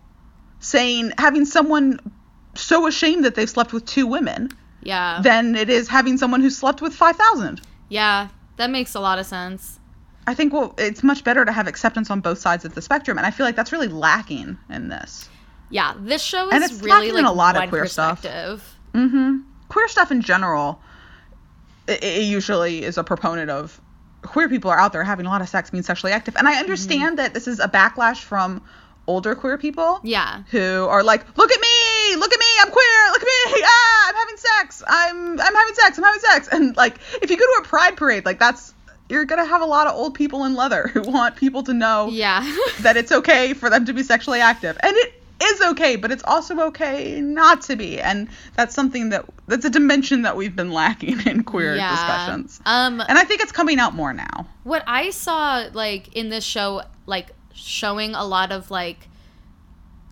Saying 0.61 1.13
having 1.19 1.45
someone 1.45 2.01
so 2.55 2.87
ashamed 2.87 3.25
that 3.27 3.35
they've 3.35 3.49
slept 3.51 3.73
with 3.75 3.85
two 3.85 4.07
women 4.07 4.51
Yeah. 4.83 5.21
than 5.23 5.55
it 5.55 5.69
is 5.69 5.89
having 5.89 6.17
someone 6.17 6.41
who 6.41 6.49
slept 6.51 6.81
with 6.81 6.95
5,000. 6.95 7.61
yeah. 7.91 8.29
That 8.57 8.71
makes 8.71 8.95
a 8.95 9.01
lot 9.01 9.19
of 9.19 9.27
sense. 9.27 9.79
I 10.27 10.35
think 10.35 10.53
well, 10.53 10.75
it's 10.79 11.03
much 11.03 11.25
better 11.25 11.45
to 11.45 11.53
have 11.53 11.67
acceptance 11.67 12.11
on 12.11 12.21
both 12.21 12.39
sides 12.39 12.65
of 12.65 12.75
the 12.75 12.83
spectrum, 12.83 13.19
and 13.19 13.27
I 13.27 13.31
feel 13.31 13.47
like 13.47 13.57
that's 13.57 13.73
really 13.73 13.89
lacking 13.89 14.59
in 14.69 14.89
this. 14.89 15.29
Yeah. 15.71 15.95
This 15.99 16.23
show 16.23 16.49
And 16.51 16.63
is 16.63 16.73
it's 16.73 16.83
really 16.83 16.91
lacking 16.91 17.15
like 17.15 17.21
in 17.21 17.27
a 17.27 17.33
lot 17.33 17.63
of 17.63 17.69
queer 17.69 17.87
stuff. 17.87 18.23
Mm-hmm. 18.23 19.39
Queer 19.69 19.89
stuff 19.89 20.11
in 20.11 20.23
general, 20.23 20.81
it, 21.87 22.03
it 22.03 22.23
usually 22.23 22.83
is 22.83 22.99
a 22.99 23.05
proponent 23.05 23.51
of 23.51 23.81
queer 24.23 24.49
people 24.49 24.71
are 24.71 24.79
out 24.79 24.93
there 24.93 25.05
having 25.05 25.27
a 25.27 25.29
lot 25.29 25.41
of 25.41 25.49
sex, 25.49 25.71
being 25.71 25.83
sexually 25.83 26.13
active, 26.13 26.37
and 26.37 26.49
I 26.49 26.59
understand 26.59 27.19
that 27.19 27.35
this 27.35 27.47
is 27.47 27.61
a 27.61 27.69
backlash 27.69 28.19
from 28.23 28.63
older 29.07 29.35
queer 29.35 29.59
people. 29.59 30.01
Yeah. 30.03 30.43
Who 30.51 30.87
are 30.87 31.03
like, 31.03 31.37
look 31.37 31.53
at 31.53 31.61
me, 31.61 32.17
look 32.17 32.33
at 32.33 32.41
me, 32.41 32.47
I'm 32.61 32.71
queer, 32.71 33.11
look 33.13 33.23
at 33.23 33.27
me, 33.27 33.63
ah, 33.65 34.09
I'm 34.09 34.15
having 34.15 34.37
sex, 34.37 34.83
I'm 34.87 35.41
I'm 35.41 35.55
having 35.55 35.75
sex, 35.75 35.99
I'm 35.99 36.05
having 36.05 36.21
sex, 36.21 36.49
and 36.51 36.77
like 36.77 36.99
if 37.23 37.31
you 37.31 37.37
go 37.37 37.45
to 37.45 37.61
a 37.61 37.65
pride 37.65 37.97
parade, 37.97 38.25
like 38.25 38.39
that's 38.39 38.75
you're 39.09 39.25
gonna 39.25 39.45
have 39.45 39.63
a 39.63 39.67
lot 39.67 39.87
of 39.87 39.95
old 39.95 40.15
people 40.15 40.45
in 40.45 40.55
leather 40.55 40.89
who 40.89 41.03
want 41.03 41.37
people 41.37 41.63
to 41.65 41.73
know 41.75 42.09
Yeah. 42.11 42.41
that 42.81 42.97
it's 42.97 43.13
okay 43.13 43.53
for 43.55 43.71
them 43.71 43.85
to 43.87 43.93
be 43.93 44.03
sexually 44.03 44.41
active 44.41 44.77
and 44.81 44.97
it 44.97 45.23
is 45.43 45.61
okay 45.61 45.97
but 45.97 46.11
it's 46.11 46.23
also 46.25 46.59
okay 46.61 47.21
not 47.21 47.61
to 47.61 47.77
be 47.77 48.01
and 48.01 48.27
that's 48.55 48.75
something 48.75 49.11
that 49.11 49.25
that's 49.47 49.67
a 49.67 49.71
dimension 49.71 50.23
that 50.23 50.35
we've 50.37 50.57
been 50.57 50.73
lacking 50.73 51.21
in 51.27 51.45
queer 51.45 51.77
yeah. 51.77 51.91
discussions 51.91 52.61
Um. 52.65 53.01
and 53.01 53.19
i 53.19 53.25
think 53.25 53.43
it's 53.43 53.53
coming 53.53 53.79
out 53.79 53.95
more 53.95 54.13
now 54.15 54.47
what 54.65 54.83
I 54.89 55.11
saw 55.11 55.69
like 55.75 56.13
in 56.17 56.29
this 56.29 56.43
show, 56.43 56.83
like 57.07 57.29
showing 57.55 58.17
a 58.17 58.25
lot 58.25 58.51
of 58.51 58.69
like 58.69 59.09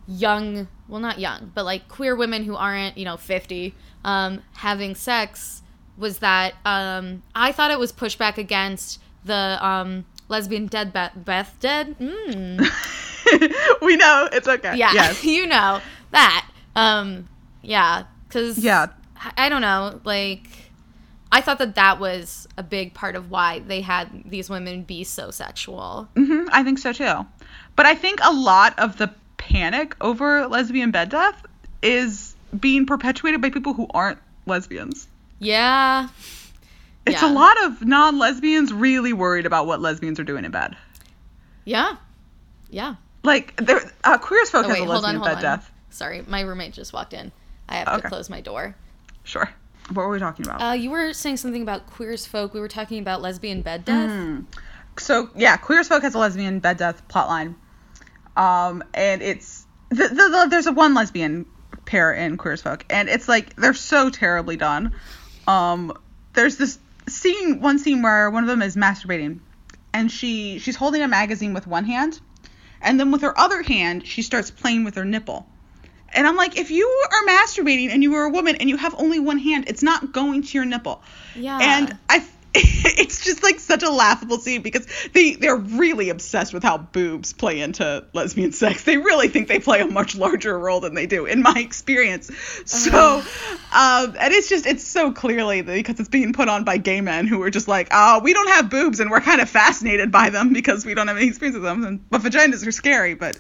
young, 0.07 0.69
well, 0.89 1.01
not 1.01 1.19
young, 1.19 1.51
but 1.55 1.65
like 1.65 1.89
queer 1.89 2.15
women 2.15 2.45
who 2.45 2.55
aren't, 2.55 2.97
you 2.97 3.05
know, 3.05 3.17
50, 3.17 3.75
um, 4.05 4.43
having 4.53 4.95
sex 4.95 5.63
was 5.97 6.19
that 6.19 6.55
um, 6.65 7.23
I 7.35 7.53
thought 7.53 7.71
it 7.71 7.79
was 7.79 7.93
pushback 7.93 8.39
against 8.39 9.01
the 9.25 9.59
um, 9.65 10.05
lesbian 10.29 10.67
dead 10.67 10.93
Beth, 10.93 11.13
Beth 11.17 11.55
dead. 11.61 11.97
Mm. 11.99 12.61
we 13.83 13.97
know 13.97 14.29
it's 14.33 14.47
okay 14.49 14.77
Yeah, 14.77 14.93
yes 14.93 15.25
you 15.35 15.47
know 15.47 15.81
that. 16.11 16.47
Um, 16.77 17.29
yeah, 17.63 18.05
because 18.29 18.59
Yeah. 18.59 18.87
I, 19.37 19.49
don't 19.49 19.63
know, 19.63 20.01
like. 20.05 20.49
I 21.33 21.41
thought 21.41 21.59
that 21.59 21.75
that 21.75 21.99
was 21.99 22.47
a 22.57 22.63
big 22.63 22.95
part 22.95 23.17
of 23.17 23.29
why 23.31 23.59
they 23.61 23.81
had 23.81 24.09
these 24.25 24.49
women 24.49 24.83
be 24.83 25.03
so 25.03 25.31
sexual. 25.33 26.09
hmm 26.17 26.45
i 26.53 26.63
think 26.63 26.79
so 26.79 26.93
too 26.93 27.27
but 27.75 27.87
i 27.87 27.95
think 27.97 28.21
a 28.23 28.33
lot 28.33 28.79
of 28.79 28.99
the 28.99 29.13
panic 29.37 29.97
over 30.01 30.47
lesbian 30.47 30.93
bed 30.93 31.09
death 31.09 31.45
is 31.83 32.37
being 32.61 32.87
perpetuated 32.87 33.41
by 33.43 33.51
people 33.51 33.75
who 33.75 33.89
aren't 33.93 34.19
lesbians 34.47 35.09
Yeah. 35.45 36.09
it's 37.07 37.21
Yeah. 37.23 37.31
a 37.31 37.33
lot 37.33 37.63
of 37.65 37.85
non-lesbians 37.85 38.73
really 38.73 39.13
worried 39.13 39.47
about 39.47 39.67
what 39.67 39.81
lesbians 39.81 40.19
are 40.19 40.25
doing 40.25 40.45
in 40.45 40.51
bed 40.51 40.77
Yeah. 41.65 41.97
Yeah. 42.71 42.95
like 43.23 43.57
there 43.57 43.81
uh, 44.05 44.19
queer 44.19 44.43
as 44.43 44.51
folk 44.51 44.65
Oh, 44.65 44.69
has 44.69 44.79
wait, 44.79 44.83
a 44.83 44.87
hold 44.91 45.03
lesbian 45.03 45.17
on, 45.23 45.25
bed 45.29 45.37
on. 45.37 45.43
death 45.43 45.71
Sorry, 45.91 46.25
my 46.27 46.41
roommate 46.41 46.73
just 46.73 46.93
walked 46.93 47.13
in. 47.13 47.31
I 47.69 47.77
have 47.77 47.89
Okay. 47.89 48.01
to 48.03 48.09
close 48.09 48.29
my 48.29 48.41
door. 48.41 48.75
Sure. 49.23 49.49
What 49.91 50.07
were 50.07 50.09
we 50.11 50.19
talking 50.19 50.45
about? 50.47 50.61
Uh, 50.61 50.73
you 50.73 50.91
were 50.91 51.13
saying 51.13 51.37
something 51.37 51.63
about 51.63 51.87
queer 51.87 52.13
as 52.13 52.27
folk. 52.27 52.53
We 52.53 52.59
were 52.61 52.69
talking 52.69 52.99
about 52.99 53.23
lesbian 53.23 53.63
bed 53.63 53.85
death. 53.85 54.11
Mm. 54.11 54.47
so 54.99 55.29
yeah, 55.37 55.57
Queer 55.57 55.81
as 55.81 55.89
Folk 55.89 56.03
has 56.03 56.15
a 56.15 56.19
lesbian 56.19 56.59
bed 56.61 56.79
death 56.79 57.07
plotline, 57.09 57.55
um, 58.37 58.83
and 58.95 59.23
it's 59.23 59.67
the, 59.91 60.09
the, 60.09 60.15
the, 60.15 60.47
there's 60.51 60.67
a 60.67 60.73
one 60.73 60.95
lesbian 60.95 61.47
pair 61.85 62.13
in 62.13 62.37
Queer 62.39 62.55
as 62.55 62.63
Folk, 62.63 62.85
and 62.91 63.09
it's 63.09 63.29
like 63.29 63.55
they're 63.57 63.75
so 63.75 64.09
terribly 64.11 64.57
done. 64.57 64.93
Um, 65.47 65.97
there's 66.33 66.57
this 66.57 66.79
scene, 67.09 67.61
one 67.61 67.79
scene 67.79 68.03
where 68.03 68.31
one 68.31 68.43
of 68.43 68.49
them 68.49 68.63
is 68.63 68.77
masturbating, 68.77 69.41
and 69.93 70.11
she 70.11 70.59
she's 70.59 70.77
holding 70.77 71.03
a 71.03 71.09
magazine 71.09 71.55
with 71.55 71.67
one 71.67 71.85
hand, 71.85 72.21
and 72.81 72.99
then 72.99 73.11
with 73.11 73.23
her 73.23 73.39
other 73.39 73.63
hand 73.63 74.07
she 74.07 74.23
starts 74.23 74.51
playing 74.51 74.85
with 74.85 74.97
her 74.97 75.05
nipple. 75.05 75.47
And 76.15 76.27
I'm 76.29 76.37
like, 76.37 76.57
if 76.57 76.71
you 76.71 76.87
are 76.87 77.29
masturbating 77.29 77.91
and 77.91 78.03
you 78.03 78.15
are 78.15 78.25
a 78.25 78.31
woman 78.31 78.57
and 78.57 78.69
you 78.69 78.77
have 78.77 78.95
only 78.99 79.19
one 79.19 79.39
hand, 79.39 79.65
it's 79.67 79.83
not 79.83 80.13
going 80.13 80.43
to 80.43 80.49
your 80.53 80.65
nipple. 80.65 81.03
Yeah. 81.35 81.59
And 81.61 81.99
I, 82.09 82.25
it's 82.57 83.25
just 83.25 83.43
like 83.43 83.59
such 83.59 83.83
a 83.83 83.91
laughable 83.91 84.39
scene 84.39 84.63
because 84.63 84.87
they 85.13 85.35
they're 85.35 85.57
really 85.57 86.09
obsessed 86.11 86.55
with 86.55 86.63
how 86.63 86.79
boobs 86.79 87.33
play 87.33 87.61
into 87.61 88.05
lesbian 88.13 88.53
sex. 88.53 88.85
They 88.85 88.97
really 88.97 89.27
think 89.27 89.49
they 89.49 89.59
play 89.59 89.81
a 89.81 89.87
much 89.87 90.15
larger 90.15 90.57
role 90.57 90.79
than 90.79 90.95
they 90.95 91.07
do, 91.07 91.27
in 91.27 91.43
my 91.43 91.55
experience. 91.57 92.31
So, 92.65 93.19
um, 93.73 94.15
and 94.21 94.33
it's 94.33 94.49
just 94.49 94.67
it's 94.67 94.85
so 94.85 95.11
clearly 95.11 95.63
because 95.63 95.99
it's 95.99 96.09
being 96.09 96.33
put 96.33 96.49
on 96.49 96.63
by 96.63 96.77
gay 96.77 97.01
men 97.01 97.27
who 97.27 97.43
are 97.43 97.51
just 97.51 97.67
like, 97.67 97.89
oh, 97.91 98.21
we 98.21 98.33
don't 98.33 98.49
have 98.51 98.71
boobs 98.71 99.01
and 99.01 99.11
we're 99.11 99.21
kind 99.21 99.41
of 99.41 99.49
fascinated 99.49 100.13
by 100.13 100.31
them 100.31 100.53
because 100.53 100.87
we 100.87 100.95
don't 100.95 101.09
have 101.09 101.17
any 101.17 101.27
experience 101.27 101.55
with 101.55 101.65
them. 101.65 101.85
And, 101.85 102.09
but 102.09 102.21
vaginas 102.21 102.65
are 102.65 102.73
scary, 102.73 103.15
but 103.15 103.37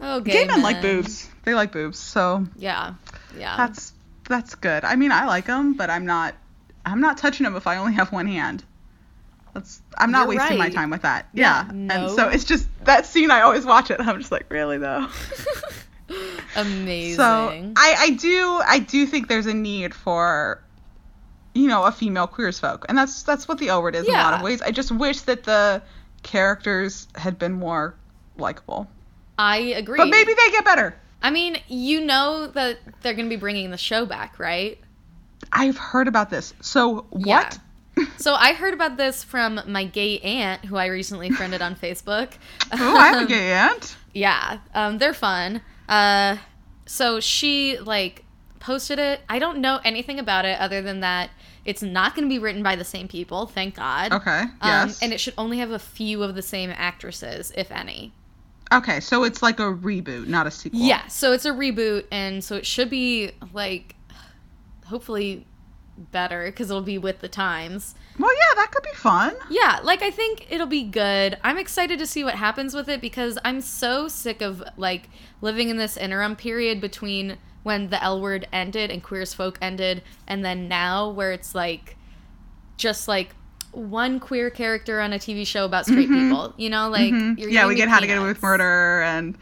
oh, 0.00 0.18
gay, 0.20 0.32
gay 0.32 0.46
men 0.46 0.62
like 0.62 0.82
boobs. 0.82 1.28
They 1.44 1.54
like 1.54 1.70
boobs, 1.70 2.00
so 2.00 2.44
Yeah. 2.56 2.94
Yeah. 3.38 3.56
that's 3.56 3.92
that's 4.28 4.56
good. 4.56 4.84
I 4.84 4.96
mean, 4.96 5.12
I 5.12 5.26
like 5.26 5.46
them, 5.46 5.74
but 5.74 5.90
I'm 5.90 6.06
not 6.06 6.34
I'm 6.86 7.00
not 7.00 7.18
touching 7.18 7.44
them 7.44 7.56
if 7.56 7.66
I 7.66 7.76
only 7.76 7.94
have 7.94 8.12
one 8.12 8.26
hand. 8.26 8.64
That's 9.52 9.82
I'm 9.98 10.10
not 10.10 10.28
You're 10.28 10.38
wasting 10.38 10.58
my 10.58 10.70
time 10.70 10.90
with 10.90 11.02
that. 11.02 11.28
Yeah, 11.32 11.66
Yeah. 11.66 11.70
no. 11.72 11.94
And 11.94 12.10
so 12.14 12.28
it's 12.28 12.44
just 12.44 12.68
that 12.84 13.06
scene 13.06 13.30
I 13.30 13.40
always 13.42 13.66
watch 13.66 13.90
it. 13.90 14.00
I'm 14.00 14.18
just 14.18 14.32
like, 14.32 14.50
really 14.50 14.78
though. 14.78 15.08
Amazing. 16.56 17.16
So 17.16 17.72
I 17.76 17.96
I 17.98 18.10
do 18.10 18.60
I 18.64 18.78
do 18.78 19.06
think 19.06 19.28
there's 19.28 19.46
a 19.46 19.54
need 19.54 19.94
for 19.94 20.62
you 21.56 21.68
know, 21.68 21.84
a 21.84 21.90
female 21.92 22.26
queers 22.26 22.60
folk. 22.60 22.84
And 22.88 22.96
that's 22.96 23.22
that's 23.22 23.48
what 23.48 23.58
the 23.58 23.70
O 23.70 23.80
word 23.80 23.96
is 23.96 24.06
in 24.06 24.14
a 24.14 24.18
lot 24.18 24.34
of 24.34 24.42
ways. 24.42 24.60
I 24.62 24.70
just 24.70 24.92
wish 24.92 25.22
that 25.22 25.44
the 25.44 25.82
characters 26.22 27.08
had 27.14 27.38
been 27.38 27.52
more 27.52 27.94
likable. 28.36 28.88
I 29.38 29.58
agree. 29.58 29.96
But 29.96 30.08
maybe 30.08 30.34
they 30.34 30.50
get 30.50 30.64
better. 30.64 30.94
I 31.22 31.30
mean, 31.30 31.58
you 31.66 32.02
know 32.02 32.46
that 32.48 32.78
they're 33.00 33.14
going 33.14 33.26
to 33.26 33.34
be 33.34 33.40
bringing 33.40 33.70
the 33.70 33.78
show 33.78 34.04
back, 34.04 34.38
right? 34.38 34.78
I've 35.52 35.76
heard 35.76 36.08
about 36.08 36.30
this. 36.30 36.54
So 36.60 37.06
what? 37.10 37.58
So 38.18 38.34
I 38.34 38.52
heard 38.52 38.74
about 38.74 38.98
this 38.98 39.24
from 39.24 39.58
my 39.66 39.84
gay 39.84 40.18
aunt, 40.18 40.66
who 40.66 40.76
I 40.76 40.84
recently 40.84 41.30
friended 41.30 41.62
on 41.62 41.74
Facebook. 41.74 42.32
oh, 42.72 42.96
I 42.98 43.06
have 43.06 43.22
a 43.22 43.26
gay 43.26 43.52
aunt. 43.52 43.96
Yeah, 44.12 44.58
um, 44.74 44.98
they're 44.98 45.14
fun. 45.14 45.62
Uh, 45.88 46.36
so 46.84 47.20
she 47.20 47.78
like 47.78 48.22
posted 48.60 48.98
it. 48.98 49.22
I 49.30 49.38
don't 49.38 49.62
know 49.62 49.80
anything 49.82 50.18
about 50.18 50.44
it 50.44 50.60
other 50.60 50.82
than 50.82 51.00
that 51.00 51.30
it's 51.66 51.82
not 51.82 52.14
going 52.14 52.26
to 52.26 52.32
be 52.32 52.38
written 52.38 52.62
by 52.62 52.76
the 52.76 52.84
same 52.84 53.08
people. 53.08 53.46
Thank 53.46 53.74
God. 53.74 54.12
Okay. 54.12 54.40
Um, 54.40 54.52
Yes. 54.62 55.02
and 55.02 55.12
it 55.12 55.18
should 55.18 55.34
only 55.36 55.58
have 55.58 55.72
a 55.72 55.78
few 55.78 56.22
of 56.22 56.34
the 56.34 56.42
same 56.42 56.70
actresses, 56.70 57.52
if 57.56 57.70
any. 57.72 58.12
Okay, 58.72 59.00
so 59.00 59.24
it's 59.24 59.42
like 59.42 59.58
a 59.60 59.64
reboot, 59.64 60.26
not 60.28 60.46
a 60.46 60.50
sequel. 60.50 60.80
Yeah, 60.80 61.06
so 61.08 61.32
it's 61.32 61.44
a 61.44 61.50
reboot, 61.50 62.04
and 62.10 62.42
so 62.42 62.56
it 62.56 62.66
should 62.66 62.88
be 62.88 63.32
like, 63.52 63.95
hopefully, 64.86 65.46
better 66.12 66.44
because 66.46 66.68
it'll 66.70 66.82
be 66.82 66.98
with 66.98 67.20
the 67.20 67.28
times. 67.28 67.94
Well, 68.18 68.30
yeah, 68.32 68.54
that 68.56 68.70
could 68.72 68.82
be 68.82 68.94
fun. 68.96 69.34
Yeah, 69.50 69.80
like 69.82 70.02
I 70.02 70.10
think 70.10 70.46
it'll 70.50 70.66
be 70.66 70.82
good. 70.82 71.38
I'm 71.42 71.56
excited 71.58 71.98
to 71.98 72.06
see 72.06 72.22
what 72.22 72.34
happens 72.34 72.74
with 72.74 72.88
it 72.88 73.00
because 73.00 73.38
I'm 73.44 73.60
so 73.62 74.06
sick 74.08 74.42
of 74.42 74.62
like 74.76 75.08
living 75.40 75.68
in 75.70 75.76
this 75.78 75.96
interim 75.96 76.36
period 76.36 76.80
between 76.80 77.38
when 77.62 77.88
the 77.90 78.02
L 78.02 78.20
word 78.20 78.46
ended 78.52 78.90
and 78.90 79.02
Queer 79.02 79.22
as 79.22 79.32
Folk 79.34 79.58
ended, 79.62 80.02
and 80.26 80.44
then 80.44 80.68
now 80.68 81.08
where 81.10 81.32
it's 81.32 81.54
like 81.54 81.96
just 82.76 83.08
like 83.08 83.34
one 83.72 84.20
queer 84.20 84.48
character 84.50 85.00
on 85.00 85.12
a 85.12 85.18
TV 85.18 85.46
show 85.46 85.64
about 85.64 85.84
straight 85.86 86.08
people. 86.08 86.54
You 86.56 86.70
know, 86.70 86.88
like 86.88 87.12
Mhm. 87.12 87.38
you're 87.38 87.50
yeah, 87.50 87.66
we 87.66 87.74
get 87.74 87.88
How 87.88 88.00
to 88.00 88.06
Get 88.06 88.18
Away 88.18 88.28
with. 88.28 88.42
Murder 88.42 89.02
and 89.02 89.36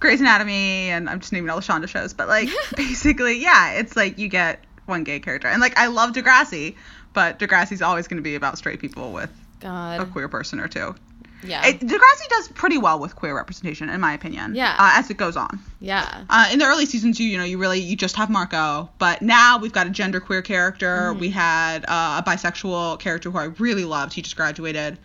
Grey's 0.00 0.20
Anatomy, 0.20 0.90
and 0.90 1.08
I'm 1.10 1.20
just 1.20 1.32
naming 1.32 1.50
all 1.50 1.56
the 1.60 1.62
Shonda 1.62 1.88
shows. 1.88 2.12
But 2.14 2.26
like, 2.28 2.48
basically, 2.76 3.38
yeah, 3.40 3.72
it's 3.72 3.96
like 3.96 4.18
you 4.18 4.28
get 4.28 4.64
one 4.90 5.04
gay 5.04 5.20
character, 5.20 5.48
and 5.48 5.60
like 5.60 5.78
I 5.78 5.86
love 5.86 6.12
Degrassi, 6.12 6.74
but 7.14 7.38
Degrassi's 7.38 7.80
always 7.80 8.06
going 8.08 8.18
to 8.18 8.22
be 8.22 8.34
about 8.34 8.58
straight 8.58 8.80
people 8.80 9.12
with 9.12 9.30
a 9.62 10.06
queer 10.12 10.28
person 10.28 10.60
or 10.60 10.68
two. 10.68 10.94
yeah, 11.42 11.66
It, 11.66 11.80
Degrassi 11.80 12.28
does 12.28 12.48
pretty 12.48 12.76
well 12.78 12.98
with 12.98 13.14
queer 13.16 13.34
representation, 13.34 13.88
in 13.88 14.00
my 14.00 14.12
opinion. 14.12 14.54
Yeah. 14.54 14.74
Uh, 14.78 14.98
as 14.98 15.08
it 15.10 15.16
goes 15.16 15.36
on. 15.36 15.58
yeah, 15.80 16.24
Uh, 16.28 16.48
in 16.52 16.58
the 16.58 16.66
early 16.66 16.84
seasons, 16.86 17.18
you 17.18 17.28
you 17.28 17.38
know 17.38 17.44
you 17.44 17.56
really 17.58 17.80
you 17.80 17.96
just 17.96 18.16
have 18.16 18.28
Marco, 18.30 18.90
but 18.98 19.22
now 19.22 19.58
we've 19.58 19.72
got 19.72 19.86
a 19.86 19.90
genderqueer 19.90 20.44
character. 20.44 21.10
Mm-hmm. 21.10 21.20
We 21.20 21.30
had 21.30 21.84
uh, 21.88 22.20
a 22.20 22.28
bisexual 22.28 23.00
character 23.00 23.30
who 23.30 23.38
I 23.38 23.44
really 23.58 23.84
loved. 23.86 24.12
He 24.12 24.20
just 24.22 24.36
graduated. 24.36 24.98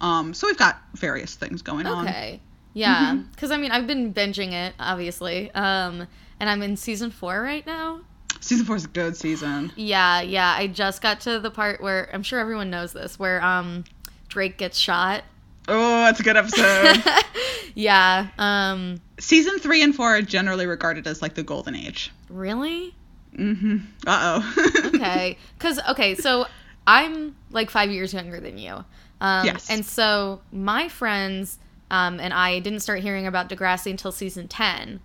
Um, 0.00 0.34
so 0.34 0.46
we've 0.48 0.58
got 0.58 0.80
various 0.94 1.34
things 1.36 1.62
going 1.62 1.86
on. 1.86 2.08
okay, 2.08 2.40
yeah. 2.74 3.14
Because 3.32 3.50
I 3.50 3.56
mean, 3.56 3.70
I've 3.70 3.86
been 3.86 4.12
binging 4.12 4.52
it 4.52 4.74
obviously, 4.80 5.50
um, 5.54 6.06
and 6.40 6.50
I'm 6.50 6.62
in 6.62 6.76
season 6.76 7.10
four 7.10 7.40
right 7.40 7.64
now. 7.66 8.00
Season 8.42 8.66
four 8.66 8.74
is 8.74 8.84
a 8.84 8.88
good 8.88 9.16
season. 9.16 9.70
Yeah, 9.76 10.20
yeah. 10.20 10.52
I 10.58 10.66
just 10.66 11.00
got 11.00 11.20
to 11.20 11.38
the 11.38 11.50
part 11.50 11.80
where 11.80 12.10
I'm 12.12 12.24
sure 12.24 12.40
everyone 12.40 12.70
knows 12.70 12.92
this, 12.92 13.16
where 13.16 13.42
um 13.42 13.84
Drake 14.28 14.58
gets 14.58 14.76
shot. 14.76 15.22
Oh, 15.68 16.00
that's 16.02 16.18
a 16.18 16.24
good 16.24 16.36
episode. 16.36 17.02
yeah. 17.76 18.28
Um 18.38 19.00
season 19.20 19.60
three 19.60 19.80
and 19.80 19.94
four 19.94 20.16
are 20.16 20.22
generally 20.22 20.66
regarded 20.66 21.06
as 21.06 21.22
like 21.22 21.34
the 21.34 21.44
golden 21.44 21.76
age. 21.76 22.10
really? 22.28 22.94
Mm-hmm. 23.36 23.78
Uh 24.06 24.42
oh. 24.44 24.72
Okay. 24.94 25.38
Cuz 25.60 25.78
okay, 25.90 26.16
so 26.16 26.46
I'm 26.84 27.36
like 27.52 27.70
5 27.70 27.90
years 27.92 28.12
younger 28.12 28.40
than 28.40 28.58
you. 28.58 28.84
Um 29.20 29.46
Yes. 29.46 29.70
and 29.70 29.86
so 29.86 30.40
my 30.50 30.88
friends 30.88 31.60
um 31.92 32.18
and 32.18 32.34
I 32.34 32.58
didn't 32.58 32.80
start 32.80 33.00
hearing 33.00 33.28
about 33.28 33.48
Degrassi 33.48 33.92
until 33.92 34.10
season 34.10 34.48
10 34.48 34.98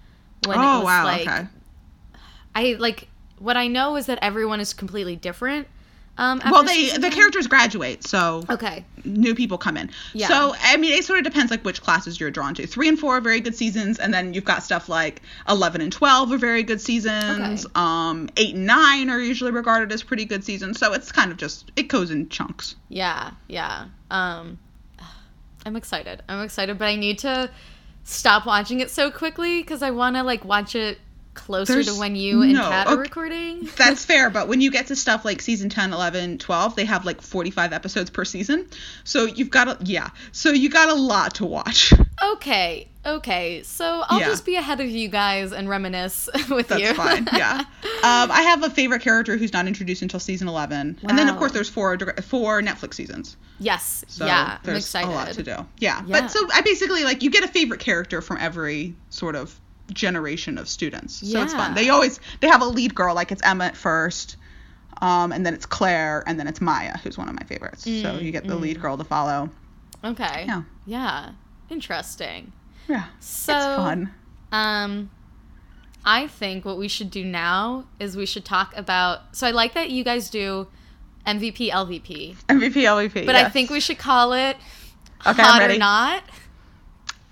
when 0.45 0.57
it 0.57 0.61
oh 0.61 0.77
was 0.79 0.85
wow. 0.85 1.03
like 1.05 1.27
okay. 1.27 1.47
I 2.55 2.75
like 2.79 3.07
what 3.39 3.57
I 3.57 3.67
know 3.67 3.95
is 3.95 4.05
that 4.07 4.19
everyone 4.21 4.59
is 4.59 4.73
completely 4.73 5.15
different. 5.15 5.67
Um 6.19 6.41
Well, 6.49 6.63
they 6.63 6.89
the 6.97 7.11
characters 7.11 7.45
graduate, 7.45 8.03
so 8.03 8.43
Okay. 8.49 8.83
new 9.05 9.35
people 9.35 9.59
come 9.59 9.77
in. 9.77 9.91
Yeah. 10.13 10.27
So 10.29 10.55
I 10.63 10.75
mean, 10.77 10.93
it 10.93 11.05
sort 11.05 11.19
of 11.19 11.25
depends 11.25 11.51
like 11.51 11.63
which 11.63 11.79
classes 11.81 12.19
you're 12.19 12.31
drawn 12.31 12.55
to. 12.55 12.65
Three 12.65 12.87
and 12.87 12.97
four 12.97 13.17
are 13.17 13.21
very 13.21 13.39
good 13.39 13.55
seasons, 13.55 13.99
and 13.99 14.11
then 14.11 14.33
you've 14.33 14.43
got 14.43 14.63
stuff 14.63 14.89
like 14.89 15.21
eleven 15.47 15.79
and 15.79 15.91
twelve 15.91 16.31
are 16.31 16.39
very 16.39 16.63
good 16.63 16.81
seasons. 16.81 17.65
Okay. 17.65 17.71
Um, 17.75 18.29
eight 18.37 18.55
and 18.55 18.65
nine 18.65 19.11
are 19.11 19.19
usually 19.21 19.51
regarded 19.51 19.91
as 19.91 20.01
pretty 20.01 20.25
good 20.25 20.43
seasons. 20.43 20.79
So 20.79 20.91
it's 20.93 21.11
kind 21.11 21.31
of 21.31 21.37
just 21.37 21.71
it 21.75 21.83
goes 21.83 22.09
in 22.09 22.29
chunks. 22.29 22.75
Yeah, 22.89 23.31
yeah. 23.47 23.85
Um 24.09 24.57
I'm 25.67 25.75
excited. 25.75 26.23
I'm 26.27 26.41
excited, 26.43 26.79
but 26.79 26.85
I 26.85 26.95
need 26.95 27.19
to 27.19 27.51
stop 28.03 28.45
watching 28.47 28.79
it 28.79 28.89
so 28.89 29.11
quickly 29.11 29.61
because 29.61 29.83
I 29.83 29.91
want 29.91 30.15
to 30.15 30.23
like 30.23 30.43
watch 30.45 30.73
it 30.75 30.97
closer 31.37 31.81
to 31.83 31.93
when 31.95 32.15
you 32.15 32.41
and 32.41 32.53
no, 32.53 32.61
Kat 32.69 32.87
are 32.87 32.93
okay. 32.93 33.01
recording. 33.01 33.69
That's 33.77 34.03
fair, 34.03 34.29
but 34.29 34.47
when 34.47 34.59
you 34.61 34.69
get 34.71 34.87
to 34.87 34.95
stuff 34.95 35.23
like 35.23 35.41
season 35.41 35.69
10, 35.69 35.93
11, 35.93 36.39
12, 36.39 36.75
they 36.75 36.85
have 36.85 37.05
like 37.05 37.21
45 37.21 37.71
episodes 37.73 38.09
per 38.09 38.25
season. 38.25 38.67
So 39.03 39.25
you've 39.25 39.49
got 39.49 39.67
a 39.67 39.77
yeah. 39.83 40.09
So 40.31 40.49
you 40.51 40.69
got 40.69 40.89
a 40.89 40.95
lot 40.95 41.35
to 41.35 41.45
watch. 41.45 41.93
okay, 42.33 42.87
okay. 43.05 43.61
So 43.63 44.03
I'll 44.07 44.19
Yeah. 44.19 44.25
just 44.27 44.45
be 44.45 44.55
ahead 44.55 44.81
of 44.81 44.87
you 44.87 45.07
guys 45.07 45.51
and 45.53 45.69
reminisce 45.69 46.27
with 46.49 46.67
That's 46.69 46.81
you. 46.81 46.93
fine. 46.93 47.27
Yeah. 47.33 47.59
Um, 47.59 48.31
I 48.31 48.41
have 48.49 48.63
a 48.63 48.69
favorite 48.69 49.01
character 49.01 49.37
who's 49.37 49.53
not 49.53 49.67
introduced 49.67 50.01
until 50.01 50.19
season 50.19 50.47
11. 50.47 50.99
And 51.07 51.17
then, 51.17 51.29
of 51.29 51.37
course, 51.37 51.51
there's 51.53 51.69
four, 51.69 51.97
four 52.23 52.61
Netflix 52.61 52.95
seasons. 52.95 53.37
yes. 53.59 54.03
So 54.07 54.25
yeah. 54.25 54.53
I'm 54.55 54.59
there's 54.63 54.83
excited. 54.85 55.09
a 55.09 55.13
lot 55.13 55.27
to 55.33 55.43
do. 55.43 55.51
Yeah. 55.51 56.01
Yeah. 56.05 56.21
But 56.21 56.31
so 56.31 56.39
I 56.53 56.61
basically, 56.61 57.03
like, 57.03 57.23
you 57.23 57.29
get 57.29 57.43
a 57.43 57.47
favorite 57.47 57.79
character 57.79 58.21
from 58.21 58.37
every 58.39 58.95
sort 59.09 59.35
of 59.35 59.57
generation 59.93 60.57
of 60.57 60.67
students. 60.67 61.15
So 61.31 61.41
it's 61.41 61.53
fun. 61.53 61.73
They 61.75 61.89
always, 61.89 62.19
they 62.41 62.47
have 62.47 62.61
a 62.61 62.65
lead 62.65 62.93
girl, 62.95 63.15
like 63.15 63.31
it's 63.31 63.41
Emma 63.43 63.65
at 63.65 63.77
first. 63.77 64.37
Um, 65.01 65.31
and 65.31 65.45
then 65.45 65.53
it's 65.53 65.65
Claire, 65.67 66.23
and 66.25 66.39
then 66.39 66.47
it's 66.47 66.59
Maya, 66.59 66.97
who's 67.03 67.17
one 67.19 67.29
of 67.29 67.35
my 67.35 67.43
favorites. 67.45 67.83
so 67.83 67.89
Mm, 67.89 68.23
you 68.23 68.31
get 68.31 68.47
the 68.47 68.55
lead 68.55 68.81
girl 68.81 68.97
to 68.97 69.03
follow. 69.03 69.49
Okay. 70.03 70.45
Yeah. 70.47 70.63
Yeah. 70.87 71.31
Interesting. 71.69 72.51
Yeah. 72.87 73.05
So 73.19 73.53
it's 73.55 73.65
fun. 73.65 74.11
Um, 74.51 75.11
I 76.03 76.27
think 76.27 76.65
what 76.65 76.77
we 76.77 76.87
should 76.87 77.11
do 77.11 77.23
now 77.25 77.85
is 77.99 78.15
we 78.17 78.25
should 78.25 78.45
talk 78.45 78.75
about. 78.75 79.35
So 79.35 79.45
I 79.45 79.51
like 79.51 79.73
that 79.75 79.89
you 79.91 80.03
guys 80.03 80.29
do 80.29 80.67
MVP 81.27 81.69
LVP, 81.69 82.37
MVP, 82.47 82.73
LVP. 82.73 83.25
but 83.25 83.35
I 83.35 83.49
think 83.49 83.69
we 83.69 83.79
should 83.81 83.97
call 83.99 84.33
it 84.33 84.55
Okay, 85.25 85.41
Hot 85.43 85.61
I'm 85.61 85.71
or. 85.71 85.77
Not. 85.77 86.23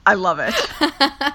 I 0.05 0.13
love 0.15 0.39
it. 0.39 0.53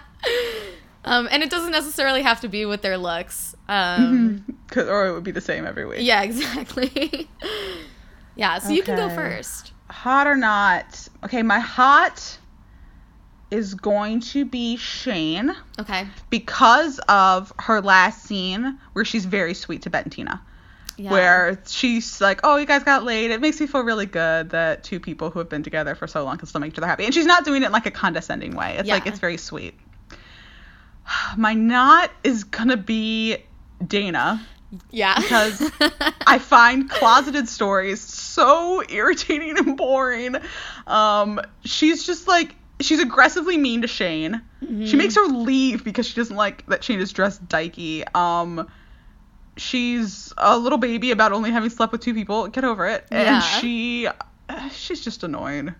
um, 1.05 1.29
and 1.31 1.43
it 1.43 1.51
doesn't 1.51 1.73
necessarily 1.73 2.23
have 2.23 2.41
to 2.43 2.49
be 2.49 2.67
with 2.67 2.83
their 2.83 2.99
looks. 2.99 3.55
Um, 3.69 4.45
'Cause- 4.69 4.89
or 4.89 5.07
it 5.09 5.13
would 5.13 5.25
be 5.25 5.31
the 5.31 5.41
same 5.41 5.65
every 5.67 5.87
week. 5.87 5.99
Yeah, 6.01 6.23
exactly. 6.31 7.29
yeah, 8.37 8.59
so 8.59 8.71
you 8.71 8.83
can 8.83 8.97
go 8.97 9.09
first. 9.09 9.73
Hot 9.91 10.27
or 10.27 10.37
not? 10.37 11.09
Okay, 11.25 11.43
my 11.43 11.59
hot 11.59 12.39
is 13.51 13.75
going 13.75 14.21
to 14.21 14.45
be 14.45 14.77
Shane 14.77 15.53
Okay. 15.79 16.07
because 16.31 17.01
of 17.09 17.53
her 17.59 17.81
last 17.81 18.23
scene 18.25 18.79
where 18.93 19.05
she's 19.05 19.25
very 19.25 19.55
sweet 19.55 19.83
to 19.83 19.91
Bentina. 19.91 20.41
Yeah. 20.97 21.11
Where 21.11 21.63
she's 21.67 22.21
like, 22.21 22.41
"Oh, 22.45 22.57
you 22.59 22.67
guys 22.67 22.85
got 22.85 23.05
laid. 23.05 23.31
It 23.31 23.41
makes 23.41 23.59
me 23.59 23.67
feel 23.67 23.81
really 23.83 24.05
good 24.07 24.51
that 24.51 24.85
two 24.85 25.01
people 25.01 25.31
who 25.31 25.39
have 25.39 25.49
been 25.49 25.63
together 25.63 25.95
for 25.95 26.07
so 26.07 26.23
long 26.25 26.37
can 26.37 26.47
still 26.47 26.61
make 26.61 26.73
each 26.75 26.79
other 26.79 26.87
happy." 26.87 27.07
And 27.07 27.15
she's 27.15 27.25
not 27.27 27.45
doing 27.45 27.63
it 27.63 27.67
in 27.67 27.73
like 27.73 27.87
a 27.87 27.91
condescending 27.91 28.55
way. 28.55 28.77
It's 28.79 28.89
like 28.89 29.07
it's 29.07 29.19
very 29.19 29.39
sweet. 29.39 29.75
My 31.37 31.55
not 31.55 32.11
is 32.25 32.45
gonna 32.45 32.77
be 32.77 33.39
Dana. 33.85 34.47
Yeah. 34.91 35.21
because 35.21 35.69
I 36.27 36.39
find 36.39 36.89
closeted 36.89 37.49
stories 37.49 38.01
so 38.01 38.83
irritating 38.89 39.59
and 39.59 39.77
boring. 39.77 40.37
Um, 40.87 41.41
she's 41.65 42.07
just 42.07 42.29
like 42.29 42.55
she's 42.81 43.01
aggressively 43.01 43.59
mean 43.59 43.83
to 43.83 43.89
Shane. 43.89 44.41
Mm-hmm. 44.63 44.87
She 44.87 44.97
makes 44.97 45.17
her 45.17 45.27
leave 45.27 45.83
because 45.85 46.07
she 46.07 46.15
doesn't 46.15 46.37
like 46.37 46.67
that 46.67 46.85
Shane 46.85 47.01
is 47.01 47.13
dressed 47.13 47.47
dykey. 47.49 48.15
Um, 48.15 48.71
she's 49.57 50.33
a 50.39 50.57
little 50.57 50.79
baby 50.79 51.11
about 51.11 51.33
only 51.33 51.51
having 51.51 51.71
slept 51.71 51.93
with 51.93 52.01
two 52.01 52.15
people. 52.15 52.49
Get 52.49 52.65
over 52.65 52.87
it. 52.87 53.07
Yeah. 53.11 53.35
And 53.37 53.45
she, 53.45 54.09
she's 54.73 55.01
just 55.03 55.25
annoying. 55.25 55.75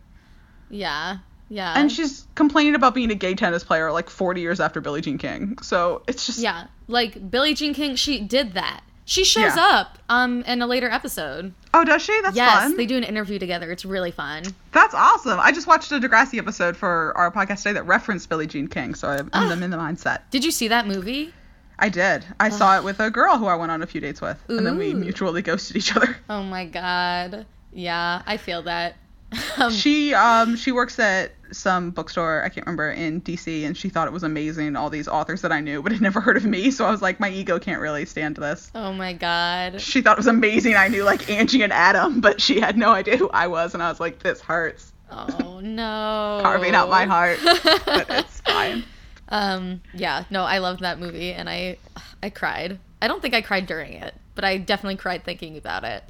yeah. 0.69 1.19
Yeah. 1.51 1.75
And 1.77 1.91
she's 1.93 2.27
complaining 2.37 2.75
about 2.77 2.95
being 2.95 3.11
a 3.11 3.15
gay 3.15 3.35
tennis 3.35 3.65
player 3.65 3.91
like 3.93 4.09
40 4.09 4.41
years 4.41 4.61
after 4.61 4.81
Billie 4.81 5.01
Jean 5.01 5.19
King. 5.19 5.59
So 5.63 6.03
it's 6.07 6.25
just 6.25 6.39
yeah. 6.39 6.69
Like 6.89 7.31
Billie 7.31 7.55
Jean 7.55 7.75
King, 7.75 7.97
she 7.97 8.21
did 8.21 8.55
that. 8.55 8.83
She 9.05 9.25
shows 9.25 9.57
Yeah. 9.57 9.67
up 9.81 9.99
um 10.09 10.43
in 10.45 10.63
a 10.63 10.67
later 10.69 10.89
episode. 10.89 11.53
Oh, 11.75 11.85
does 11.85 12.03
she? 12.03 12.19
That's 12.23 12.37
yes, 12.37 12.63
fun. 12.63 12.77
they 12.77 12.87
do 12.87 12.97
an 12.97 13.03
interview 13.03 13.41
together. 13.41 13.71
It's 13.73 13.85
really 13.85 14.13
fun. 14.13 14.45
That's 14.71 14.95
awesome. 14.95 15.41
I 15.41 15.51
just 15.51 15.67
watched 15.67 15.91
a 15.91 15.99
Degrassi 15.99 16.39
episode 16.39 16.77
for 16.77 17.13
our 17.17 17.33
podcast 17.33 17.59
today 17.65 17.73
that 17.73 17.87
referenced 17.87 18.29
Billie 18.29 18.47
Jean 18.47 18.69
King, 18.69 18.95
so 18.95 19.09
I'm. 19.09 19.29
I'm 19.33 19.63
in 19.65 19.71
the 19.71 19.77
mindset. 19.77 20.21
Did 20.31 20.45
you 20.45 20.53
see 20.53 20.69
that 20.69 20.87
movie? 20.87 21.35
I 21.79 21.89
did. 21.89 22.25
I 22.39 22.51
saw 22.51 22.77
it 22.77 22.85
with 22.85 23.01
a 23.01 23.11
girl 23.11 23.39
who 23.39 23.47
I 23.47 23.55
went 23.57 23.73
on 23.73 23.83
a 23.83 23.87
few 23.87 24.01
dates 24.01 24.21
with, 24.21 24.39
and 24.49 24.65
then 24.67 24.79
we 24.79 24.95
mutually 24.95 25.43
ghosted 25.51 25.77
each 25.77 25.97
other. 25.97 26.17
Oh 26.29 26.43
my 26.45 26.67
god. 26.67 27.47
Yeah, 27.73 28.23
I 28.27 28.37
feel 28.37 28.63
that. 28.63 28.97
um, 29.59 29.71
She 29.73 30.13
um 30.15 30.57
she 30.57 30.73
works 30.73 30.99
at 30.99 31.33
some 31.53 31.91
bookstore 31.91 32.43
I 32.45 32.49
can't 32.49 32.67
remember 32.67 32.91
in 32.91 33.21
DC, 33.21 33.65
and 33.65 33.77
she 33.77 33.89
thought 33.89 34.07
it 34.07 34.13
was 34.13 34.23
amazing 34.23 34.77
all 34.77 34.91
these 34.91 35.09
authors 35.09 35.43
that 35.43 35.53
I 35.53 35.61
knew, 35.61 35.83
but 35.83 35.93
had 35.93 36.01
never 36.09 36.21
heard 36.21 36.37
of 36.37 36.45
me. 36.45 36.71
So 36.71 36.85
I 36.85 36.91
was 36.91 37.03
like, 37.03 37.21
my 37.21 37.31
ego 37.31 37.59
can't 37.59 37.81
really 37.81 38.05
stand 38.07 38.37
this. 38.37 38.71
oh 38.75 38.93
my 38.93 39.13
god. 39.13 39.81
She 39.81 40.01
thought 40.03 40.13
it 40.13 40.19
was 40.19 40.27
amazing. 40.27 40.75
I 40.77 40.89
knew 40.89 41.05
like 41.05 41.29
Angie 41.31 41.63
and 41.63 41.73
Adam, 41.73 42.21
but 42.21 42.41
she 42.41 42.61
had 42.61 42.77
no 42.77 42.91
idea 42.91 43.17
who 43.17 43.29
I 43.31 43.47
was, 43.47 43.75
and 43.75 43.83
I 43.83 43.89
was 43.89 44.01
like, 44.01 44.21
this 44.21 44.41
hurts, 44.41 44.93
Oh 45.11 45.61
no. 45.63 46.41
carving 46.43 46.75
out 46.75 46.89
my 46.89 47.05
heart, 47.05 47.39
but 47.45 48.07
it's 48.11 48.41
fine. 48.41 48.85
Um, 49.29 49.81
yeah, 49.95 50.25
no, 50.31 50.43
I 50.43 50.59
loved 50.59 50.81
that 50.81 50.99
movie 50.99 51.33
and 51.33 51.49
I 51.49 51.79
I 52.23 52.31
cried. 52.31 52.79
I 53.01 53.07
don't 53.09 53.23
think 53.23 53.35
I 53.35 53.43
cried 53.43 53.67
during 53.67 53.93
it, 53.93 54.15
but 54.35 54.45
I 54.45 54.57
definitely 54.59 54.97
cried 54.97 55.25
thinking 55.25 55.57
about 55.57 55.85
it. 55.85 56.03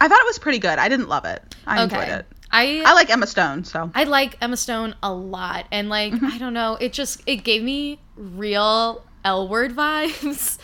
I 0.00 0.06
thought 0.08 0.20
it 0.20 0.26
was 0.26 0.38
pretty 0.38 0.60
good. 0.60 0.78
I 0.78 0.88
didn't 0.88 1.08
love 1.08 1.24
it. 1.24 1.42
I 1.66 1.82
enjoyed 1.82 2.08
it. 2.08 2.26
I 2.50 2.82
I 2.86 2.92
like 2.94 3.10
Emma 3.10 3.26
Stone, 3.26 3.64
so 3.64 3.90
I 3.94 4.04
like 4.04 4.36
Emma 4.40 4.56
Stone 4.56 4.94
a 5.02 5.12
lot, 5.12 5.66
and 5.70 5.88
like 5.88 6.12
Mm-hmm. 6.12 6.26
I 6.26 6.38
don't 6.38 6.54
know, 6.54 6.76
it 6.80 6.92
just 6.92 7.22
it 7.26 7.44
gave 7.44 7.62
me 7.62 7.98
real 8.16 9.04
L 9.24 9.48
word 9.48 9.74
vibes. 9.76 10.58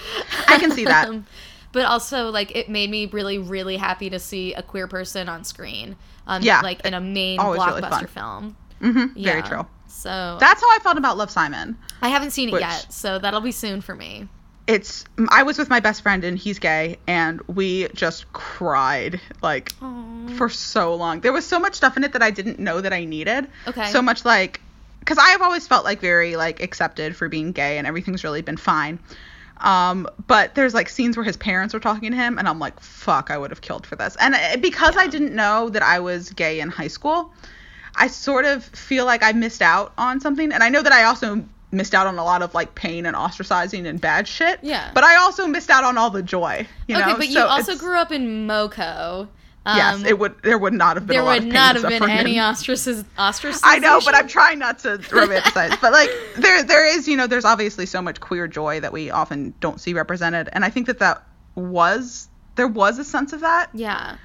I 0.48 0.58
can 0.58 0.70
see 0.70 0.84
that. 0.84 1.08
Um, 1.08 1.26
but 1.72 1.86
also 1.86 2.30
like 2.30 2.54
it 2.54 2.68
made 2.68 2.88
me 2.88 3.06
really 3.06 3.36
really 3.38 3.76
happy 3.76 4.08
to 4.10 4.18
see 4.20 4.54
a 4.54 4.62
queer 4.62 4.86
person 4.86 5.28
on 5.28 5.42
screen. 5.44 5.96
Um, 6.26 6.40
Yeah. 6.42 6.60
like 6.60 6.86
in 6.86 6.94
a 6.94 7.00
main 7.00 7.40
really 7.40 7.58
blockbuster 7.58 8.08
fun. 8.08 8.54
film. 8.80 8.92
hmm 8.92 9.06
very 9.20 9.40
Yeah. 9.40 9.42
true. 9.42 9.66
So 9.88 10.36
That's 10.40 10.60
how 10.60 10.68
I 10.68 10.78
felt 10.82 10.96
about 10.98 11.16
Love 11.16 11.30
Simon. 11.30 11.76
I 12.00 12.08
haven't 12.08 12.30
seen 12.30 12.48
it 12.48 12.52
which- 12.52 12.60
yet, 12.62 12.86
so 12.92 13.18
that'll 13.18 13.40
be 13.40 13.52
soon 13.52 13.80
for 13.80 13.94
me. 13.94 14.28
It's 14.66 15.04
I 15.28 15.42
was 15.42 15.58
with 15.58 15.68
my 15.68 15.80
best 15.80 16.02
friend 16.02 16.24
and 16.24 16.38
he's 16.38 16.58
gay 16.58 16.98
and 17.06 17.40
we 17.42 17.88
just 17.88 18.32
cried 18.32 19.20
like 19.42 19.72
for 20.36 20.48
so 20.48 20.94
long. 20.94 21.20
There 21.20 21.32
was 21.32 21.46
so 21.46 21.58
much 21.58 21.74
stuff 21.74 21.96
in 21.96 22.04
it 22.04 22.12
that 22.14 22.22
I 22.22 22.30
didn't 22.30 22.58
know 22.58 22.80
that 22.80 22.92
I 22.92 23.04
needed. 23.04 23.48
Okay. 23.66 23.90
So 23.90 24.00
much 24.00 24.24
like 24.24 24.60
because 25.00 25.18
I 25.18 25.30
have 25.30 25.42
always 25.42 25.66
felt 25.66 25.84
like 25.84 26.00
very 26.00 26.36
like 26.36 26.62
accepted 26.62 27.14
for 27.14 27.28
being 27.28 27.52
gay 27.52 27.76
and 27.76 27.86
everything's 27.86 28.24
really 28.24 28.40
been 28.40 28.56
fine. 28.56 28.98
Um, 29.58 30.08
but 30.26 30.54
there's 30.54 30.74
like 30.74 30.88
scenes 30.88 31.16
where 31.16 31.24
his 31.24 31.36
parents 31.36 31.74
were 31.74 31.80
talking 31.80 32.10
to 32.10 32.16
him 32.16 32.38
and 32.38 32.48
I'm 32.48 32.58
like, 32.58 32.80
fuck, 32.80 33.30
I 33.30 33.38
would 33.38 33.50
have 33.50 33.60
killed 33.60 33.86
for 33.86 33.96
this. 33.96 34.16
And 34.18 34.34
uh, 34.34 34.56
because 34.60 34.96
I 34.96 35.06
didn't 35.06 35.34
know 35.34 35.68
that 35.70 35.82
I 35.82 36.00
was 36.00 36.30
gay 36.30 36.60
in 36.60 36.70
high 36.70 36.88
school, 36.88 37.32
I 37.94 38.08
sort 38.08 38.44
of 38.44 38.64
feel 38.64 39.04
like 39.04 39.22
I 39.22 39.32
missed 39.32 39.62
out 39.62 39.92
on 39.96 40.20
something. 40.20 40.52
And 40.52 40.62
I 40.62 40.68
know 40.70 40.82
that 40.82 40.92
I 40.92 41.04
also 41.04 41.44
missed 41.74 41.94
out 41.94 42.06
on 42.06 42.18
a 42.18 42.24
lot 42.24 42.42
of 42.42 42.54
like 42.54 42.74
pain 42.74 43.06
and 43.06 43.16
ostracizing 43.16 43.86
and 43.86 44.00
bad 44.00 44.26
shit. 44.28 44.58
Yeah. 44.62 44.90
But 44.94 45.04
I 45.04 45.16
also 45.16 45.46
missed 45.46 45.70
out 45.70 45.84
on 45.84 45.98
all 45.98 46.10
the 46.10 46.22
joy. 46.22 46.66
You 46.88 46.96
okay, 46.96 47.06
know? 47.12 47.16
but 47.16 47.28
you 47.28 47.40
also 47.40 47.72
it's- 47.72 47.80
grew 47.80 47.96
up 47.98 48.12
in 48.12 48.46
Moco. 48.46 49.28
Um, 49.66 49.76
Yes, 49.78 50.04
it 50.04 50.18
would. 50.18 50.34
There 50.42 50.58
would 50.58 50.74
not 50.74 50.96
have 50.98 51.06
been. 51.06 51.14
there 51.14 51.22
a 51.22 51.24
lot 51.24 51.40
would 51.42 51.50
not 51.50 51.74
have 51.76 51.88
been 51.88 52.08
any 52.10 52.36
in- 52.36 52.42
ostracis 52.44 53.02
ostracization. 53.16 53.60
I 53.64 53.78
know, 53.78 53.98
but 54.04 54.14
I'm 54.14 54.28
trying 54.28 54.58
not 54.58 54.80
to 54.80 54.98
romanticize. 54.98 55.80
but 55.80 55.90
like 55.90 56.10
there 56.36 56.62
there 56.62 56.86
is, 56.86 57.08
you 57.08 57.16
know, 57.16 57.26
there's 57.26 57.46
obviously 57.46 57.86
so 57.86 58.02
much 58.02 58.20
queer 58.20 58.46
joy 58.46 58.80
that 58.80 58.92
we 58.92 59.10
often 59.10 59.54
don't 59.60 59.80
see 59.80 59.94
represented, 59.94 60.50
and 60.52 60.66
I 60.66 60.68
think 60.70 60.86
that 60.88 60.98
that 60.98 61.22
was 61.54 62.28
there 62.56 62.68
was 62.68 62.98
a 62.98 63.04
sense 63.04 63.32
of 63.32 63.40
that, 63.40 63.70
Yeah. 63.72 64.16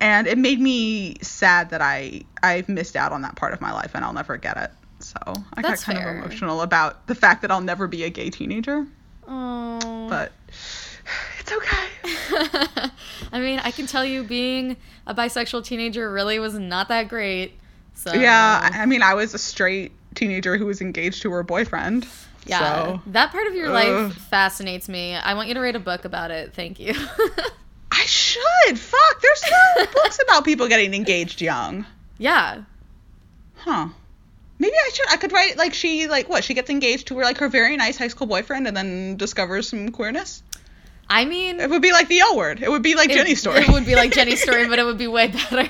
and 0.00 0.26
it 0.26 0.36
made 0.36 0.58
me 0.60 1.16
sad 1.22 1.70
that 1.70 1.80
I 1.80 2.22
I've 2.42 2.68
missed 2.68 2.96
out 2.96 3.12
on 3.12 3.22
that 3.22 3.36
part 3.36 3.52
of 3.52 3.60
my 3.60 3.72
life, 3.72 3.92
and 3.94 4.04
I'll 4.04 4.12
never 4.12 4.36
get 4.36 4.56
it. 4.56 4.72
So 5.08 5.16
I 5.54 5.62
That's 5.62 5.84
got 5.84 5.92
kind 5.94 5.98
fair. 6.04 6.10
of 6.18 6.24
emotional 6.24 6.60
about 6.60 7.06
the 7.06 7.14
fact 7.14 7.42
that 7.42 7.50
I'll 7.50 7.62
never 7.62 7.86
be 7.86 8.04
a 8.04 8.10
gay 8.10 8.28
teenager, 8.30 8.86
Oh. 9.26 10.06
but 10.08 10.32
it's 11.40 11.50
okay. 11.52 12.90
I 13.32 13.40
mean, 13.40 13.58
I 13.60 13.70
can 13.70 13.86
tell 13.86 14.04
you 14.04 14.22
being 14.22 14.76
a 15.06 15.14
bisexual 15.14 15.64
teenager 15.64 16.10
really 16.12 16.38
was 16.38 16.58
not 16.58 16.88
that 16.88 17.08
great. 17.08 17.54
So 17.94 18.12
Yeah, 18.12 18.68
I 18.72 18.84
mean, 18.86 19.02
I 19.02 19.14
was 19.14 19.32
a 19.34 19.38
straight 19.38 19.92
teenager 20.14 20.56
who 20.58 20.66
was 20.66 20.80
engaged 20.82 21.22
to 21.22 21.30
her 21.32 21.42
boyfriend. 21.42 22.06
yeah. 22.46 22.58
So. 22.58 23.00
That 23.06 23.30
part 23.32 23.46
of 23.46 23.54
your 23.54 23.68
Ugh. 23.74 24.08
life 24.10 24.14
fascinates 24.28 24.88
me. 24.88 25.14
I 25.14 25.32
want 25.34 25.48
you 25.48 25.54
to 25.54 25.60
write 25.60 25.76
a 25.76 25.80
book 25.80 26.04
about 26.04 26.30
it. 26.30 26.52
Thank 26.54 26.78
you. 26.80 26.92
I 27.92 28.04
should. 28.04 28.78
Fuck, 28.78 29.22
there's 29.22 29.44
no 29.78 29.86
books 29.86 30.18
about 30.22 30.44
people 30.44 30.68
getting 30.68 30.92
engaged 30.94 31.40
young. 31.40 31.86
yeah. 32.18 32.62
Huh. 33.56 33.88
Maybe 34.58 34.74
I 34.74 34.90
should. 34.92 35.06
I 35.10 35.16
could 35.16 35.32
write 35.32 35.56
like 35.56 35.72
she 35.74 36.08
like 36.08 36.28
what? 36.28 36.42
She 36.44 36.54
gets 36.54 36.68
engaged 36.70 37.08
to 37.08 37.16
her 37.18 37.22
like 37.24 37.38
her 37.38 37.48
very 37.48 37.76
nice 37.76 37.96
high 37.96 38.08
school 38.08 38.26
boyfriend 38.26 38.66
and 38.66 38.76
then 38.76 39.16
discovers 39.16 39.68
some 39.68 39.90
queerness. 39.90 40.42
I 41.10 41.24
mean, 41.24 41.58
It 41.60 41.70
would 41.70 41.80
be 41.80 41.92
like 41.92 42.08
the 42.08 42.20
L 42.20 42.36
word. 42.36 42.60
It 42.62 42.70
would 42.70 42.82
be 42.82 42.94
like 42.94 43.08
it- 43.10 43.14
Jenny's 43.14 43.40
story. 43.40 43.60
It 43.60 43.68
would 43.68 43.86
be 43.86 43.94
like 43.94 44.12
Jenny's 44.12 44.42
story, 44.42 44.68
but 44.68 44.78
it 44.78 44.84
would 44.84 44.98
be 44.98 45.06
way 45.06 45.28
better. 45.50 45.66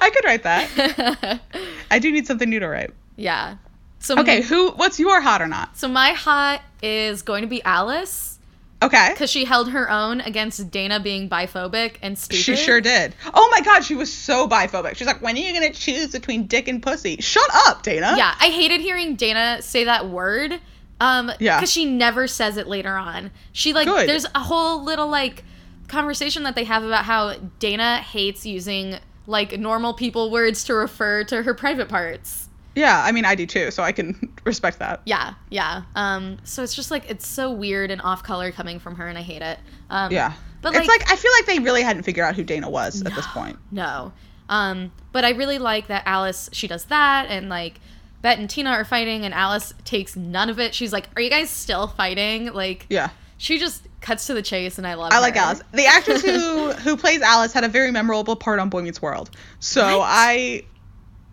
I 0.00 0.10
could 0.10 0.24
write 0.24 0.42
that. 0.42 1.40
I 1.90 1.98
do 2.00 2.10
need 2.10 2.26
something 2.26 2.48
new 2.50 2.58
to 2.60 2.68
write. 2.68 2.90
yeah. 3.16 3.56
So 3.98 4.18
Okay, 4.20 4.40
who? 4.42 4.70
What's 4.72 5.00
your 5.00 5.20
hot 5.20 5.42
or 5.42 5.46
not? 5.48 5.76
So 5.76 5.88
my 5.88 6.10
hot 6.10 6.60
is 6.82 7.22
going 7.22 7.42
to 7.42 7.48
be 7.48 7.62
Alice 7.64 8.35
Okay. 8.82 9.08
because 9.12 9.30
she 9.30 9.44
held 9.46 9.70
her 9.70 9.90
own 9.90 10.20
against 10.20 10.70
Dana 10.70 11.00
being 11.00 11.28
biphobic 11.30 11.96
and 12.02 12.18
stupid. 12.18 12.42
She 12.42 12.56
sure 12.56 12.80
did. 12.80 13.14
Oh 13.32 13.48
my 13.50 13.60
god, 13.62 13.80
she 13.84 13.94
was 13.94 14.12
so 14.12 14.46
biphobic. 14.46 14.96
She's 14.96 15.06
like, 15.06 15.22
when 15.22 15.34
are 15.34 15.38
you 15.38 15.52
gonna 15.54 15.72
choose 15.72 16.12
between 16.12 16.46
dick 16.46 16.68
and 16.68 16.82
pussy? 16.82 17.16
Shut 17.20 17.48
up, 17.66 17.82
Dana. 17.82 18.14
Yeah, 18.16 18.34
I 18.38 18.48
hated 18.48 18.80
hearing 18.82 19.16
Dana 19.16 19.62
say 19.62 19.84
that 19.84 20.08
word. 20.08 20.60
Um, 21.00 21.30
Yeah. 21.40 21.56
because 21.58 21.70
she 21.72 21.84
never 21.84 22.26
says 22.26 22.56
it 22.56 22.66
later 22.66 22.96
on. 22.96 23.30
She 23.52 23.72
like, 23.72 23.86
Good. 23.86 24.08
there's 24.08 24.26
a 24.34 24.40
whole 24.40 24.82
little 24.82 25.08
like 25.08 25.42
conversation 25.88 26.42
that 26.44 26.54
they 26.54 26.64
have 26.64 26.82
about 26.84 27.04
how 27.04 27.34
Dana 27.58 27.98
hates 27.98 28.44
using 28.46 28.98
like 29.26 29.58
normal 29.58 29.94
people 29.94 30.30
words 30.30 30.64
to 30.64 30.74
refer 30.74 31.24
to 31.24 31.42
her 31.42 31.54
private 31.54 31.88
parts. 31.88 32.45
Yeah, 32.76 33.02
I 33.04 33.10
mean, 33.10 33.24
I 33.24 33.34
do 33.34 33.46
too, 33.46 33.70
so 33.72 33.82
I 33.82 33.90
can 33.90 34.32
respect 34.44 34.78
that. 34.78 35.00
Yeah, 35.06 35.34
yeah. 35.50 35.82
Um, 35.96 36.36
so 36.44 36.62
it's 36.62 36.74
just 36.74 36.90
like 36.92 37.10
it's 37.10 37.26
so 37.26 37.50
weird 37.50 37.90
and 37.90 38.00
off 38.02 38.22
color 38.22 38.52
coming 38.52 38.78
from 38.78 38.94
her, 38.96 39.08
and 39.08 39.18
I 39.18 39.22
hate 39.22 39.42
it. 39.42 39.58
Um, 39.90 40.12
Yeah. 40.12 40.32
but 40.62 40.74
it's 40.76 40.86
like, 40.86 41.00
like 41.00 41.10
I 41.10 41.16
feel 41.16 41.32
like 41.38 41.46
they 41.46 41.58
really 41.58 41.82
hadn't 41.82 42.02
figured 42.04 42.24
out 42.24 42.36
who 42.36 42.44
Dana 42.44 42.70
was 42.70 43.02
at 43.02 43.14
this 43.14 43.26
point. 43.28 43.58
No. 43.72 44.12
Um, 44.48 44.92
but 45.10 45.24
I 45.24 45.30
really 45.30 45.58
like 45.58 45.88
that 45.88 46.04
Alice 46.06 46.48
she 46.52 46.68
does 46.68 46.84
that 46.84 47.26
and 47.30 47.48
like 47.48 47.80
Bette 48.22 48.40
and 48.40 48.48
Tina 48.48 48.70
are 48.70 48.84
fighting 48.84 49.24
and 49.24 49.34
Alice 49.34 49.74
takes 49.84 50.14
none 50.14 50.50
of 50.50 50.60
it. 50.60 50.72
She's 50.74 50.92
like, 50.92 51.08
"Are 51.16 51.22
you 51.22 51.30
guys 51.30 51.50
still 51.50 51.88
fighting?" 51.88 52.52
Like 52.52 52.86
Yeah. 52.88 53.08
she 53.38 53.58
just 53.58 53.82
cuts 54.00 54.26
to 54.28 54.34
the 54.34 54.42
chase 54.42 54.78
and 54.78 54.86
I 54.86 54.94
love 54.94 55.12
it. 55.12 55.16
I 55.16 55.18
like. 55.20 55.34
Alice. 55.36 55.62
The 55.72 55.86
actress 55.86 56.22
who 56.22 56.70
who 56.72 56.96
plays 56.96 57.22
Alice 57.22 57.52
had 57.52 57.64
a 57.64 57.68
very 57.68 57.90
memorable 57.90 58.36
part 58.36 58.60
on 58.60 58.68
Boy 58.68 58.82
Meets 58.82 59.00
World. 59.02 59.30
So? 59.60 60.00
I 60.04 60.62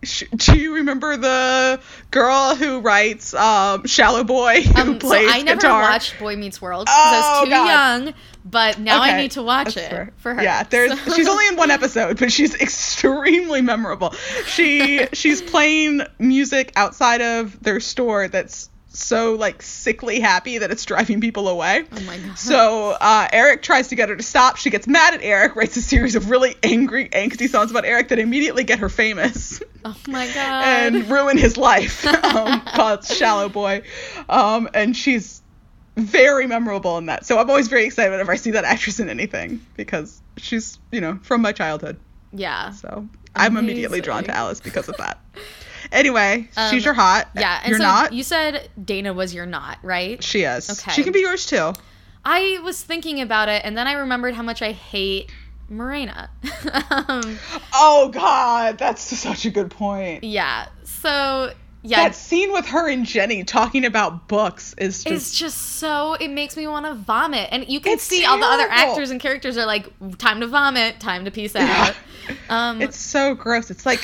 do 0.04 0.58
you 0.58 0.74
remember 0.76 1.16
the 1.16 1.80
girl 2.10 2.54
who 2.54 2.80
writes 2.80 3.34
um, 3.34 3.86
Shallow 3.86 4.24
Boy 4.24 4.62
who 4.62 4.80
Um, 4.80 5.00
so 5.00 5.12
I 5.14 5.42
never 5.42 5.60
guitar? 5.60 5.82
watched 5.82 6.18
Boy 6.18 6.36
Meets 6.36 6.60
World 6.62 6.86
because 6.86 6.96
I 6.96 7.22
Oh, 7.24 7.40
was 7.40 7.44
too 7.46 7.50
God. 7.50 7.66
young, 8.04 8.14
but 8.44 8.78
now 8.78 9.00
I 9.00 9.16
need 9.20 9.32
to 9.32 9.42
watch 9.42 9.74
that's 9.74 9.86
it 9.86 9.90
fair. 9.90 10.12
for 10.16 10.34
her. 10.34 10.42
Yeah, 10.42 10.62
there's 10.64 10.98
So- 11.00 11.14
she's 11.14 11.28
only 11.28 11.48
in 11.48 11.56
one 11.56 11.70
episode, 11.72 12.18
but 12.18 12.30
she's 12.32 12.54
extremely 12.60 13.60
memorable. 13.62 14.12
She 14.46 15.06
she's 15.12 15.42
playing 15.42 16.02
music 16.18 16.72
outside 16.76 17.20
of 17.20 17.60
their 17.62 17.80
store 17.80 18.28
that's 18.28 18.68
so 18.94 19.34
like 19.34 19.60
sickly 19.60 20.20
happy 20.20 20.58
that 20.58 20.70
it's 20.70 20.84
driving 20.84 21.20
people 21.20 21.48
away. 21.48 21.84
Oh 21.92 22.00
my 22.02 22.16
god. 22.18 22.38
So 22.38 22.96
uh, 23.00 23.28
Eric 23.32 23.62
tries 23.62 23.88
to 23.88 23.96
get 23.96 24.08
her 24.08 24.16
to 24.16 24.22
stop. 24.22 24.56
She 24.56 24.70
gets 24.70 24.86
mad 24.86 25.14
at 25.14 25.20
Eric, 25.22 25.56
writes 25.56 25.76
a 25.76 25.82
series 25.82 26.14
of 26.14 26.30
really 26.30 26.54
angry, 26.62 27.08
angsty 27.08 27.48
songs 27.48 27.70
about 27.70 27.84
Eric 27.84 28.08
that 28.08 28.18
immediately 28.18 28.64
get 28.64 28.78
her 28.78 28.88
famous 28.88 29.60
oh 29.84 29.96
my 30.08 30.26
god. 30.34 30.64
and 30.64 31.10
ruin 31.10 31.36
his 31.36 31.56
life. 31.56 32.06
um, 32.24 32.60
called 32.62 33.04
Shallow 33.04 33.48
Boy, 33.48 33.82
um, 34.28 34.68
and 34.74 34.96
she's 34.96 35.42
very 35.96 36.46
memorable 36.46 36.98
in 36.98 37.06
that. 37.06 37.26
So 37.26 37.38
I'm 37.38 37.48
always 37.50 37.68
very 37.68 37.84
excited 37.84 38.10
whenever 38.10 38.32
I 38.32 38.36
see 38.36 38.52
that 38.52 38.64
actress 38.64 39.00
in 39.00 39.08
anything 39.08 39.60
because 39.76 40.22
she's 40.36 40.78
you 40.92 41.00
know 41.00 41.18
from 41.22 41.42
my 41.42 41.52
childhood. 41.52 41.98
yeah. 42.32 42.70
So 42.70 43.08
I'm 43.34 43.56
immediately 43.56 44.00
drawn 44.00 44.22
to 44.24 44.34
Alice 44.36 44.60
because 44.60 44.88
of 44.88 44.96
that. 44.98 45.18
Anyway, 45.92 46.48
Um, 46.56 46.70
she's 46.70 46.84
your 46.84 46.94
hot. 46.94 47.28
Yeah, 47.34 47.60
and 47.62 47.70
you're 47.70 47.78
so 47.78 47.84
not. 47.84 48.12
you 48.12 48.22
said 48.22 48.68
Dana 48.82 49.12
was 49.12 49.34
your 49.34 49.46
not, 49.46 49.78
right? 49.82 50.22
she 50.22 50.42
is. 50.42 50.70
Okay. 50.70 50.92
She 50.92 51.02
can 51.02 51.12
be 51.12 51.20
yours 51.20 51.46
too. 51.46 51.72
I 52.24 52.58
was 52.64 52.82
thinking 52.82 53.20
about 53.20 53.48
it, 53.48 53.62
and 53.64 53.76
then 53.76 53.86
I 53.86 53.92
remembered 53.94 54.34
how 54.34 54.42
much 54.42 54.62
I 54.62 54.72
hate 54.72 55.30
Marina. 55.68 56.30
um, 56.90 57.38
Oh 57.74 58.08
God, 58.12 58.78
that's 58.78 59.02
such 59.02 59.44
a 59.44 59.50
good 59.50 59.70
point. 59.70 60.24
yeah. 60.24 60.66
So 60.84 61.52
yeah, 61.86 62.04
That 62.04 62.14
scene 62.14 62.50
with 62.50 62.64
her 62.68 62.88
and 62.88 63.04
Jenny 63.04 63.44
talking 63.44 63.84
about 63.84 64.26
books 64.26 64.74
is 64.78 65.04
just 65.04 65.14
it's 65.14 65.38
just 65.38 65.58
so 65.76 66.14
it 66.14 66.28
makes 66.30 66.56
me 66.56 66.66
want 66.66 66.86
to 66.86 66.94
vomit, 66.94 67.50
and 67.52 67.68
you 67.68 67.78
can 67.78 67.98
see 67.98 68.24
all 68.24 68.38
the 68.38 68.46
other 68.46 68.66
actors 68.70 69.10
and 69.10 69.20
characters 69.20 69.58
are 69.58 69.66
like, 69.66 69.86
"Time 70.16 70.40
to 70.40 70.46
vomit, 70.46 70.98
time 70.98 71.26
to 71.26 71.30
peace 71.30 71.54
out." 71.54 71.94
Um, 72.48 72.80
it's 72.80 72.96
so 72.96 73.34
gross. 73.34 73.70
It's 73.70 73.84
like, 73.84 74.00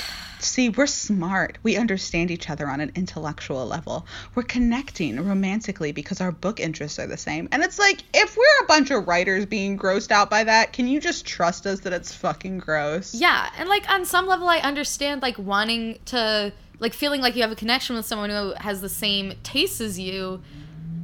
see, 0.47 0.69
we're 0.69 0.87
smart. 0.87 1.59
We 1.63 1.77
understand 1.77 2.31
each 2.31 2.49
other 2.51 2.69
on 2.69 2.81
an 2.81 2.93
intellectual 2.95 3.67
level. 3.67 4.07
We're 4.35 4.43
connecting 4.45 5.25
romantically 5.25 5.93
because 5.93 6.21
our 6.21 6.33
book 6.33 6.61
interests 6.61 6.99
are 6.99 7.07
the 7.07 7.17
same. 7.17 7.49
And 7.53 7.63
it's 7.63 7.79
like, 7.79 8.03
if 8.15 8.37
we're 8.37 8.65
a 8.65 8.67
bunch 8.67 8.91
of 8.91 9.07
writers 9.09 9.47
being 9.47 9.79
grossed 9.79 10.11
out 10.11 10.31
by 10.31 10.45
that, 10.45 10.73
can 10.73 10.89
you 10.89 11.01
just 11.01 11.27
trust 11.27 11.67
us 11.67 11.81
that 11.81 11.93
it's 11.93 12.15
fucking 12.15 12.59
gross? 12.59 13.15
yeah, 13.15 13.51
and 13.59 13.69
like 13.69 13.89
on 13.91 14.05
some 14.05 14.27
level, 14.27 14.49
I 14.49 14.59
understand 14.59 15.23
like 15.23 15.39
wanting 15.39 15.99
to 16.07 16.53
like 16.79 16.95
feeling 16.95 17.21
like 17.21 17.37
you 17.37 17.43
have 17.43 17.53
a 17.53 17.57
connection 17.57 17.95
with 17.97 18.07
someone 18.07 18.31
who 18.31 18.55
has 18.57 18.81
the 18.81 18.89
same 18.89 19.35
tastes 19.43 19.81
as 19.81 19.99
you, 19.99 20.41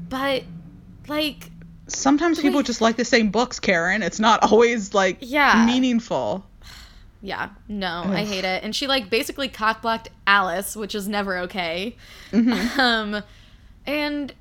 but 0.09 0.43
like 1.09 1.51
Sometimes 1.89 2.41
people 2.41 2.59
way- 2.59 2.64
just 2.64 2.80
like 2.80 2.97
the 2.97 3.05
same 3.05 3.30
books, 3.30 3.61
Karen. 3.61 4.03
It's 4.03 4.18
not 4.18 4.43
always 4.51 4.93
like 4.95 5.18
Yeah. 5.20 5.64
meaningful. 5.66 6.45
Yeah, 7.27 7.49
no, 7.68 8.05
I 8.07 8.24
hate 8.24 8.45
it. 8.45 8.62
And 8.62 8.74
she 8.74 8.87
like 8.87 9.11
basically 9.11 9.49
cockblocked 9.49 10.07
Alice, 10.29 10.77
which 10.77 10.95
is 10.95 11.09
never 11.09 11.39
okay. 11.39 11.97
Mhm. 12.31 12.79
Um, 12.79 13.22
and 13.85 14.33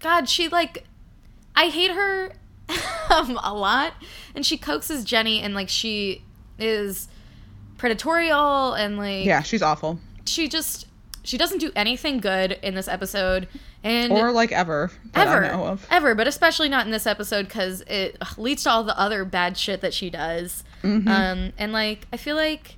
God, 0.00 0.28
she 0.28 0.46
like, 0.48 0.84
I 1.56 1.66
hate 1.68 1.90
her 1.90 2.32
um, 3.10 3.38
a 3.42 3.52
lot. 3.52 3.94
And 4.36 4.46
she 4.46 4.56
coaxes 4.56 5.02
Jenny, 5.02 5.40
and 5.40 5.52
like 5.54 5.68
she 5.68 6.22
is 6.60 7.08
predatorial 7.76 8.78
and 8.78 8.96
like 8.98 9.24
Yeah, 9.24 9.42
she's 9.42 9.62
awful. 9.62 9.98
she 10.26 10.48
just 10.48 10.86
she 11.24 11.36
doesn't 11.36 11.58
do 11.58 11.70
anything 11.76 12.18
good 12.18 12.52
in 12.62 12.74
this 12.74 12.88
episode 12.88 13.48
and 13.84 14.12
Or 14.12 14.30
like 14.32 14.50
ever. 14.52 14.90
Ever 15.14 15.44
I 15.44 15.48
know 15.52 15.64
of. 15.66 15.86
ever 15.90 16.14
but 16.14 16.26
especially 16.26 16.68
not 16.68 16.86
in 16.86 16.92
this 16.92 17.06
episode 17.06 17.46
because 17.46 17.82
it 17.82 18.16
leads 18.36 18.62
to 18.64 18.70
all 18.70 18.84
the 18.84 18.98
other 18.98 19.24
bad 19.24 19.56
shit 19.56 19.80
that 19.80 19.92
she 19.94 20.10
does 20.10 20.64
Mm-hmm. 20.82 21.08
um 21.08 21.52
and 21.58 21.72
like 21.72 22.06
i 22.12 22.16
feel 22.16 22.36
like 22.36 22.76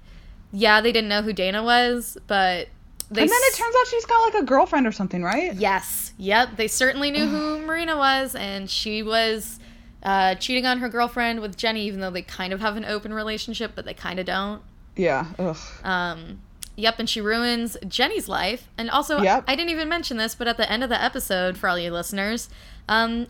yeah 0.52 0.80
they 0.80 0.90
didn't 0.92 1.08
know 1.08 1.22
who 1.22 1.32
dana 1.32 1.62
was 1.62 2.16
but 2.26 2.68
they 3.10 3.22
and 3.22 3.30
then 3.30 3.40
it 3.42 3.54
turns 3.56 3.74
out 3.78 3.86
she's 3.88 4.06
got 4.06 4.22
like 4.32 4.42
a 4.42 4.46
girlfriend 4.46 4.86
or 4.86 4.92
something, 4.92 5.22
right? 5.22 5.54
yes 5.54 6.12
yep 6.16 6.56
they 6.56 6.68
certainly 6.68 7.10
knew 7.10 7.26
who 7.26 7.58
marina 7.66 7.96
was 7.96 8.34
and 8.34 8.70
she 8.70 9.02
was 9.02 9.58
uh, 10.02 10.34
cheating 10.36 10.64
on 10.64 10.78
her 10.78 10.88
girlfriend 10.88 11.40
with 11.40 11.56
jenny 11.56 11.82
even 11.86 12.00
though 12.00 12.10
they 12.10 12.22
kind 12.22 12.52
of 12.52 12.60
have 12.60 12.76
an 12.76 12.84
open 12.86 13.12
relationship 13.12 13.72
but 13.74 13.84
they 13.84 13.92
kind 13.94 14.18
of 14.18 14.24
don't 14.26 14.62
Yeah. 14.96 15.26
Ugh. 15.38 15.56
um, 15.84 16.40
yep, 16.76 16.98
and 16.98 17.08
she 17.10 17.20
ruins 17.20 17.76
Jenny's 17.86 18.26
life. 18.26 18.68
And 18.78 18.88
also, 18.90 19.20
Yep. 19.20 19.44
I 19.46 19.54
didn't 19.54 19.68
even 19.70 19.88
mention 19.90 20.16
this, 20.16 20.34
but 20.34 20.48
at 20.48 20.56
the 20.56 20.70
end 20.72 20.82
of 20.82 20.88
the 20.88 21.02
episode, 21.02 21.58
for 21.58 21.68
all 21.68 21.78
you 21.78 21.90
listeners, 21.92 22.48
um, 22.88 23.26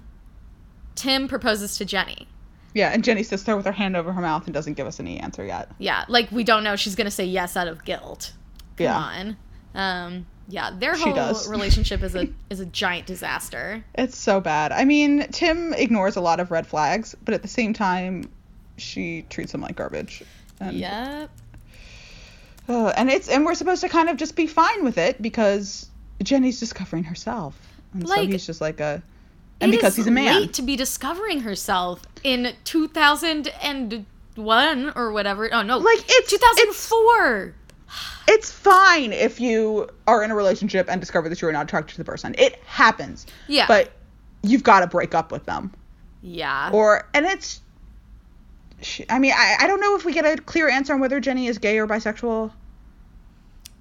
Tim 0.94 1.26
proposes 1.26 1.76
to 1.78 1.84
Jenny. 1.84 2.28
Yeah, 2.74 2.90
and 2.90 3.02
Jenny 3.02 3.22
sits 3.22 3.42
there 3.42 3.56
with 3.56 3.66
her 3.66 3.72
hand 3.72 3.96
over 3.96 4.12
her 4.12 4.20
mouth 4.20 4.44
and 4.46 4.54
doesn't 4.54 4.74
give 4.74 4.86
us 4.86 5.00
any 5.00 5.18
answer 5.18 5.44
yet. 5.44 5.70
Yeah, 5.78 6.04
like 6.08 6.30
we 6.30 6.44
don't 6.44 6.62
know 6.64 6.76
she's 6.76 6.94
gonna 6.94 7.10
say 7.10 7.24
yes 7.24 7.56
out 7.56 7.66
of 7.68 7.84
guilt. 7.84 8.32
Come 8.76 8.84
Yeah. 8.84 8.96
on. 8.96 9.36
Um, 9.74 10.26
yeah, 10.48 10.70
their 10.76 10.96
whole 10.96 11.34
relationship 11.48 12.02
is 12.02 12.14
a 12.14 12.28
is 12.48 12.60
a 12.60 12.66
giant 12.66 13.06
disaster. 13.06 13.84
It's 13.94 14.16
so 14.16 14.40
bad. 14.40 14.72
I 14.72 14.84
mean, 14.84 15.26
Tim 15.32 15.72
ignores 15.72 16.16
a 16.16 16.20
lot 16.20 16.40
of 16.40 16.50
red 16.50 16.66
flags, 16.66 17.14
but 17.24 17.34
at 17.34 17.42
the 17.42 17.48
same 17.48 17.72
time, 17.72 18.30
she 18.76 19.22
treats 19.30 19.52
him 19.54 19.60
like 19.60 19.76
garbage. 19.76 20.22
And, 20.60 20.76
Yep. 20.76 21.30
uh, 22.68 22.92
and 22.96 23.10
it's 23.10 23.28
and 23.28 23.44
we're 23.44 23.54
supposed 23.54 23.80
to 23.82 23.88
kind 23.88 24.08
of 24.08 24.16
just 24.16 24.36
be 24.36 24.46
fine 24.46 24.84
with 24.84 24.98
it 24.98 25.20
because 25.20 25.88
Jenny's 26.22 26.60
discovering 26.60 27.04
herself, 27.04 27.56
and 27.94 28.08
so 28.08 28.24
he's 28.26 28.46
just 28.46 28.60
like 28.60 28.80
a, 28.80 29.02
and 29.60 29.72
It 29.72 29.76
because 29.76 29.96
he's 29.96 30.06
a 30.06 30.10
man. 30.10 30.34
late 30.40 30.52
to 30.54 30.62
be 30.62 30.76
discovering 30.76 31.40
herself 31.40 32.02
in 32.22 32.54
2001 32.64 34.92
or 34.96 35.12
whatever. 35.12 35.52
Oh 35.52 35.62
no, 35.62 35.78
Like, 35.78 35.98
it's- 36.10 36.30
2004. 36.30 37.54
It's 38.28 38.50
fine 38.52 39.12
if 39.12 39.40
you 39.40 39.88
are 40.06 40.22
in 40.22 40.30
a 40.30 40.36
relationship 40.36 40.86
and 40.88 41.00
discover 41.00 41.28
that 41.28 41.42
you 41.42 41.48
are 41.48 41.52
not 41.52 41.64
attracted 41.64 41.92
to 41.94 41.98
the 41.98 42.04
person. 42.04 42.34
It 42.38 42.60
happens. 42.64 43.26
Yeah. 43.48 43.64
But 43.66 43.90
you've 44.42 44.62
got 44.62 44.80
to 44.80 44.86
break 44.86 45.14
up 45.14 45.32
with 45.32 45.44
them. 45.46 45.72
yeah. 46.22 46.70
Or 46.72 47.08
and 47.14 47.26
it's. 47.26 47.60
I 49.10 49.18
mean, 49.18 49.32
I, 49.36 49.56
I 49.60 49.66
don't 49.66 49.80
know 49.80 49.94
if 49.96 50.04
we 50.06 50.12
get 50.14 50.24
a 50.24 50.40
clear 50.40 50.68
answer 50.68 50.94
on 50.94 51.00
whether 51.00 51.20
Jenny 51.20 51.48
is 51.48 51.58
gay 51.58 51.78
or 51.78 51.86
bisexual. 51.86 52.50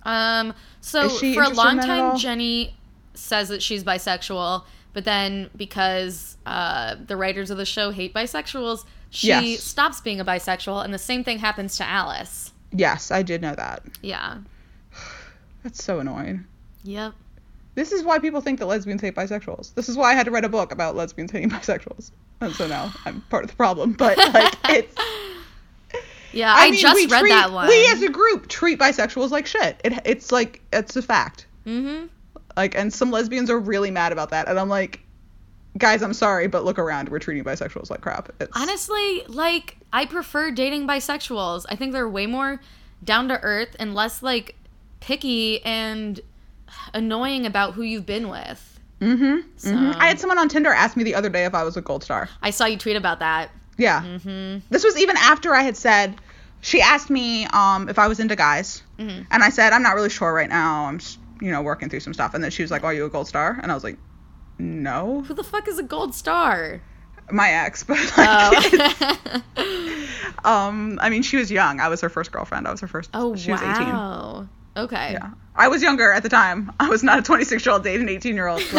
Um, 0.03 0.53
so 0.81 1.07
for 1.07 1.43
a 1.43 1.49
long 1.49 1.79
time. 1.79 2.17
Jenny 2.17 2.75
says 3.13 3.47
that 3.49 3.61
she's 3.61 3.83
bisexual, 3.83 4.63
but 4.93 5.05
then 5.05 5.49
because 5.55 6.37
uh, 6.45 6.95
the 7.05 7.15
writers 7.17 7.49
of 7.51 7.57
the 7.57 7.65
show 7.65 7.91
hate 7.91 8.13
bisexuals, 8.13 8.85
she 9.09 9.27
Yes. 9.27 9.63
stops 9.63 10.01
being 10.01 10.19
a 10.19 10.25
bisexual, 10.25 10.83
and 10.83 10.93
the 10.93 10.97
same 10.99 11.23
thing 11.23 11.39
happens 11.39 11.77
to 11.77 11.85
Alice. 11.85 12.51
Yes, 12.71 13.09
I 13.11 13.23
did 13.23 13.41
know 13.41 13.55
that. 13.55 13.83
Yeah. 14.01 14.37
That's 15.63 15.83
so 15.83 15.99
annoying. 15.99 16.45
Yep. 16.83 17.13
This 17.75 17.91
is 17.91 18.03
why 18.03 18.19
people 18.19 18.41
think 18.41 18.59
that 18.59 18.65
lesbians 18.65 19.01
hate 19.01 19.15
bisexuals. 19.15 19.73
This 19.73 19.89
is 19.89 19.95
why 19.97 20.11
I 20.11 20.13
had 20.13 20.25
to 20.25 20.31
write 20.31 20.43
a 20.45 20.49
book 20.49 20.71
about 20.71 20.95
lesbians 20.95 21.31
hating 21.31 21.49
bisexuals. 21.51 22.11
And 22.41 22.53
so 22.53 22.67
now 22.67 22.91
I'm 23.05 23.21
part 23.29 23.43
of 23.43 23.49
the 23.49 23.55
problem. 23.55 23.93
But 23.93 24.17
like 24.17 24.53
it's 24.69 24.95
Yeah, 26.31 26.53
I, 26.55 26.69
mean, 26.71 26.79
just 26.79 26.95
read 26.95 27.09
treat- 27.19 27.29
that 27.29 27.51
one. 27.51 27.67
We 27.67 27.87
as 27.91 28.01
a 28.01 28.09
group 28.09 28.47
treat 28.47 28.79
bisexuals 28.79 29.31
like 29.31 29.45
shit. 29.45 29.79
It, 29.83 29.93
it's 30.05 30.31
like 30.31 30.61
it's 30.73 30.95
a 30.95 31.01
fact. 31.01 31.47
mm-hmm. 31.65 32.07
Like 32.59 32.75
and 32.75 32.93
some 32.93 33.09
lesbians 33.09 33.49
are 33.49 33.57
really 33.57 33.89
mad 33.89 34.11
about 34.11 34.31
that. 34.31 34.49
And 34.49 34.59
I'm 34.59 34.67
like, 34.67 34.99
guys, 35.77 36.01
I'm 36.03 36.13
sorry, 36.13 36.47
but 36.47 36.65
look 36.65 36.77
around. 36.77 37.07
We're 37.07 37.19
treating 37.19 37.43
bisexuals 37.45 37.89
like 37.89 38.01
crap. 38.01 38.29
It's, 38.41 38.51
Honestly, 38.53 39.23
like 39.27 39.77
I 39.93 40.05
prefer 40.05 40.51
dating 40.51 40.85
bisexuals. 40.85 41.65
I 41.69 41.77
think 41.77 41.93
they're 41.93 42.09
way 42.09 42.25
more 42.27 42.59
down 43.01 43.29
to 43.29 43.39
earth 43.41 43.77
and 43.79 43.95
less 43.95 44.21
like 44.21 44.55
picky 44.99 45.63
and 45.63 46.19
annoying 46.93 47.45
about 47.45 47.75
who 47.75 47.81
you've 47.81 48.05
been 48.05 48.27
with. 48.29 48.79
Mm-hmm. 48.99 49.47
So- 49.55 49.71
mhm. 49.71 49.95
I 49.95 50.07
had 50.07 50.19
someone 50.19 50.37
on 50.37 50.49
Tinder 50.49 50.71
ask 50.71 50.97
me 50.97 51.03
the 51.05 51.15
other 51.15 51.29
day 51.29 51.45
if 51.45 51.53
I 51.55 51.63
was 51.63 51.77
a 51.77 51.81
gold 51.81 52.03
star. 52.03 52.27
I 52.41 52.49
saw 52.49 52.65
you 52.65 52.77
tweet 52.77 52.97
about 52.97 53.19
that. 53.19 53.51
Yeah. 53.77 54.01
Mm-hmm. 54.03 54.65
This 54.69 54.83
was 54.83 54.99
even 54.99 55.15
after 55.17 55.55
I 55.55 55.61
had 55.63 55.77
said 55.77 56.15
she 56.59 56.81
asked 56.81 57.09
me 57.09 57.45
um, 57.45 57.87
if 57.87 57.97
I 57.97 58.09
was 58.09 58.19
into 58.19 58.35
guys, 58.35 58.83
Mhm. 58.99 59.25
and 59.31 59.41
I 59.43 59.49
said 59.49 59.71
I'm 59.71 59.81
not 59.83 59.95
really 59.95 60.09
sure 60.09 60.33
right 60.33 60.49
now. 60.49 60.87
I'm 60.87 60.99
just, 60.99 61.17
you 61.41 61.51
know 61.51 61.61
working 61.61 61.89
through 61.89 61.99
some 62.01 62.13
stuff, 62.13 62.33
and 62.33 62.43
then 62.43 62.51
she 62.51 62.61
was 62.61 62.71
like, 62.71 62.83
"Are 62.83 62.93
you 62.93 63.05
a 63.05 63.09
gold 63.09 63.27
star?" 63.27 63.59
And 63.61 63.71
I 63.71 63.75
was 63.75 63.83
like, 63.83 63.97
"No, 64.57 65.21
Who 65.21 65.33
the 65.33 65.43
fuck 65.43 65.67
is 65.67 65.77
a 65.79 65.83
gold 65.83 66.13
star? 66.15 66.81
my 67.31 67.49
ex." 67.51 67.83
But 67.87 67.97
like, 68.17 69.41
Oh. 69.57 70.05
um, 70.43 70.99
I 71.01 71.09
mean, 71.09 71.21
she 71.23 71.37
was 71.37 71.51
young. 71.51 71.79
I 71.79 71.87
was 71.89 72.01
her 72.01 72.09
first 72.09 72.31
girlfriend. 72.31 72.67
I 72.67 72.71
was 72.71 72.81
her 72.81 72.87
first. 72.87 73.09
oh 73.13 73.35
she 73.35 73.51
was 73.51 73.61
18. 73.61 73.87
wow. 73.87 74.47
Okay. 74.77 75.11
Yeah, 75.13 75.31
I 75.55 75.67
was 75.67 75.81
younger 75.81 76.11
at 76.11 76.23
the 76.23 76.29
time. 76.29 76.71
I 76.79 76.87
was 76.89 77.03
not 77.03 77.19
a 77.19 77.21
26 77.21 77.65
year 77.65 77.73
old 77.73 77.83
dating 77.83 78.03
an 78.03 78.09
18 78.09 78.35
year 78.35 78.47
old. 78.47 78.61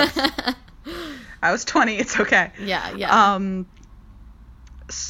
I 1.42 1.52
was 1.52 1.64
20. 1.64 1.96
It's 1.96 2.18
okay. 2.20 2.52
yeah, 2.60 2.94
yeah. 2.94 3.34
um 3.34 3.66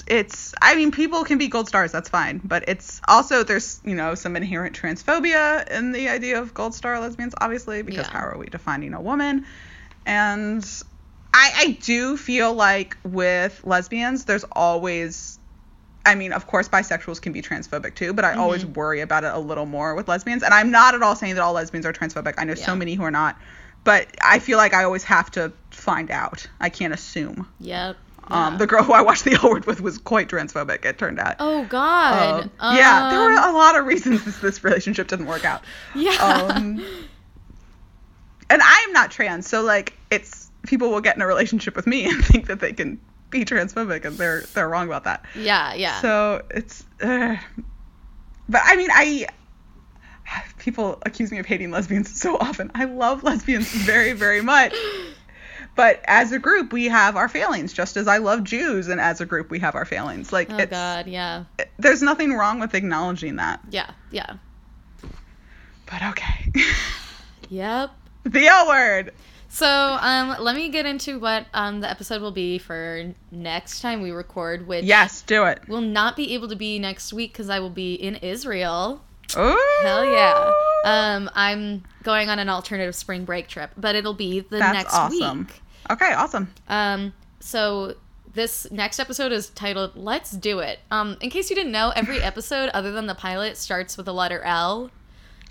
it's 0.07 0.55
i 0.62 0.74
mean 0.74 0.91
people 0.91 1.24
can 1.24 1.39
be 1.39 1.49
gold 1.49 1.68
stars 1.68 1.93
that's 1.93 2.09
fine 2.09 2.41
but 2.45 2.64
it's 2.68 3.01
also 3.09 3.43
there's 3.43 3.81
you 3.85 3.95
know 3.95 4.14
some 4.14 4.37
inherent 4.37 4.78
transphobia 4.78 5.68
in 5.70 5.93
the 5.93 6.09
idea 6.09 6.41
of 6.41 6.53
gold 6.55 6.74
star 6.74 6.99
lesbians 7.01 7.35
obviously 7.41 7.83
because 7.83 8.07
Yeah. 8.07 8.12
how 8.12 8.20
are 8.20 8.39
we 8.39 8.47
defining 8.47 8.95
a 8.95 9.01
woman 9.01 9.45
and 10.07 10.64
i 11.33 11.53
i 11.57 11.78
do 11.83 12.16
feel 12.16 12.53
like 12.53 12.97
with 13.05 13.61
lesbians 13.64 14.24
there's 14.24 14.45
always 14.53 15.39
I 16.07 16.14
mean, 16.14 16.33
of 16.33 16.47
course, 16.47 16.66
bisexuals 16.68 17.20
can 17.20 17.33
be 17.35 17.43
transphobic 17.43 17.95
too, 17.95 18.14
but 18.14 18.24
I 18.24 18.33
always 18.33 18.64
Mm-hmm. 18.64 18.72
worry 18.72 19.01
about 19.01 19.24
it 19.24 19.33
a 19.35 19.39
little 19.39 19.66
more 19.66 19.95
with 19.95 20.09
lesbians. 20.09 20.43
And 20.43 20.55
I'm 20.55 20.70
not 20.70 20.95
at 20.95 21.03
all 21.03 21.14
saying 21.14 21.35
that 21.35 21.43
all 21.43 21.53
lesbians 21.53 21.85
are 21.85 21.93
transphobic. 21.93 22.35
I 22.39 22.45
know 22.45 22.55
so 22.55 22.74
many 22.74 22.95
who 22.95 23.03
are 23.03 23.11
not, 23.11 23.37
but 23.85 24.09
I 24.24 24.39
feel 24.39 24.57
like 24.57 24.72
I 24.72 24.85
always 24.85 25.05
have 25.05 25.31
to 25.33 25.53
find 25.70 26.11
out. 26.11 26.47
I 26.59 26.70
can't 26.70 26.95
assume. 26.95 27.47
yep. 27.59 27.99
Um, 28.31 28.59
the 28.59 28.66
girl 28.66 28.83
who 28.85 28.93
I 28.93 29.03
watched 29.03 29.24
The 29.24 29.35
L 29.43 29.51
Word 29.51 29.66
with 29.66 29.81
was 29.81 29.99
quite 29.99 30.28
transphobic. 30.28 30.85
It 30.85 30.99
turned 30.99 31.18
out. 31.18 31.37
Oh 31.41 31.64
God. 31.64 32.51
Um, 32.61 32.76
yeah, 32.76 33.11
there 33.11 33.20
were 33.20 33.33
Um, 33.33 33.55
a 33.55 33.59
lot 33.59 33.78
of 33.78 33.87
reasons 33.87 34.24
this, 34.24 34.39
this 34.39 34.62
relationship 34.64 35.09
didn't 35.09 35.26
work 35.26 35.45
out. 35.45 35.62
Yeah. 35.95 36.12
Um, 36.12 36.85
and 38.49 38.61
I 38.62 38.85
am 38.89 38.93
not 38.93 39.11
trans, 39.11 39.47
so 39.49 39.62
like 39.62 39.95
it's 40.11 40.51
people 40.66 40.91
will 40.91 41.01
get 41.01 41.16
in 41.16 41.22
a 41.22 41.26
relationship 41.26 41.76
with 41.76 41.87
me 41.87 42.05
and 42.09 42.24
think 42.24 42.47
that 42.49 42.61
they 42.61 42.72
can 42.72 43.01
be 43.31 43.45
transphobic, 43.45 44.05
and 44.05 44.18
they're 44.18 44.43
they're 44.55 44.68
wrong 44.68 44.87
about 44.89 45.05
that. 45.05 45.24
yeah. 45.37 45.74
Yeah. 45.74 46.01
So 46.01 46.43
it's, 46.51 46.85
uh, 47.01 47.37
but 48.49 48.61
I 48.64 48.76
mean, 48.76 48.91
I 48.93 49.26
people 50.59 50.99
accuse 51.07 51.31
me 51.31 51.39
of 51.39 51.47
hating 51.47 51.70
lesbians 51.70 52.20
so 52.20 52.37
often. 52.37 52.70
I 52.74 52.85
love 52.85 53.22
lesbians 53.22 53.68
very 53.72 54.12
very 54.14 54.43
much. 54.43 54.74
But 55.81 56.03
as 56.05 56.31
a 56.31 56.39
group, 56.39 56.74
we 56.74 56.89
have 56.89 57.16
our 57.16 57.26
failings, 57.26 57.72
just 57.72 57.97
as 57.97 58.07
I 58.07 58.18
love 58.18 58.45
Jews, 58.45 58.89
and 58.89 59.01
as 59.01 59.22
a 59.22 59.24
group, 59.24 59.49
we 59.49 59.59
have 59.61 59.74
our 59.74 59.87
failings. 59.87 60.31
Like, 60.31 60.51
oh 60.53 60.59
it's, 60.59 60.70
God. 60.70 61.07
Yeah. 61.07 61.45
there's 61.78 62.03
nothing 62.03 62.35
wrong 62.35 62.61
with 62.61 62.74
acknowledging 62.74 63.37
that. 63.37 63.61
Yeah. 63.70 63.91
Yeah. 64.11 64.35
But 65.87 66.03
okay. 66.11 66.53
Yep. 67.49 67.93
the 68.24 68.47
L 68.47 68.68
word. 68.68 69.14
So, 69.49 69.66
um, 69.66 70.37
let 70.39 70.55
me 70.55 70.68
get 70.68 70.85
into 70.85 71.18
what 71.18 71.47
um 71.55 71.81
the 71.81 71.91
episode 71.91 72.20
will 72.20 72.31
be 72.31 72.59
for 72.59 73.14
next 73.33 73.81
time 73.81 74.03
we 74.03 74.11
record, 74.11 74.66
which 74.66 74.85
Yes, 74.85 75.22
do 75.22 75.45
it. 75.45 75.62
We'll 75.66 75.81
not 75.81 76.14
be 76.14 76.35
able 76.35 76.49
to 76.49 76.57
be 76.57 76.78
next 76.78 77.11
week 77.14 77.33
because 77.33 77.49
I 77.49 77.59
will 77.59 77.70
be 77.70 77.95
in 77.95 78.16
Israel. 78.16 79.03
Oh, 79.35 79.81
Hell 79.83 80.05
yeah! 80.05 80.53
Um, 80.85 81.31
I'm 81.35 81.85
going 82.03 82.28
on 82.28 82.39
an 82.39 82.51
alternative 82.51 82.95
spring 82.95 83.24
break 83.24 83.49
trip, 83.49 83.70
but 83.78 83.95
it'll 83.95 84.12
be 84.12 84.41
the 84.41 84.59
That's 84.59 84.74
next 84.74 84.95
awesome. 84.95 85.39
week. 85.39 85.62
Okay, 85.91 86.12
awesome. 86.12 86.53
Um, 86.68 87.12
so 87.41 87.97
this 88.32 88.70
next 88.70 89.01
episode 89.01 89.32
is 89.32 89.51
titled 89.51 89.97
"Let's 89.97 90.30
Do 90.30 90.61
It." 90.61 90.78
Um, 90.91 91.16
in 91.20 91.30
case 91.30 91.51
you 91.51 91.57
didn't 91.57 91.72
know, 91.72 91.93
every 91.97 92.22
episode 92.22 92.70
other 92.70 92.93
than 92.93 93.07
the 93.07 93.14
pilot 93.14 93.57
starts 93.57 93.97
with 93.97 94.07
the 94.07 94.14
letter 94.14 94.41
L. 94.43 94.91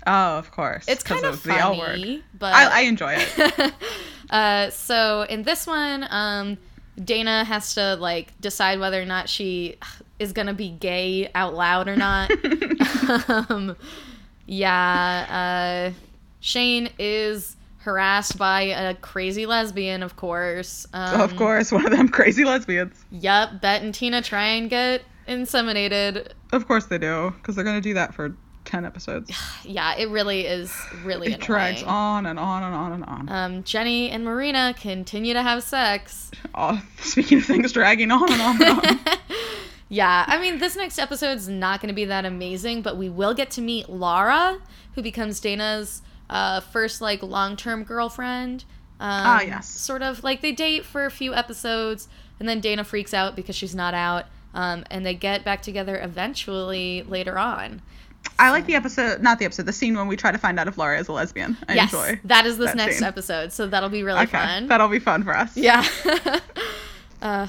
Oh, 0.06 0.38
of 0.38 0.50
course. 0.50 0.86
It's 0.88 1.02
kind 1.02 1.26
of 1.26 1.42
the 1.42 1.58
L 1.58 1.78
word. 1.78 2.00
funny, 2.00 2.22
but 2.38 2.54
I, 2.54 2.78
I 2.78 2.80
enjoy 2.82 3.16
it. 3.18 3.74
uh, 4.30 4.70
so 4.70 5.22
in 5.28 5.42
this 5.42 5.66
one, 5.66 6.06
um, 6.08 6.56
Dana 7.04 7.44
has 7.44 7.74
to 7.74 7.96
like 7.96 8.38
decide 8.40 8.80
whether 8.80 9.00
or 9.00 9.04
not 9.04 9.28
she 9.28 9.76
is 10.18 10.32
gonna 10.32 10.54
be 10.54 10.70
gay 10.70 11.30
out 11.34 11.54
loud 11.54 11.86
or 11.86 11.96
not. 11.96 12.30
um, 13.28 13.76
yeah, 14.46 15.90
uh, 15.92 15.98
Shane 16.40 16.88
is 16.98 17.56
harassed 17.80 18.38
by 18.38 18.62
a 18.62 18.94
crazy 18.94 19.46
lesbian, 19.46 20.02
of 20.02 20.16
course. 20.16 20.86
Um, 20.92 21.20
of 21.20 21.36
course, 21.36 21.72
one 21.72 21.84
of 21.84 21.90
them 21.90 22.08
crazy 22.08 22.44
lesbians. 22.44 23.04
Yep, 23.10 23.60
Bette 23.60 23.84
and 23.84 23.94
Tina 23.94 24.22
try 24.22 24.46
and 24.46 24.70
get 24.70 25.02
inseminated. 25.26 26.32
Of 26.52 26.66
course 26.66 26.86
they 26.86 26.98
do, 26.98 27.32
because 27.36 27.54
they're 27.56 27.64
gonna 27.64 27.80
do 27.80 27.94
that 27.94 28.14
for 28.14 28.36
ten 28.64 28.84
episodes. 28.84 29.30
Yeah, 29.62 29.94
it 29.96 30.08
really 30.08 30.46
is 30.46 30.74
really 31.04 31.32
It 31.32 31.40
drags 31.40 31.82
on 31.84 32.26
and 32.26 32.38
on 32.38 32.62
and 32.62 32.74
on 32.74 32.92
and 32.92 33.04
on. 33.04 33.28
Um, 33.28 33.62
Jenny 33.62 34.10
and 34.10 34.24
Marina 34.24 34.74
continue 34.76 35.34
to 35.34 35.42
have 35.42 35.62
sex. 35.62 36.30
oh, 36.54 36.82
speaking 36.98 37.38
of 37.38 37.44
things 37.44 37.70
dragging 37.72 38.10
on 38.10 38.32
and 38.32 38.42
on 38.42 38.62
and 38.62 38.78
on. 38.80 38.98
yeah, 39.88 40.24
I 40.26 40.40
mean, 40.40 40.58
this 40.58 40.76
next 40.76 40.98
episode's 40.98 41.48
not 41.48 41.80
going 41.80 41.88
to 41.88 41.94
be 41.94 42.06
that 42.06 42.24
amazing, 42.24 42.82
but 42.82 42.96
we 42.96 43.08
will 43.08 43.34
get 43.34 43.50
to 43.52 43.60
meet 43.60 43.88
Laura, 43.88 44.58
who 44.94 45.02
becomes 45.02 45.38
Dana's 45.38 46.02
uh, 46.30 46.60
first 46.60 47.00
like 47.02 47.22
long-term 47.22 47.84
girlfriend. 47.84 48.64
Um, 48.98 49.08
Ah, 49.10 49.40
yes. 49.42 49.68
Sort 49.68 50.02
of 50.02 50.22
like 50.24 50.40
they 50.40 50.52
date 50.52 50.84
for 50.86 51.04
a 51.04 51.10
few 51.10 51.34
episodes, 51.34 52.08
and 52.38 52.48
then 52.48 52.60
Dana 52.60 52.84
freaks 52.84 53.12
out 53.12 53.36
because 53.36 53.56
she's 53.56 53.74
not 53.74 53.92
out, 53.94 54.24
um, 54.54 54.84
and 54.90 55.04
they 55.04 55.14
get 55.14 55.44
back 55.44 55.60
together 55.62 55.98
eventually 56.00 57.02
later 57.02 57.38
on. 57.38 57.82
I 58.38 58.50
like 58.50 58.66
the 58.66 58.74
episode, 58.74 59.22
not 59.22 59.38
the 59.38 59.46
episode, 59.46 59.64
the 59.64 59.72
scene 59.72 59.96
when 59.96 60.06
we 60.06 60.14
try 60.16 60.30
to 60.30 60.36
find 60.38 60.60
out 60.60 60.68
if 60.68 60.76
Laura 60.76 60.98
is 60.98 61.08
a 61.08 61.12
lesbian. 61.12 61.56
I 61.68 61.74
yes, 61.74 61.92
enjoy. 61.92 62.20
that 62.24 62.44
is 62.44 62.58
this 62.58 62.68
that 62.72 62.76
next 62.76 62.96
scene. 62.98 63.04
episode, 63.04 63.52
so 63.52 63.66
that'll 63.66 63.88
be 63.88 64.02
really 64.02 64.20
okay, 64.20 64.32
fun. 64.32 64.66
that'll 64.68 64.88
be 64.88 64.98
fun 64.98 65.22
for 65.24 65.34
us. 65.34 65.56
yeah. 65.56 65.86
uh, 67.22 67.46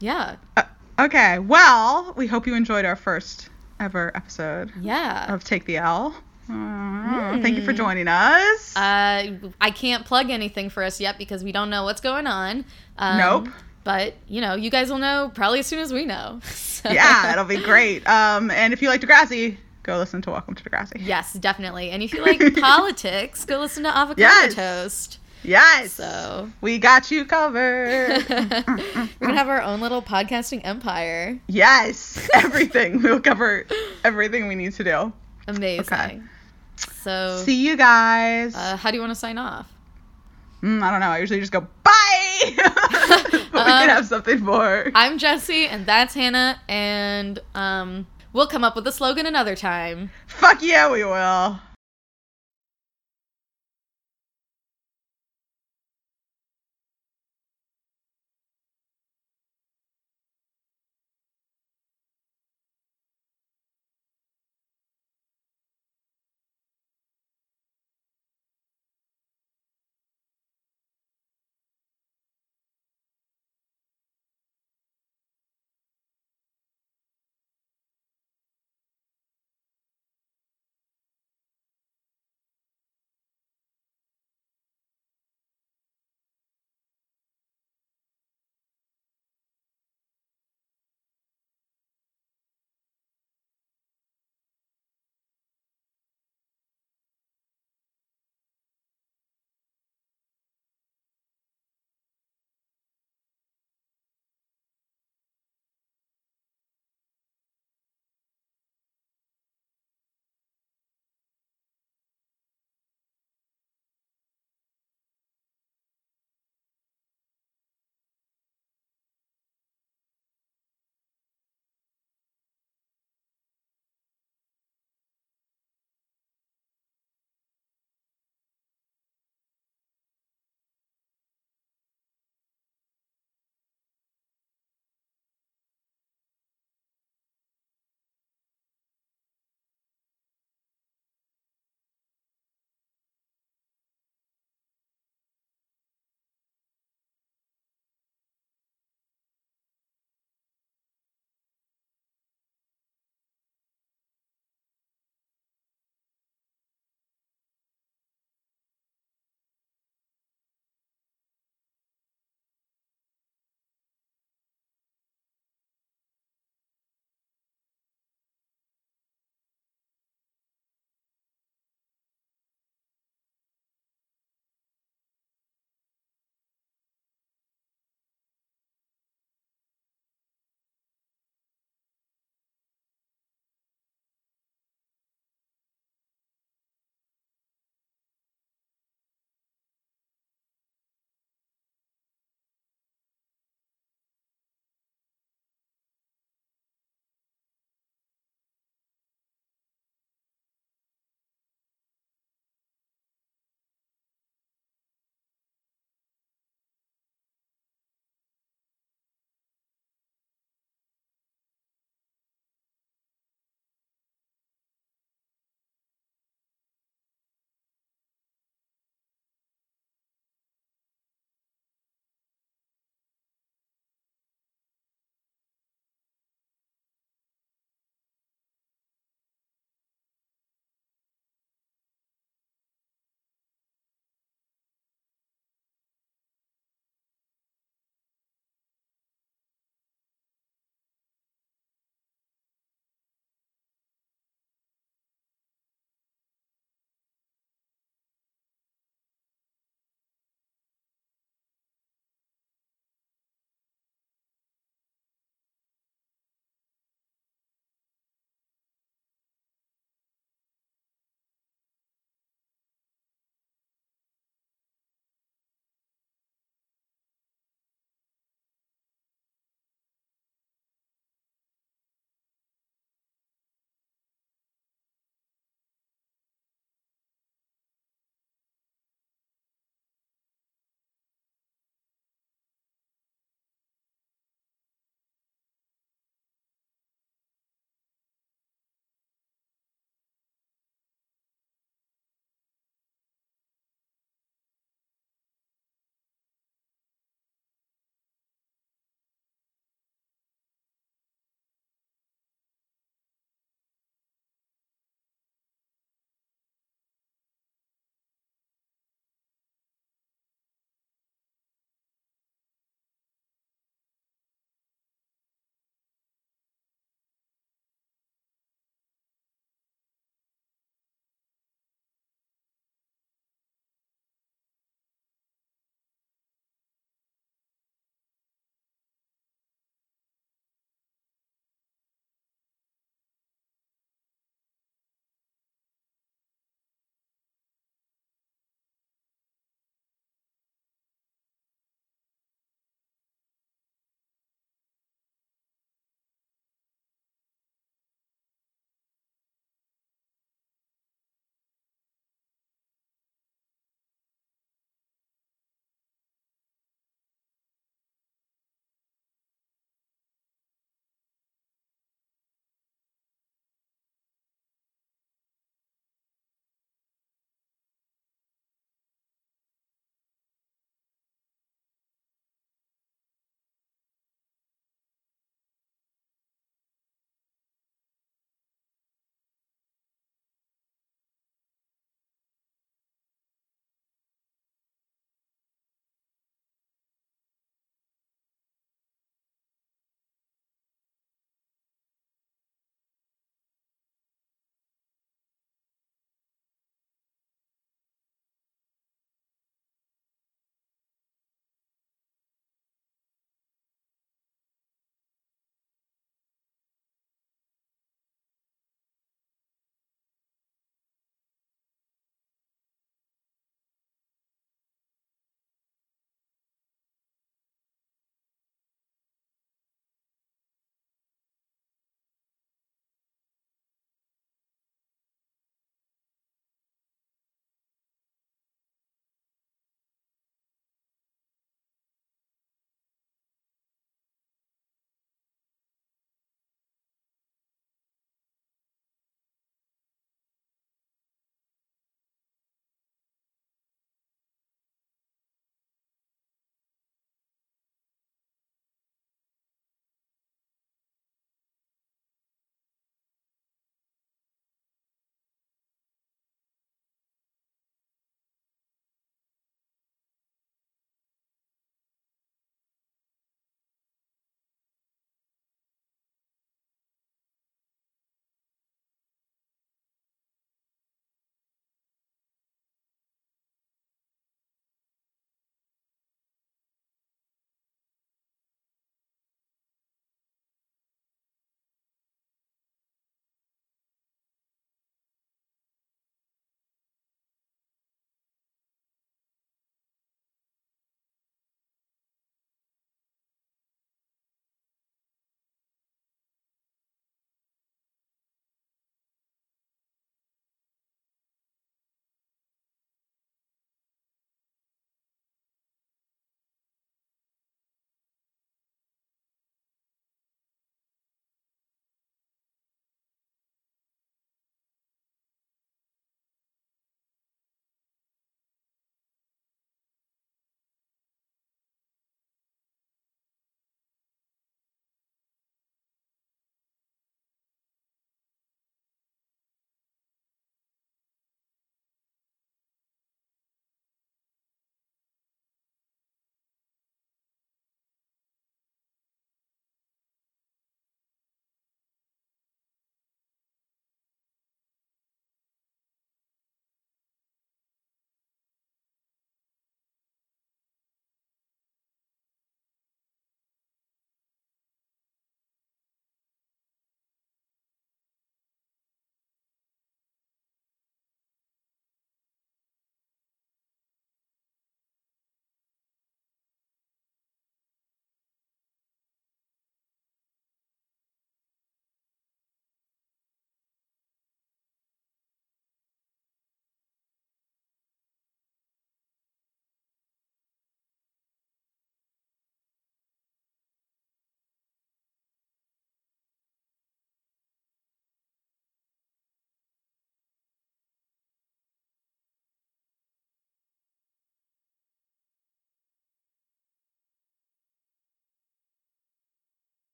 yeah. 0.00 0.36
Uh, 0.56 0.62
okay, 0.98 1.38
well, 1.38 2.12
we 2.16 2.26
hope 2.26 2.46
you 2.46 2.54
enjoyed 2.54 2.84
our 2.84 2.96
first 2.96 3.48
ever 3.78 4.10
episode 4.16 4.72
Yeah. 4.80 5.32
of 5.32 5.44
Take 5.44 5.64
the 5.66 5.76
L. 5.76 6.14
Uh, 6.54 7.40
Thank 7.42 7.56
you 7.56 7.64
for 7.64 7.72
joining 7.72 8.08
us. 8.08 8.76
Uh, 8.76 9.36
I 9.60 9.70
can't 9.70 10.04
plug 10.04 10.30
anything 10.30 10.68
for 10.70 10.82
us 10.82 11.00
yet 11.00 11.16
because 11.18 11.44
we 11.44 11.52
don't 11.52 11.70
know 11.70 11.84
what's 11.84 12.00
going 12.00 12.26
on. 12.26 12.64
Um, 12.98 13.18
Nope. 13.18 13.48
But 13.84 14.14
you 14.28 14.40
know, 14.40 14.54
you 14.56 14.68
guys 14.70 14.90
will 14.90 14.98
know 14.98 15.30
probably 15.34 15.60
as 15.60 15.66
soon 15.66 15.78
as 15.78 15.92
we 15.92 16.04
know. 16.04 16.40
So- 16.80 16.88
yeah, 16.90 17.22
that'll 17.24 17.44
be 17.44 17.58
great. 17.62 18.06
Um, 18.08 18.50
and 18.50 18.72
if 18.72 18.80
you 18.80 18.88
like 18.88 19.02
Degrassi, 19.02 19.58
go 19.82 19.98
listen 19.98 20.22
to 20.22 20.30
Welcome 20.30 20.54
to 20.54 20.64
Degrassi. 20.64 20.92
Yes, 20.98 21.34
definitely. 21.34 21.90
And 21.90 22.02
if 22.02 22.14
you 22.14 22.22
like 22.22 22.56
politics, 22.60 23.44
go 23.44 23.60
listen 23.60 23.82
to 23.82 23.90
Avocado 23.90 24.18
Yes. 24.22 24.54
Toast. 24.54 25.18
Yes. 25.42 25.92
So 25.92 26.50
We 26.62 26.78
got 26.78 27.10
you 27.10 27.26
covered. 27.26 28.24
we're 28.30 29.26
gonna 29.26 29.36
have 29.36 29.48
our 29.50 29.60
own 29.60 29.80
little 29.82 30.00
podcasting 30.00 30.62
empire. 30.64 31.38
yes. 31.48 32.30
Everything. 32.32 33.02
We'll 33.02 33.20
cover 33.20 33.66
everything 34.02 34.48
we 34.48 34.54
need 34.54 34.72
to 34.74 34.84
do. 34.84 35.12
Amazing. 35.48 35.80
Okay. 35.82 36.20
So, 37.02 37.42
See 37.44 37.66
you 37.66 37.76
guys. 37.76 38.54
uh, 38.54 38.76
how 38.76 38.90
do 38.90 38.96
you 38.96 39.00
want 39.00 39.10
to 39.12 39.14
sign 39.18 39.38
off? 39.38 39.72
Mm, 40.62 40.82
I 40.82 40.90
don't 40.90 41.00
know. 41.00 41.06
I 41.08 41.18
usually 41.18 41.40
just 41.40 41.52
go 41.52 41.66
bye. 41.82 41.90
but 42.54 43.52
we 43.52 43.58
Um, 43.60 43.66
can 43.80 43.88
have 43.88 44.06
something 44.06 44.40
more. 44.40 44.90
I'm 44.94 45.18
Jessi, 45.18 45.66
and 45.68 45.86
that's 45.86 46.14
Hannah, 46.14 46.60
and 46.68 47.38
um, 47.54 48.06
we'll 48.32 48.46
come 48.46 48.62
up 48.64 48.76
with 48.76 48.86
a 48.86 48.92
slogan 48.92 49.24
another 49.26 49.56
time. 49.56 50.10
Fuck 50.26 50.62
yeah, 50.62 50.90
we 50.90 51.04
will. 51.04 51.58